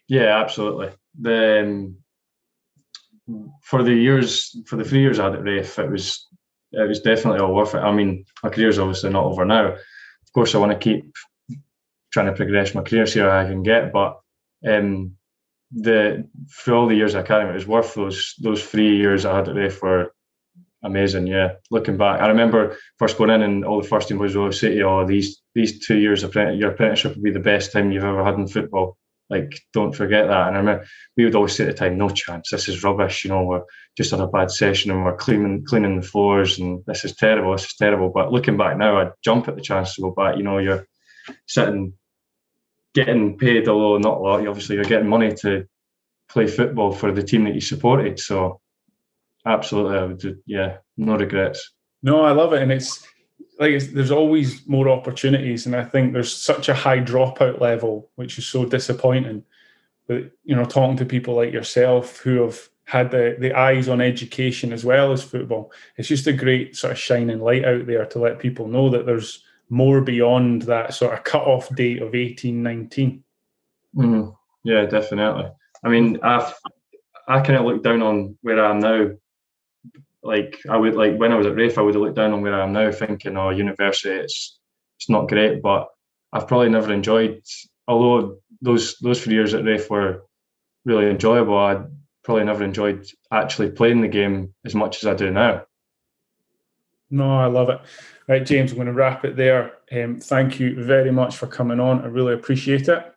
Yeah, 0.09 0.41
absolutely. 0.41 0.91
The 1.21 1.61
um, 1.63 1.97
for 3.63 3.83
the 3.83 3.95
years 3.95 4.57
for 4.67 4.77
the 4.77 4.85
three 4.85 5.01
years 5.01 5.19
I 5.19 5.25
had 5.25 5.37
at 5.37 5.45
Raith, 5.45 5.79
it 5.79 5.91
was 5.91 6.27
it 6.73 6.89
was 6.89 7.01
definitely 7.01 7.41
all 7.41 7.55
worth 7.55 7.75
it. 7.75 7.79
I 7.79 7.93
mean, 7.93 8.25
my 8.43 8.51
career's 8.51 8.79
obviously 8.79 9.11
not 9.11 9.25
over 9.25 9.45
now. 9.45 9.73
Of 9.73 10.33
course, 10.35 10.55
I 10.55 10.59
want 10.59 10.73
to 10.73 10.79
keep 10.79 11.13
trying 12.13 12.27
to 12.27 12.33
progress 12.33 12.75
my 12.75 12.83
career, 12.83 13.07
see 13.07 13.21
how 13.21 13.31
I 13.31 13.45
can 13.45 13.63
get. 13.63 13.93
But 13.93 14.21
um, 14.67 15.17
the 15.73 16.29
for 16.49 16.75
all 16.75 16.87
the 16.87 16.95
years 16.95 17.15
I 17.15 17.23
can, 17.23 17.49
it 17.49 17.55
was 17.55 17.67
worth 17.67 17.95
those 17.95 18.35
those 18.41 18.65
three 18.65 18.97
years 18.97 19.25
I 19.25 19.37
had 19.37 19.49
at 19.49 19.57
Raith 19.57 19.83
were 19.83 20.13
amazing. 20.83 21.27
Yeah, 21.27 21.53
looking 21.71 21.97
back, 21.97 22.21
I 22.21 22.29
remember 22.29 22.77
first 22.99 23.19
going 23.19 23.31
in 23.31 23.43
and 23.43 23.65
all 23.65 23.81
the 23.81 23.89
first 23.89 24.09
team 24.09 24.19
boys 24.19 24.35
would 24.35 24.41
always 24.41 24.61
say, 24.61 24.81
"Oh, 24.83 25.07
these 25.07 25.41
these 25.55 25.87
two 25.87 25.99
years 25.99 26.23
of 26.23 26.35
your 26.35 26.71
apprenticeship 26.71 27.17
will 27.17 27.23
be 27.23 27.31
the 27.31 27.41
best 27.41 27.73
time 27.73 27.93
you've 27.93 28.05
ever 28.05 28.25
had 28.25 28.35
in 28.35 28.47
football." 28.47 28.97
Like, 29.31 29.63
don't 29.73 29.95
forget 29.95 30.27
that. 30.27 30.49
And 30.49 30.57
I 30.57 30.59
remember 30.59 30.87
we 31.17 31.25
would 31.25 31.37
always 31.37 31.55
say 31.55 31.65
at 31.65 31.71
the 31.71 31.75
time, 31.75 31.97
no 31.97 32.09
chance, 32.09 32.51
this 32.51 32.69
is 32.69 32.83
rubbish, 32.83 33.25
you 33.25 33.31
know, 33.31 33.45
we're 33.45 33.63
just 33.97 34.13
on 34.13 34.21
a 34.21 34.27
bad 34.27 34.51
session 34.51 34.91
and 34.91 35.05
we're 35.05 35.17
cleaning 35.17 35.65
cleaning 35.65 36.01
the 36.01 36.07
floors 36.07 36.59
and 36.59 36.83
this 36.87 37.05
is 37.05 37.15
terrible, 37.15 37.53
this 37.53 37.67
is 37.67 37.77
terrible. 37.77 38.11
But 38.11 38.33
looking 38.33 38.57
back 38.57 38.77
now, 38.77 38.99
I'd 38.99 39.13
jump 39.23 39.47
at 39.47 39.55
the 39.55 39.63
chance 39.63 39.95
to 39.95 40.03
go 40.03 40.11
back. 40.11 40.37
You 40.37 40.43
know, 40.43 40.59
you're 40.59 40.85
sitting 41.47 41.95
getting 42.95 43.39
paid, 43.39 43.69
although 43.69 43.99
not 43.99 44.19
a 44.19 44.21
lot, 44.21 44.47
obviously 44.47 44.75
you're 44.75 44.85
getting 44.85 45.09
money 45.09 45.33
to 45.43 45.65
play 46.29 46.47
football 46.47 46.93
for 46.93 47.13
the 47.13 47.23
team 47.23 47.45
that 47.45 47.55
you 47.55 47.61
supported. 47.61 48.19
So 48.19 48.61
absolutely 49.47 49.99
I 49.99 50.05
would 50.05 50.19
do, 50.19 50.37
yeah, 50.47 50.79
no 50.97 51.17
regrets. 51.17 51.73
No, 52.03 52.23
I 52.23 52.33
love 52.33 52.53
it. 52.53 52.63
And 52.63 52.73
it's 52.73 53.07
like 53.61 53.79
there's 53.93 54.11
always 54.11 54.67
more 54.67 54.89
opportunities, 54.89 55.67
and 55.67 55.77
I 55.77 55.85
think 55.85 56.13
there's 56.13 56.35
such 56.35 56.71
a 56.71 56.75
high 56.75 56.99
dropout 56.99 57.61
level, 57.61 58.11
which 58.17 58.39
is 58.39 58.47
so 58.47 58.65
disappointing. 58.65 59.45
But 60.09 60.33
you 60.45 60.57
know, 60.57 60.65
talking 60.65 60.97
to 60.97 61.05
people 61.05 61.35
like 61.35 61.53
yourself 61.53 62.19
who 62.21 62.41
have 62.43 62.59
had 62.85 63.11
the, 63.11 63.37
the 63.39 63.53
eyes 63.53 63.89
on 63.89 64.01
education 64.01 64.73
as 64.73 64.85
well 64.85 65.13
as 65.13 65.23
football, 65.23 65.73
it's 65.97 66.09
just 66.09 66.27
a 66.27 66.33
great 66.33 66.75
sort 66.75 66.93
of 66.93 66.99
shining 66.99 67.39
light 67.39 67.67
out 67.67 67.87
there 67.87 68.07
to 68.07 68.19
let 68.19 68.39
people 68.39 68.67
know 68.67 68.89
that 68.89 69.05
there's 69.05 69.45
more 69.69 70.01
beyond 70.01 70.63
that 70.63 70.95
sort 70.95 71.13
of 71.13 71.23
cut 71.23 71.43
off 71.43 71.73
date 71.77 72.01
of 72.01 72.15
18, 72.15 72.63
19. 72.63 73.23
Mm, 73.95 74.35
yeah, 74.65 74.87
definitely. 74.87 75.51
I 75.85 75.89
mean, 75.91 76.19
I've 76.23 76.55
I 77.29 77.41
kind 77.43 77.59
of 77.59 77.67
look 77.67 77.85
down 77.85 78.03
on 78.03 78.39
where 78.41 78.65
I 78.65 78.71
am 78.71 78.81
now 78.81 79.11
like 80.23 80.59
I 80.69 80.77
would 80.77 80.95
like 80.95 81.17
when 81.17 81.33
I 81.33 81.37
was 81.37 81.47
at 81.47 81.57
Raith, 81.57 81.79
I 81.79 81.83
would 81.83 81.95
have 81.95 82.03
looked 82.03 82.17
down 82.17 82.33
on 82.33 82.43
where 82.43 82.55
I 82.55 82.65
am 82.65 82.73
now, 82.73 82.91
thinking, 82.91 83.37
"Oh, 83.37 83.51
university, 83.51 84.15
it's 84.15 84.59
it's 84.99 85.09
not 85.09 85.29
great." 85.29 85.63
But 85.63 85.89
I've 86.33 86.49
probably 86.49 86.69
never 86.69 86.93
enjoyed. 86.93 87.43
Although 87.89 88.39
those 88.61 88.97
those 88.99 89.23
three 89.23 89.35
years 89.35 89.55
at 89.55 89.65
Raith 89.65 89.89
were 89.91 90.23
really 90.85 91.09
enjoyable, 91.09 91.57
I 91.57 91.83
probably 92.23 92.45
never 92.45 92.65
enjoyed 92.65 93.07
actually 93.33 93.71
playing 93.71 94.03
the 94.03 94.09
game 94.09 94.55
as 94.65 94.75
much 94.75 95.03
as 95.03 95.07
I 95.07 95.15
do 95.15 95.31
now. 95.31 95.65
No, 97.11 97.39
I 97.39 97.47
love 97.47 97.71
it. 97.71 97.81
Right, 98.29 98.47
James, 98.47 98.71
I'm 98.71 98.77
going 98.77 98.87
to 98.87 98.93
wrap 98.93 99.25
it 99.25 99.35
there. 99.35 99.73
Um, 99.91 100.21
thank 100.21 100.61
you 100.61 100.81
very 100.85 101.11
much 101.11 101.37
for 101.37 101.49
coming 101.49 101.81
on. 101.81 102.03
I 102.03 102.07
really 102.07 102.35
appreciate 102.35 102.89
it. 102.89 103.13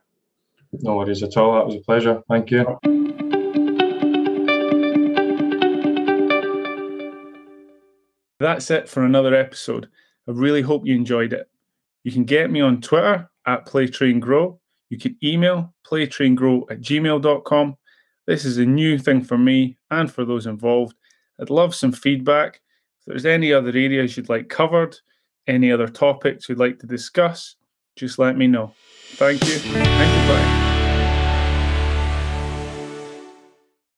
No 0.72 0.96
worries 0.96 1.22
at 1.22 1.38
all. 1.38 1.54
That 1.54 1.68
was 1.68 1.76
a 1.76 1.80
pleasure. 1.82 2.24
Thank 2.28 2.50
you. 2.50 2.80
That's 8.44 8.70
it 8.72 8.90
for 8.90 9.06
another 9.06 9.34
episode. 9.34 9.88
I 10.28 10.32
really 10.32 10.62
hope 10.62 10.86
you 10.86 10.94
enjoyed 10.94 11.32
it. 11.32 11.50
You 12.04 12.12
can 12.12 12.26
get 12.26 12.52
me 12.52 12.60
on 12.60 12.82
Twitter 12.82 13.32
at 13.48 13.66
PlayTrainGrow. 13.66 14.60
You 14.90 15.00
can 15.00 15.16
email 15.24 15.74
playtraingrow 15.88 16.70
at 16.70 16.82
gmail.com. 16.82 17.78
This 18.28 18.44
is 18.44 18.58
a 18.58 18.66
new 18.66 18.98
thing 18.98 19.22
for 19.22 19.38
me 19.38 19.78
and 19.92 20.12
for 20.12 20.26
those 20.26 20.46
involved. 20.46 20.98
I'd 21.40 21.50
love 21.50 21.74
some 21.74 21.94
feedback. 21.94 22.60
If 23.00 23.06
there's 23.06 23.26
any 23.26 23.54
other 23.54 23.70
areas 23.70 24.18
you'd 24.18 24.28
like 24.28 24.50
covered, 24.50 24.98
any 25.48 25.72
other 25.72 25.88
topics 25.88 26.50
you'd 26.50 26.60
like 26.60 26.80
to 26.80 26.86
discuss, 26.86 27.56
just 27.96 28.20
let 28.20 28.36
me 28.36 28.48
know. 28.48 28.74
Thank 29.12 29.42
you 29.48 29.56
and 29.68 30.28
goodbye. 30.28 30.63